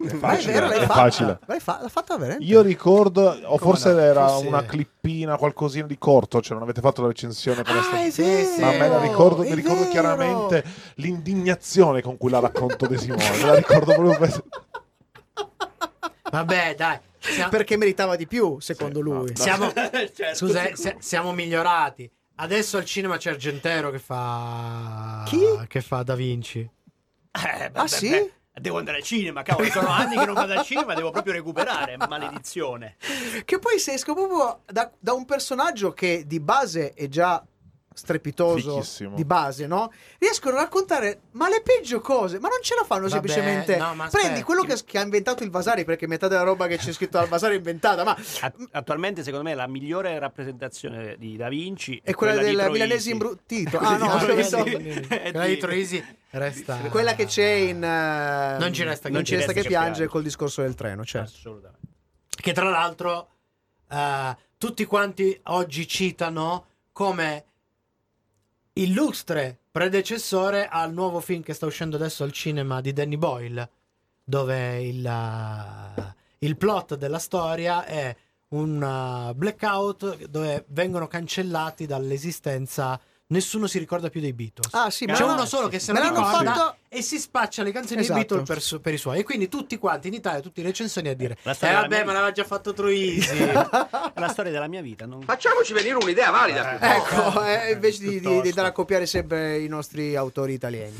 È 0.00 0.04
Ma 0.04 0.10
è 0.10 0.34
facile, 0.36 0.52
vero, 0.52 0.66
l'hai 0.68 0.76
è 0.78 0.80
fatta? 0.86 0.92
facile. 0.94 1.38
L'hai, 1.46 1.58
fa- 1.60 1.78
l'ha 1.82 1.88
fatta 1.88 2.16
veramente? 2.16 2.44
Io 2.44 2.60
ricordo, 2.62 3.36
o 3.46 3.58
forse 3.58 3.92
no? 3.92 3.98
era 3.98 4.28
Forse- 4.28 4.46
una 4.46 4.64
clippina, 4.64 5.36
qualcosina 5.36 5.86
di 5.86 5.98
corto, 5.98 6.40
cioè 6.40 6.54
non 6.54 6.62
avete 6.62 6.80
fatto 6.80 7.02
la 7.02 7.08
recensione 7.08 7.64
con 7.64 7.74
la 7.74 7.80
Ah, 7.80 8.04
è 8.04 8.10
vero, 8.10 8.60
Ma 8.60 8.70
me 8.78 8.88
la 8.88 9.00
ricordo, 9.00 9.42
è 9.42 9.48
mi 9.48 9.54
ricordo 9.56 9.80
vero. 9.80 9.90
chiaramente 9.90 10.64
l'indignazione 10.96 12.00
con 12.00 12.16
cui 12.16 12.30
la 12.30 12.38
racconto 12.38 12.86
De 12.86 12.96
Simone. 12.96 13.28
Me 13.38 13.44
la 13.44 13.54
ricordo 13.56 13.92
proprio 13.92 14.16
per... 14.16 14.44
Vabbè, 16.30 16.74
dai. 16.76 16.98
Siamo, 17.18 17.50
Perché 17.50 17.76
meritava 17.76 18.14
di 18.16 18.26
più, 18.26 18.60
secondo 18.60 19.00
lui. 19.00 19.32
siamo- 19.34 19.72
Certo, 19.74 20.34
scusa, 20.34 20.62
eh, 20.68 20.76
si- 20.76 20.94
siamo 21.00 21.32
migliorati. 21.32 22.08
Adesso 22.36 22.76
al 22.76 22.84
cinema 22.84 23.16
c'è 23.16 23.30
Argentero 23.30 23.90
che 23.90 23.98
fa. 23.98 25.24
Chi? 25.26 25.40
Che 25.66 25.80
fa 25.80 26.02
Da 26.04 26.14
Vinci. 26.14 26.60
Eh, 26.60 27.70
beh, 27.70 27.78
Ah, 27.78 27.82
beh, 27.82 27.88
sì? 27.88 28.10
beh, 28.10 28.32
devo 28.58 28.78
andare 28.78 28.98
al 28.98 29.02
cinema, 29.02 29.42
cavolo, 29.42 29.68
sono 29.70 29.88
anni 29.88 30.16
che 30.16 30.24
non 30.24 30.34
vado 30.34 30.52
al 30.52 30.64
cinema, 30.64 30.94
devo 30.94 31.10
proprio 31.10 31.32
recuperare, 31.32 31.96
maledizione. 31.96 32.96
Che 33.44 33.58
poi 33.58 33.78
se 33.78 33.92
esco 33.92 34.14
proprio 34.14 34.62
da, 34.66 34.90
da 34.98 35.12
un 35.12 35.24
personaggio 35.24 35.92
che 35.92 36.24
di 36.26 36.40
base 36.40 36.92
è 36.94 37.08
già 37.08 37.44
strepitoso 37.98 38.76
Fichissimo. 38.76 39.14
di 39.16 39.24
base, 39.24 39.66
no? 39.66 39.92
Riescono 40.18 40.56
a 40.56 40.60
raccontare 40.60 41.20
ma 41.32 41.48
le 41.48 41.60
peggio 41.62 42.00
cose, 42.00 42.38
ma 42.38 42.48
non 42.48 42.58
ce 42.62 42.74
la 42.76 42.84
fanno 42.84 43.08
Vabbè, 43.08 43.12
semplicemente. 43.12 43.76
no, 43.76 43.94
ma 43.94 44.08
Prendi 44.08 44.28
aspetta. 44.28 44.44
quello 44.44 44.62
che, 44.62 44.76
che 44.84 44.98
ha 44.98 45.02
inventato 45.02 45.42
il 45.42 45.50
Vasari, 45.50 45.84
perché 45.84 46.06
metà 46.06 46.28
della 46.28 46.42
roba 46.42 46.66
che 46.68 46.78
c'è 46.78 46.92
scritto 46.92 47.18
al 47.18 47.28
Vasari 47.28 47.54
è 47.54 47.56
inventata, 47.58 48.04
ma 48.04 48.16
At- 48.40 48.68
attualmente, 48.70 49.22
secondo 49.22 49.44
me, 49.48 49.54
la 49.54 49.66
migliore 49.66 50.18
rappresentazione 50.18 51.16
di 51.18 51.36
Da 51.36 51.48
Vinci 51.48 52.00
è 52.02 52.14
quella, 52.14 52.40
di 52.42 52.54
del 52.54 52.70
milanese 52.70 53.10
imbruttito. 53.10 53.78
Ah, 53.78 53.96
no, 53.96 54.08
Quella 54.18 54.62
di- 54.62 55.06
Quella 55.06 55.46
di 55.46 55.56
Troisi 55.58 56.04
resta. 56.30 56.76
quella 56.90 57.14
che 57.14 57.26
c'è 57.26 57.44
in 57.44 57.82
eh, 57.82 58.56
Non 58.58 58.72
ci 58.72 58.82
resta 58.84 59.08
che 59.08 59.14
non 59.14 59.24
ci 59.24 59.34
resta 59.34 59.52
che 59.52 59.62
piange. 59.62 59.90
piange 59.92 60.06
col 60.06 60.22
discorso 60.22 60.62
del 60.62 60.74
treno, 60.74 61.04
certo. 61.04 61.30
Assolutamente. 61.34 61.86
Che 62.40 62.52
tra 62.52 62.68
l'altro 62.68 63.28
eh, 63.90 64.36
tutti 64.58 64.84
quanti 64.84 65.38
oggi 65.44 65.86
citano 65.88 66.66
come 66.92 67.44
illustre 68.78 69.58
predecessore 69.70 70.68
al 70.68 70.92
nuovo 70.92 71.20
film 71.20 71.42
che 71.42 71.54
sta 71.54 71.66
uscendo 71.66 71.96
adesso 71.96 72.24
al 72.24 72.32
cinema 72.32 72.80
di 72.80 72.92
Danny 72.92 73.16
Boyle, 73.16 73.68
dove 74.22 74.82
il, 74.82 75.04
eh, 75.04 76.14
il 76.38 76.56
plot 76.56 76.96
della 76.96 77.18
storia 77.18 77.84
è 77.84 78.14
un 78.48 78.82
eh, 78.82 79.34
blackout 79.34 80.26
dove 80.26 80.64
vengono 80.68 81.06
cancellati 81.06 81.86
dall'esistenza. 81.86 83.00
Nessuno 83.30 83.66
si 83.66 83.78
ricorda 83.78 84.08
più 84.08 84.22
dei 84.22 84.32
Beatles. 84.32 84.72
Ah, 84.72 84.88
sì, 84.88 85.04
C'è 85.04 85.22
me 85.26 85.32
uno 85.32 85.44
solo 85.44 85.68
che 85.68 85.78
se 85.78 85.92
l'hanno 85.92 86.08
ricorda 86.16 86.52
fatto- 86.54 86.76
e 86.88 87.02
si 87.02 87.18
spaccia 87.18 87.62
le 87.62 87.72
canzoni 87.72 88.00
Esatto. 88.00 88.14
dei 88.18 88.24
Beatles 88.26 88.48
per, 88.48 88.62
su- 88.62 88.80
per 88.80 88.94
i 88.94 88.96
suoi. 88.96 89.18
E 89.18 89.22
quindi 89.22 89.48
tutti 89.50 89.76
quanti 89.76 90.08
in 90.08 90.14
Italia, 90.14 90.40
tutti 90.40 90.60
i 90.60 90.62
recensori 90.62 91.08
a 91.10 91.14
dire: 91.14 91.36
La 91.42 91.50
Eh 91.50 91.54
storia 91.54 91.74
della 91.74 91.88
vabbè, 91.88 91.94
mia 91.96 92.04
ma 92.06 92.12
l'aveva 92.14 92.32
già 92.32 92.44
fatto 92.44 92.72
Troisi. 92.72 93.36
La 94.14 94.28
storia 94.28 94.50
della 94.50 94.66
mia 94.66 94.80
vita. 94.80 95.04
Non... 95.04 95.20
Facciamoci 95.20 95.74
venire 95.74 95.96
un'idea 95.96 96.30
valida. 96.30 96.80
Ecco, 96.96 97.44
eh, 97.44 97.72
invece 97.72 98.00
di, 98.00 98.18
di, 98.20 98.40
di 98.40 98.48
andare 98.48 98.68
a 98.68 98.72
copiare 98.72 99.04
sempre 99.04 99.58
i 99.58 99.68
nostri 99.68 100.16
autori 100.16 100.54
italiani. 100.54 100.96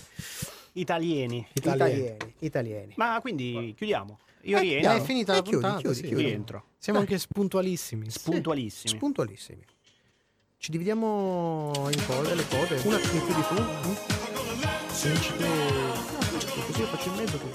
Italieni. 0.73 1.47
Italiani. 1.55 2.17
Italiani. 2.41 2.93
Ma 2.97 3.19
quindi 3.23 3.73
chiudiamo. 3.75 4.19
Io 4.43 4.59
Eh, 4.59 4.61
rientro. 4.61 4.93
è 4.93 5.01
finita 5.01 5.33
Eh, 5.33 5.37
la 5.37 5.43
chiudi, 5.43 5.57
puntata. 5.61 5.81
chiudi, 5.81 5.95
sì. 5.97 6.03
chiudi. 6.09 6.23
Rientro. 6.25 6.65
Siamo 6.77 6.99
anche 6.99 7.19
spuntualissimi. 7.19 8.07
Puntualissimi. 8.23 8.95
Spuntualissimi. 8.97 9.65
Ci 10.61 10.73
dividiamo 10.73 11.71
in 11.93 12.05
code, 12.05 12.35
le 12.35 12.45
code. 12.49 12.81
Una 12.85 12.99
tu? 12.99 13.15
Mm? 13.15 13.21
Cominci 15.01 15.33
tu. 15.37 15.45
No, 15.45 15.51
cominci 16.27 16.47
tu, 16.47 16.61
così 16.67 16.81
io 16.81 16.87
faccio 16.87 17.09
in 17.11 17.15
mezzo 17.15 17.39
tu. 17.39 17.47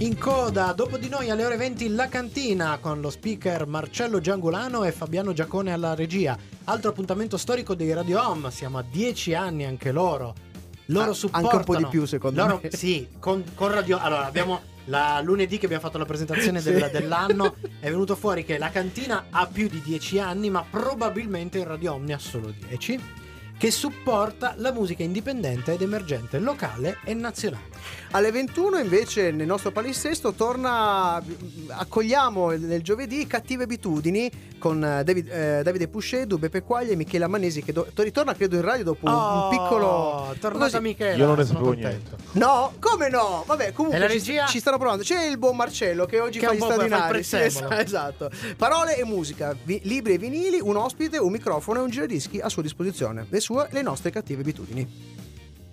In 0.00 0.18
coda, 0.18 0.72
dopo 0.72 0.98
di 0.98 1.08
noi 1.08 1.30
alle 1.30 1.44
ore 1.44 1.56
20 1.56 1.88
La 1.94 2.08
Cantina 2.08 2.76
con 2.78 3.00
lo 3.00 3.08
speaker 3.08 3.66
Marcello 3.66 4.20
Giangolano 4.20 4.84
e 4.84 4.92
Fabiano 4.92 5.32
Giacone 5.32 5.72
alla 5.72 5.94
regia. 5.94 6.36
Altro 6.64 6.90
appuntamento 6.90 7.38
storico 7.38 7.74
dei 7.74 7.92
Radio 7.94 8.20
Home, 8.20 8.50
siamo 8.50 8.76
a 8.78 8.84
10 8.88 9.34
anni 9.34 9.64
anche 9.64 9.92
loro. 9.92 10.34
Loro 10.86 11.10
Ah, 11.10 11.14
supportano. 11.14 11.44
anche 11.50 11.56
un 11.56 11.64
po' 11.64 11.76
di 11.76 11.86
più, 11.86 12.04
secondo 12.04 12.42
Loro- 12.42 12.60
me. 12.62 12.70
Sì, 12.72 13.08
con, 13.18 13.42
con 13.54 13.72
Radio 13.72 13.98
Allora, 13.98 14.26
abbiamo 14.26 14.60
la 14.84 15.20
lunedì 15.22 15.56
che 15.58 15.64
abbiamo 15.64 15.82
fatto 15.82 15.98
la 15.98 16.04
presentazione 16.04 16.60
Sì. 16.60 16.70
del- 16.72 16.90
dell'anno 16.92 17.54
è 17.80 17.88
venuto 17.88 18.14
fuori 18.16 18.44
che 18.44 18.58
la 18.58 18.68
cantina 18.70 19.26
ha 19.30 19.46
più 19.46 19.66
di 19.68 19.80
10 19.80 20.18
anni, 20.20 20.50
ma 20.50 20.62
probabilmente 20.68 21.58
il 21.58 21.64
Radio 21.64 21.94
Home 21.94 22.04
ne 22.06 22.12
ha 22.12 22.18
solo 22.18 22.52
10. 22.68 23.00
Che 23.58 23.70
supporta 23.70 24.54
la 24.58 24.70
musica 24.70 25.02
indipendente 25.02 25.72
ed 25.72 25.80
emergente 25.80 26.38
locale 26.38 26.98
e 27.04 27.14
nazionale. 27.14 27.64
Alle 28.10 28.30
21 28.30 28.78
invece 28.78 29.30
nel 29.30 29.46
nostro 29.46 29.70
palinsesto 29.72 30.32
torna, 30.32 31.22
accogliamo 31.68 32.50
nel 32.50 32.82
giovedì 32.82 33.26
Cattive 33.26 33.64
Abitudini 33.64 34.30
con 34.58 34.82
eh, 34.82 35.04
David, 35.04 35.28
eh, 35.30 35.62
Davide 35.62 35.88
Puscedu, 35.88 36.38
Beppe 36.38 36.62
Quaglia 36.62 36.92
e 36.92 36.96
Michele 36.96 37.24
Ammanesi 37.24 37.62
che 37.62 37.72
do- 37.72 37.86
ritorna 37.94 38.34
credo 38.34 38.56
in 38.56 38.62
radio 38.62 38.84
dopo 38.84 39.06
un- 39.06 39.12
Oh, 39.12 39.42
un 39.44 39.48
piccolo... 39.50 40.34
tornata 40.40 40.64
così. 40.78 40.80
Michele. 40.82 41.16
Io 41.16 41.26
non 41.26 41.36
ne 41.36 41.44
sono 41.44 41.58
sapevo 41.58 41.74
contento. 41.74 42.16
No, 42.32 42.72
come 42.78 43.08
no? 43.08 43.44
Vabbè, 43.46 43.72
comunque 43.72 43.98
la 44.00 44.08
ci-? 44.08 44.40
Ci, 44.48 44.58
stanno 44.60 44.78
provando. 44.78 45.02
C'è 45.02 45.24
il 45.26 45.38
buon 45.38 45.56
Marcello 45.56 46.04
che 46.06 46.20
oggi 46.20 46.38
Che 46.38 46.46
fa 46.46 46.54
gli 46.54 46.60
straordinari. 46.60 47.22
Sì, 47.22 47.36
esatto. 47.36 48.30
Parole 48.56 48.96
e 48.96 49.04
musica, 49.04 49.54
vi- 49.64 49.80
libri 49.84 50.14
e 50.14 50.18
vinili, 50.18 50.58
un 50.60 50.76
ospite, 50.76 51.18
un 51.18 51.32
microfono 51.32 51.80
e 51.80 51.82
un 51.82 51.90
giradischi 51.90 52.38
a 52.40 52.48
sua 52.48 52.62
disposizione. 52.62 53.26
Le 53.28 53.40
sue, 53.46 53.68
le 53.70 53.82
nostre 53.82 54.10
cattive 54.10 54.40
abitudini. 54.40 55.14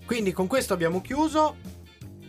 Quindi 0.05 0.31
con 0.31 0.45
questo 0.47 0.73
abbiamo 0.73 1.01
chiuso. 1.01 1.81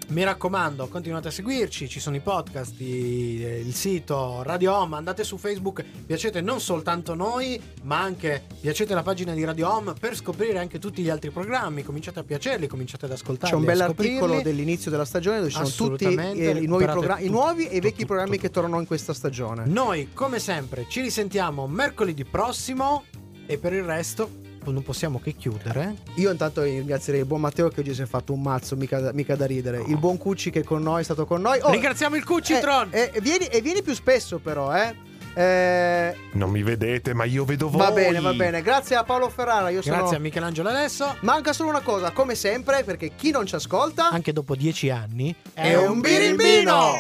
Mi 0.09 0.23
raccomando, 0.23 0.87
continuate 0.89 1.29
a 1.29 1.31
seguirci, 1.31 1.89
ci 1.89 1.99
sono 1.99 2.15
i 2.17 2.21
podcast, 2.21 2.79
i- 2.79 3.41
il 3.41 3.75
sito 3.75 4.43
Radio 4.43 4.75
Home, 4.75 4.97
andate 4.97 5.25
su 5.25 5.39
Facebook, 5.39 5.83
piacete 6.05 6.43
non 6.43 6.61
soltanto 6.61 7.15
noi, 7.15 7.59
ma 7.85 8.01
anche 8.03 8.43
piacete 8.61 8.93
la 8.93 9.03
pagina 9.03 9.33
di 9.33 9.43
Radio 9.45 9.71
Home 9.75 9.95
per 9.99 10.15
scoprire 10.15 10.59
anche 10.59 10.79
tutti 10.79 11.01
gli 11.03 11.09
altri 11.09 11.31
programmi, 11.31 11.83
cominciate 11.83 12.19
a 12.21 12.23
piacerli, 12.23 12.67
cominciate 12.67 13.07
ad 13.07 13.13
ascoltarli. 13.13 13.55
C'è 13.55 13.59
un 13.59 13.65
bell'articolo 13.65 14.43
dell'inizio 14.43 14.91
della 14.91 15.07
stagione 15.07 15.39
dove 15.39 15.49
ci 15.51 15.65
sono 15.65 15.91
tutti 15.91 16.05
eh, 16.05 16.51
i, 16.51 16.67
nuovi 16.67 16.85
programmi, 16.85 17.23
i 17.23 17.27
tutto, 17.27 17.39
nuovi 17.39 17.63
e 17.63 17.65
i 17.65 17.69
tutto, 17.69 17.81
vecchi 17.81 17.95
tutto, 17.95 18.07
programmi 18.07 18.39
che 18.39 18.51
tornano 18.51 18.81
in 18.81 18.87
questa 18.87 19.15
stagione. 19.15 19.65
Noi, 19.65 20.11
come 20.13 20.39
sempre, 20.39 20.85
ci 20.87 21.01
risentiamo 21.01 21.67
mercoledì 21.67 22.27
prossimo 22.27 23.05
e 23.47 23.57
per 23.57 23.73
il 23.73 23.85
resto 23.85 24.43
non 24.71 24.83
possiamo 24.83 25.21
che 25.21 25.33
chiudere. 25.33 25.95
Io 26.17 26.31
intanto 26.31 26.63
ringrazierei 26.63 27.21
il 27.21 27.27
buon 27.27 27.41
Matteo 27.41 27.69
che 27.69 27.81
oggi 27.81 27.95
si 27.95 28.03
è 28.03 28.07
fatto 28.07 28.33
un 28.33 28.41
mazzo, 28.43 28.77
mica 28.77 29.01
da, 29.01 29.13
mica 29.13 29.37
da 29.37 29.47
ridere. 29.47 29.83
Il 29.87 29.99
buon 29.99 30.17
Cucci 30.19 30.51
che 30.51 30.61
è 30.61 30.65
con 30.65 30.83
noi 30.83 31.01
è 31.01 31.05
stato 31.05 31.27
con 31.27 31.41
noi. 31.41 31.59
Oh, 31.63 31.71
Ringraziamo 31.71 32.17
il 32.17 32.25
Cucitron! 32.25 32.89
eh, 32.93 33.11
eh, 33.13 33.21
vieni, 33.21 33.47
e 33.47 33.61
vieni 33.61 33.83
più 33.83 33.95
spesso 33.95 34.39
però, 34.39 34.75
eh. 34.75 35.13
Eh, 35.37 36.17
Non 36.35 36.51
mi 36.51 36.63
vedete, 36.63 37.13
ma 37.13 37.25
io 37.25 37.45
vedo 37.45 37.69
voi. 37.69 37.81
va 37.81 37.91
bene, 37.91 38.21
va 38.21 38.33
bene. 38.35 38.63
Grazie 38.63 38.95
a 38.97 39.03
Paolo 39.03 39.29
Ferrara. 39.29 39.69
Io 39.71 39.83
sono... 39.83 39.97
Grazie 39.97 40.17
a 40.17 40.21
Michelangelo 40.21 40.69
Alesso. 40.69 41.17
Manca 41.21 41.53
solo 41.53 41.71
una 41.71 41.81
cosa, 41.81 42.13
come 42.13 42.37
sempre, 42.37 42.85
perché 42.85 43.11
chi 43.17 43.31
non 43.33 43.45
ci 43.45 43.57
ascolta 43.57 44.11
Anche 44.11 44.33
dopo 44.33 44.55
dieci 44.55 44.91
anni 44.91 45.35
è 45.53 45.75
un 45.75 46.01
birimbino. 46.01 46.73
Io 46.73 46.93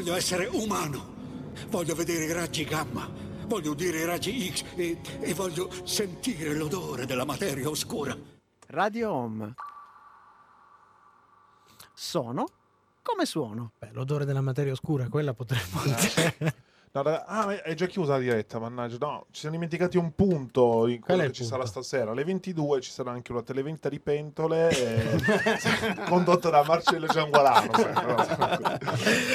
voglio 0.00 0.16
essere 0.16 0.46
umano. 0.46 1.18
Voglio 1.68 1.94
vedere 1.94 2.24
i 2.24 2.32
raggi 2.32 2.64
gamma. 2.64 3.06
Voglio 3.46 3.72
udire 3.72 3.98
i 3.98 4.04
raggi 4.06 4.50
X 4.50 4.64
e, 4.74 4.98
e 5.20 5.34
voglio 5.34 5.70
sentire 5.84 6.54
l'odore 6.54 7.04
della 7.04 7.26
materia 7.26 7.68
oscura. 7.68 8.16
Radio 8.68 9.12
Home. 9.12 9.54
Sono 11.92 12.48
come 13.02 13.26
suono. 13.26 13.72
Beh, 13.78 13.90
l'odore 13.92 14.24
della 14.24 14.40
materia 14.40 14.72
oscura, 14.72 15.06
quella 15.10 15.34
potremmo 15.34 15.82
dire. 15.84 16.54
No, 16.92 17.02
raga- 17.02 17.24
ah, 17.24 17.62
è 17.62 17.72
già 17.74 17.86
chiusa 17.86 18.14
la 18.14 18.18
diretta, 18.18 18.58
mannaggia. 18.58 18.96
No, 18.98 19.26
ci 19.30 19.42
siamo 19.42 19.54
dimenticati 19.54 19.96
un 19.96 20.12
punto 20.12 20.88
in 20.88 20.98
quello 21.00 21.20
che 21.22 21.30
ci 21.30 21.42
punto? 21.42 21.54
sarà 21.56 21.64
stasera. 21.64 22.10
Alle 22.10 22.24
22 22.24 22.80
ci 22.80 22.90
sarà 22.90 23.12
anche 23.12 23.30
una 23.30 23.42
televendita 23.42 23.88
di 23.88 24.00
pentole 24.00 24.68
eh, 24.76 25.20
condotta 26.08 26.50
da 26.50 26.64
Marcello 26.66 27.06
Giangualano. 27.06 27.70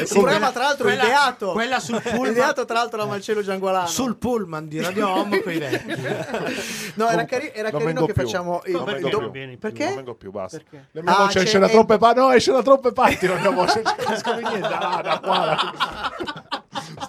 Il 0.01 0.08
programma 0.10 0.51
tra 0.51 0.64
l'altro 0.64 0.84
quella- 0.84 1.03
ideato. 1.03 1.51
quella 1.53 1.80
sul 1.80 2.01
pullman- 2.01 2.32
Ideato 2.32 2.66
tra 2.66 2.74
l'altro 2.76 2.97
da 2.99 3.06
Marcello 3.06 3.41
Giangualano. 3.41 3.88
Sul 3.88 4.18
pullman 4.18 4.68
di 4.68 4.82
Radio 4.82 5.10
Home 5.10 5.41
con 5.41 5.53
i 5.53 5.58
vecchi. 5.58 5.93
No, 6.95 7.08
era, 7.10 7.24
cari- 7.26 7.51
era 7.53 7.70
carino 7.72 7.86
vengo 7.86 8.06
che 8.06 8.14
più. 8.14 8.24
facciamo 8.24 8.62
il 8.66 8.72
Non 8.74 8.84
vengo 8.86 9.10
do- 9.10 9.30
più. 9.30 9.58
Perché? 9.58 9.86
Non 9.86 9.95
vengo 9.95 10.16
più, 10.16 10.32
basta. 10.32 10.58
Perché? 10.58 10.88
Le 10.91 11.01
mie 11.01 11.14
voci 11.14 11.38
Ah, 11.38 11.41
esce 11.41 11.53
c'è- 11.53 11.60
da 11.60 11.70
troppe 11.70 11.97
parti. 11.97 12.20
No, 12.20 12.32
esce 12.32 12.51
da 12.51 12.62
troppe 12.62 12.91
parti. 12.91 13.28
Non 13.28 13.39
niente. 13.43 14.60
Da, 14.60 14.99
da 15.01 15.20
qua. 15.24 16.35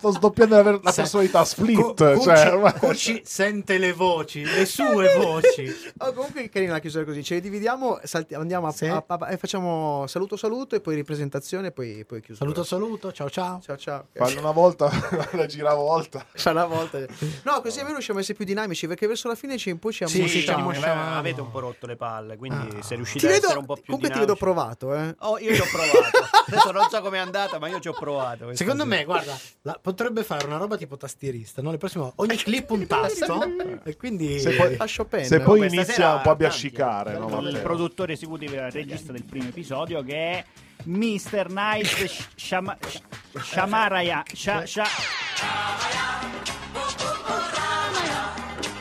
Sto 0.06 0.18
sdoppiando 0.18 0.54
la, 0.56 0.62
ver- 0.62 0.80
la 0.84 0.92
personalità 0.92 1.44
split. 1.44 1.80
Cu- 1.80 2.22
cioè, 2.22 2.72
Cucci, 2.78 3.22
sente 3.26 3.78
le 3.78 3.92
voci, 3.92 4.44
le 4.44 4.64
sue 4.66 5.16
voci. 5.16 5.74
Oh, 5.98 6.12
comunque 6.12 6.44
è 6.44 6.48
carina 6.48 6.72
la 6.72 6.78
chiusura 6.78 7.04
così. 7.04 7.24
Ce 7.24 7.34
li 7.34 7.40
dividiamo, 7.40 7.98
salti- 8.04 8.34
andiamo 8.34 8.68
a, 8.68 8.72
Sì. 8.72 8.86
a- 8.86 9.02
a- 9.06 9.30
e 9.32 9.36
facciamo 9.36 10.06
saluto 10.06 10.36
saluto 10.36 10.76
e 10.76 10.80
poi 10.80 10.94
ripresentazione 10.94 11.68
e 11.68 11.72
poi, 11.72 12.04
poi 12.06 12.20
chiusura. 12.20 12.48
Saluto 12.48 12.64
saluto, 12.64 13.12
ciao 13.12 13.28
ciao. 13.28 13.60
Ciao 13.64 13.76
ciao. 13.76 14.06
Fallo 14.12 14.38
una 14.40 14.52
volta, 14.52 14.88
la 15.32 15.46
gira 15.46 15.72
una 15.72 15.82
volta. 15.82 16.24
Fa 16.32 16.50
una 16.52 16.66
volta. 16.66 16.98
No, 17.42 17.60
così 17.60 17.78
almeno 17.78 17.94
riusciamo 17.96 18.18
a 18.18 18.22
essere 18.22 18.36
più 18.36 18.46
dinamici 18.46 18.86
perché 18.86 19.06
verso 19.08 19.26
la 19.28 19.34
fine 19.34 19.56
ci, 19.58 19.76
ci 19.90 20.06
Sì, 20.06 20.18
ammosciamo. 20.18 20.28
sì, 20.72 20.80
ci. 20.80 20.84
Eh, 20.84 20.88
avete 20.88 21.40
un 21.40 21.50
po' 21.50 21.58
rotto 21.60 21.86
le 21.86 21.96
palle, 21.96 22.36
quindi 22.36 22.80
se 22.82 22.94
riuscite 22.94 23.18
Ti 23.20 23.26
a 23.26 23.28
vedo, 23.30 23.44
essere 23.46 23.58
un 23.58 23.66
po' 23.66 23.74
più 23.74 23.84
comunque 23.86 24.08
ti 24.10 24.14
dinamici. 24.14 24.38
vedo 24.44 24.52
provato, 24.54 24.94
eh. 24.94 25.14
Oh, 25.20 25.38
io 25.38 25.54
ci 25.54 25.60
ho 25.60 25.66
provato. 25.70 26.26
Adesso 26.46 26.70
non 26.70 26.88
so 26.90 27.00
com'è 27.00 27.18
andata, 27.18 27.58
ma 27.58 27.68
io 27.68 27.80
ci 27.80 27.88
ho 27.88 27.92
provato. 27.92 28.54
Secondo 28.54 28.84
sera. 28.84 28.96
me, 28.96 29.04
guarda, 29.04 29.36
la- 29.62 29.78
potrebbe 29.96 30.22
fare 30.22 30.46
una 30.46 30.58
roba 30.58 30.76
tipo 30.76 30.96
tastierista, 30.98 31.62
no? 31.62 31.70
Le 31.70 31.78
prossime 31.78 32.12
ogni 32.16 32.36
clip 32.36 32.68
un 32.70 32.86
tasto 32.86 33.42
e 33.82 33.96
quindi 33.96 34.38
Se 34.38 34.50
poi, 34.54 34.74
A 34.78 34.84
Chopin. 34.94 35.24
se 35.24 35.40
poi 35.40 35.58
Questa 35.60 35.74
inizia 35.76 36.14
un 36.16 36.20
po' 36.20 36.30
a 36.30 36.34
biascicare, 36.36 37.18
no, 37.18 37.26
il 37.40 37.44
Matteo? 37.46 37.62
produttore 37.62 38.12
esecutivo 38.12 38.54
e 38.54 38.70
regista 38.70 39.12
del 39.12 39.24
primo 39.24 39.48
episodio 39.48 40.02
che 40.02 40.14
è 40.14 40.44
Mr. 40.84 41.46
Nice 41.48 42.06
Sh- 42.06 42.28
Shama- 42.36 42.76
Sh- 42.86 43.00
Shamaraya 43.40 44.22
Sha- 44.32 44.66
Sha- 44.66 44.84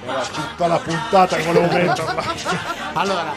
Era 0.03 0.22
tutta 0.26 0.68
la 0.68 0.78
puntata 0.80 1.36
che 1.38 1.43
volevo 1.43 1.66
metterla. 1.74 2.84
Allora, 2.98 3.34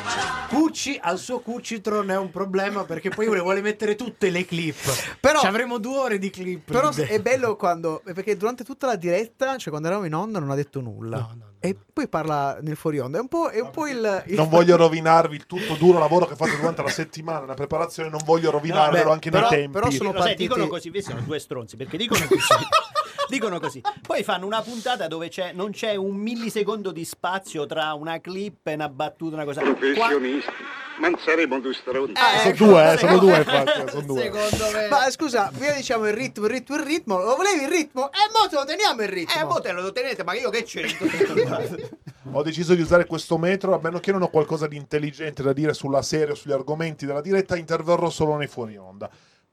Cucci 0.49 0.99
al 1.03 1.19
suo 1.19 1.41
Cucitron 1.41 2.09
è 2.11 2.17
un 2.17 2.31
problema 2.31 2.85
perché 2.85 3.11
poi 3.11 3.29
le 3.29 3.41
vuole 3.41 3.61
mettere 3.61 3.97
tutte 3.97 4.31
le 4.31 4.45
clip. 4.45 4.77
Però- 5.19 5.41
Ci 5.41 5.47
avremo 5.47 5.79
due 5.79 5.97
ore 5.99 6.19
di 6.19 6.31
clip. 6.31 6.71
Però 6.71 6.91
è 6.93 7.21
bello 7.21 7.57
quando. 7.57 8.01
Perché 8.05 8.37
durante 8.37 8.63
tutta 8.63 8.87
la 8.87 8.95
diretta, 8.97 9.57
cioè 9.57 9.71
quando 9.71 9.89
eravamo 9.89 10.07
in 10.07 10.15
onda, 10.15 10.39
non 10.39 10.51
ha 10.51 10.55
detto 10.55 10.81
nulla. 10.81 11.17
No, 11.19 11.27
no, 11.31 11.35
no. 11.39 11.47
E 11.61 11.77
poi 11.93 12.07
parla 12.07 12.59
nel 12.63 12.77
fuori 12.77 13.01
onda. 13.01 13.19
È 13.19 13.21
un 13.21 13.27
po', 13.27 13.49
è 13.49 13.59
un 13.61 13.71
po 13.71 13.89
il, 13.89 14.23
il- 14.27 14.37
Non 14.37 14.49
voglio 14.49 14.77
rovinarvi 14.77 15.35
il 15.35 15.47
tutto 15.47 15.75
duro 15.75 15.99
lavoro 15.99 16.27
che 16.27 16.37
fate 16.37 16.57
durante 16.57 16.83
la 16.83 16.89
settimana, 16.89 17.45
la 17.47 17.55
preparazione, 17.55 18.09
non 18.09 18.21
voglio 18.25 18.53
rovinarvelo 18.53 19.07
beh, 19.07 19.11
anche 19.11 19.31
però- 19.31 19.49
nei 19.51 19.59
tempi. 19.59 19.73
però 19.73 19.91
sono 19.91 20.13
Lo 20.13 20.19
sai, 20.19 20.27
partiti- 20.29 20.43
dicono 20.49 20.69
così, 20.69 20.91
questi 20.91 21.11
sono 21.11 21.23
due 21.25 21.39
stronzi, 21.41 21.77
perché 21.77 21.97
dicono 21.97 22.25
così. 22.29 22.39
dicono 23.29 23.59
così. 23.59 23.83
Poi 24.07 24.23
fanno 24.23 24.47
una 24.47 24.63
puntata 24.63 25.09
dove 25.09 25.29
c'è, 25.29 25.51
non 25.53 25.73
c'è 25.73 25.97
un 25.97 26.15
millisecondo 26.15 26.93
di 26.93 27.05
spazio 27.05 27.67
tra 27.67 27.93
una 27.93 28.21
clip 28.21 28.65
e 28.69 28.75
una 28.75 28.89
battuta, 28.89 29.35
una 29.35 29.45
cosa. 29.49 29.61
Qua- 29.63 29.75
Professionisti. 29.75 30.53
Ma 30.99 31.09
non 31.09 31.21
saremo 31.21 31.61
due 31.61 31.75
stronzi. 31.75 32.15
sono 32.43 32.55
due, 32.57 32.93
eh, 32.93 32.99
sono 32.99 33.19
due, 33.19 33.37
infatti, 33.37 33.91
sono 33.91 34.03
due. 34.07 34.23
Secondo 34.23 34.71
me. 34.73 34.89
Ma 34.89 35.11
scusa, 35.11 35.51
prima 35.57 35.73
diciamo 35.73 36.09
il 36.09 36.13
ritmo, 36.13 36.47
il 36.47 36.51
ritmo, 36.51 36.75
il 36.75 36.83
ritmo. 36.83 37.19
Lo 37.23 37.37
volevi 37.37 37.63
il 37.63 37.69
ritmo? 37.69 38.11
E 38.11 38.19
mo 38.33 38.49
te 38.49 38.57
lo 38.57 38.65
teniamo 38.65 39.03
il 39.03 39.09
ritmo. 39.09 39.41
Eh, 39.41 39.45
mo 39.45 39.61
te 39.61 39.71
lo 39.71 39.93
tenete, 39.93 40.25
ma 40.25 40.35
io 40.35 40.51
che 40.51 40.65
c'entro? 40.65 41.07
ho 42.33 42.43
deciso 42.43 42.75
di 42.75 42.83
usare 42.83 43.07
questo 43.07 43.39
metro, 43.39 43.75
a 43.75 43.81
meno 43.81 44.01
che 44.01 44.11
non 44.11 44.23
ho 44.23 44.29
qualcosa 44.29 44.67
di 44.67 44.77
intelligente 44.77 45.43
da 45.45 45.53
dire 45.53 45.73
sulla 45.73 46.03
serie 46.03 46.33
o 46.33 46.35
sugli 46.35 46.53
argomenti 46.53 47.07
della 47.07 47.21
diretta, 47.21 47.57
interverrò 47.57 48.11
solo 48.11 48.37
nei 48.37 48.49
fuori 48.49 48.77
onda. 48.77 49.09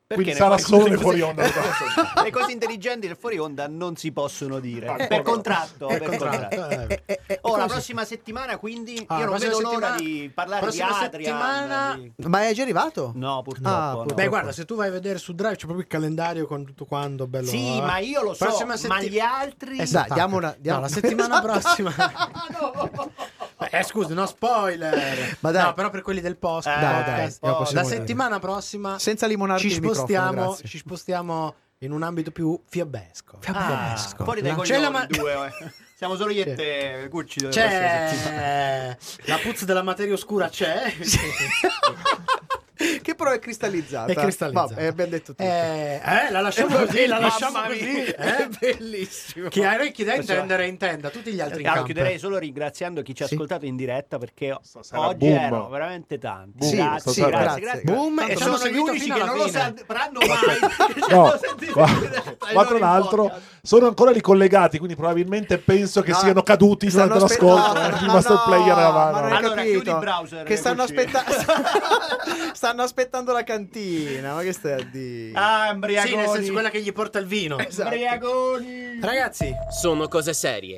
Quindi 0.07 0.33
ne 0.33 0.35
sarà 0.37 0.57
solo 0.59 0.85
nei 0.85 0.97
fuori 0.97 1.19
onda. 1.21 1.43
Le 2.23 2.29
cose 2.31 2.51
intelligenti 2.51 3.07
del 3.07 3.17
fuori 3.19 3.39
onda 3.39 3.67
non 3.67 3.95
si 3.95 4.11
possono 4.11 4.59
dire. 4.59 4.87
Ah, 4.87 4.95
per 5.07 5.17
no? 5.17 5.23
contratto. 5.23 5.87
Per 5.87 5.97
per 5.97 6.07
contratto, 6.09 6.55
contratto. 6.55 7.03
eh. 7.07 7.39
Oh, 7.41 7.49
la 7.49 7.53
come 7.55 7.67
si- 7.67 7.73
prossima 7.73 8.05
settimana, 8.05 8.57
quindi, 8.57 9.03
Ah, 9.07 9.17
io 9.17 9.25
non 9.25 9.37
vedo 9.39 9.59
l'ora 9.61 9.95
di 9.95 10.29
parlare 10.31 10.69
di 10.69 10.79
Adrian. 10.79 11.11
settimana- 11.11 11.95
di- 11.97 12.13
Ma 12.27 12.47
è 12.47 12.53
già 12.53 12.61
arrivato? 12.61 13.13
No, 13.15 13.41
purtroppo. 13.41 13.67
Ah, 13.75 13.85
no. 13.89 13.91
purtroppo. 13.97 14.13
Beh, 14.21 14.27
guarda, 14.27 14.51
se 14.51 14.65
tu 14.65 14.75
vai 14.75 14.89
a 14.89 14.91
vedere 14.91 15.17
su 15.17 15.33
Drive 15.33 15.53
c'è 15.55 15.61
proprio 15.65 15.79
il 15.81 15.87
calendario 15.87 16.45
con 16.45 16.63
tutto 16.65 16.85
quanto 16.85 17.25
bello. 17.25 17.47
Sì, 17.47 17.77
eh. 17.77 17.81
ma 17.81 17.97
io 17.97 18.21
lo 18.21 18.35
so, 18.35 18.45
Prossima 18.45 18.75
ma 18.87 19.01
gli 19.01 19.17
altri... 19.19 19.79
Eh, 19.79 19.87
sì, 19.87 19.99
diamo 20.13 20.37
una- 20.37 20.55
diamo- 20.59 20.77
No, 20.81 20.85
la 20.85 20.91
settimana 20.91 21.39
Esatto. 21.41 21.51
prossima. 21.59 21.93
Eh, 23.71 23.83
scusi, 23.83 24.13
no 24.13 24.25
spoiler. 24.25 25.37
Ma 25.39 25.51
dai. 25.51 25.63
No, 25.63 25.73
però 25.73 25.89
per 25.89 26.01
quelli 26.01 26.19
del 26.21 26.37
post. 26.37 26.67
Eh, 26.67 26.71
Dai, 26.71 27.03
dai, 27.03 27.33
la 27.41 27.57
la 27.59 27.65
dire. 27.81 27.83
settimana 27.83 28.37
prossima 28.39 28.99
Senza 28.99 29.25
limonarti 29.27 29.69
ci 29.69 29.79
spostiamo, 29.95 30.57
ci 30.63 30.77
spostiamo 30.77 31.55
in 31.79 31.91
un 31.91 32.03
ambito 32.03 32.31
più 32.31 32.59
fiabesco. 32.67 33.39
Ah, 33.47 33.95
fuori 34.17 34.41
dai 34.41 34.51
No? 34.51 34.57
coglioni 34.57 34.77
C'è 34.79 34.83
la 34.85 34.89
ma- 34.89 35.05
due, 35.05 35.33
eh. 35.33 35.71
Siamo 35.95 36.15
solo 36.17 36.31
io 36.31 36.43
e 36.43 36.53
te, 36.55 37.07
Gucci. 37.09 37.47
C'è 37.47 38.97
la 39.25 39.37
puzza 39.37 39.63
della 39.65 39.81
materia 39.83 40.13
oscura 40.13 40.49
c'è. 40.49 40.93
che 43.01 43.15
però 43.15 43.31
è 43.31 43.39
cristallizzata. 43.39 44.11
È 44.11 44.15
cristallizzata. 44.15 44.73
Vabbè, 44.75 44.85
abbiamo 44.85 45.09
detto 45.11 45.33
tutto. 45.33 45.43
Eh, 45.43 46.01
eh, 46.03 46.31
la 46.31 46.41
lasciamo 46.41 46.75
così, 46.75 47.05
la 47.05 47.19
lasciamo 47.19 47.61
così. 47.67 48.03
Eh? 48.05 48.49
Bellissimo. 48.59 49.49
Chi 49.49 49.63
ha 49.63 49.73
orecchi 49.73 50.03
da 50.03 50.15
intendere 50.15 50.67
intenda, 50.67 51.09
tutti 51.09 51.31
gli 51.31 51.39
altri 51.41 51.61
in 51.61 51.67
campo. 51.67 51.83
chiuderei 51.83 52.17
solo 52.19 52.37
ringraziando 52.37 53.01
chi 53.01 53.13
ci 53.15 53.23
ha 53.23 53.27
Sì. 53.27 53.33
ascoltato 53.35 53.65
in 53.65 53.75
diretta 53.75 54.17
perché 54.17 54.57
Stasera 54.61 55.07
oggi 55.07 55.27
boom. 55.27 55.37
erano 55.37 55.69
veramente 55.69 56.17
tanti. 56.17 56.57
Boom, 56.57 56.69
Sì, 56.69 56.75
grazie, 56.77 57.11
sì, 57.11 57.21
grazie, 57.21 57.39
grazie. 57.39 57.61
grazie. 57.61 57.83
Boom, 57.83 58.19
e 58.19 58.31
e 58.31 58.35
sono 58.37 58.57
gli 58.67 58.77
unici 58.77 58.99
fino 59.03 59.15
che 59.15 59.23
non 59.23 59.37
lo 59.37 59.47
sapranno 59.47 60.19
mai. 60.27 60.59
No, 61.09 61.31
ai 62.39 62.53
ma 62.53 62.63
loro 62.63 62.67
tra 62.67 62.77
l'altro 62.79 63.31
sono 63.61 63.87
ancora 63.87 64.11
ricollegati, 64.11 64.77
quindi 64.77 64.95
probabilmente 64.95 65.57
penso 65.57 66.01
che 66.01 66.11
No, 66.11 66.17
siano 66.17 66.43
caduti 66.43 66.89
stanno 66.89 67.13
durante 67.13 67.33
l'ascolto. 67.33 67.79
eh, 67.79 67.87
il 68.01 68.05
ma 68.05 68.13
master 68.13 68.41
player 68.45 68.77
era 68.77 68.87
hai 68.87 69.35
Allora, 69.37 69.61
chiudi 69.63 69.89
il 69.89 69.97
browser, 69.97 70.43
Che 70.45 70.55
stanno, 70.55 70.85
Gucci. 70.85 70.93
stanno 72.75 72.83
aspettando 72.83 73.31
la 73.31 73.43
cantina. 73.43 74.33
Ma 74.35 74.41
che 74.41 74.51
stai 74.51 74.73
a 74.73 74.83
dire? 74.91 75.31
Ah, 75.33 75.67
Sì, 75.67 75.73
embriagoni. 75.73 76.15
nel 76.17 76.29
senso 76.29 76.51
quella 76.51 76.69
che 76.69 76.81
gli 76.81 76.91
porta 76.91 77.19
il 77.19 77.25
vino. 77.25 77.57
Esatto. 77.57 77.89
Embriagoni. 77.89 78.99
Ragazzi, 79.01 79.53
Sono 79.69 80.07
cose 80.09 80.33
serie. 80.33 80.73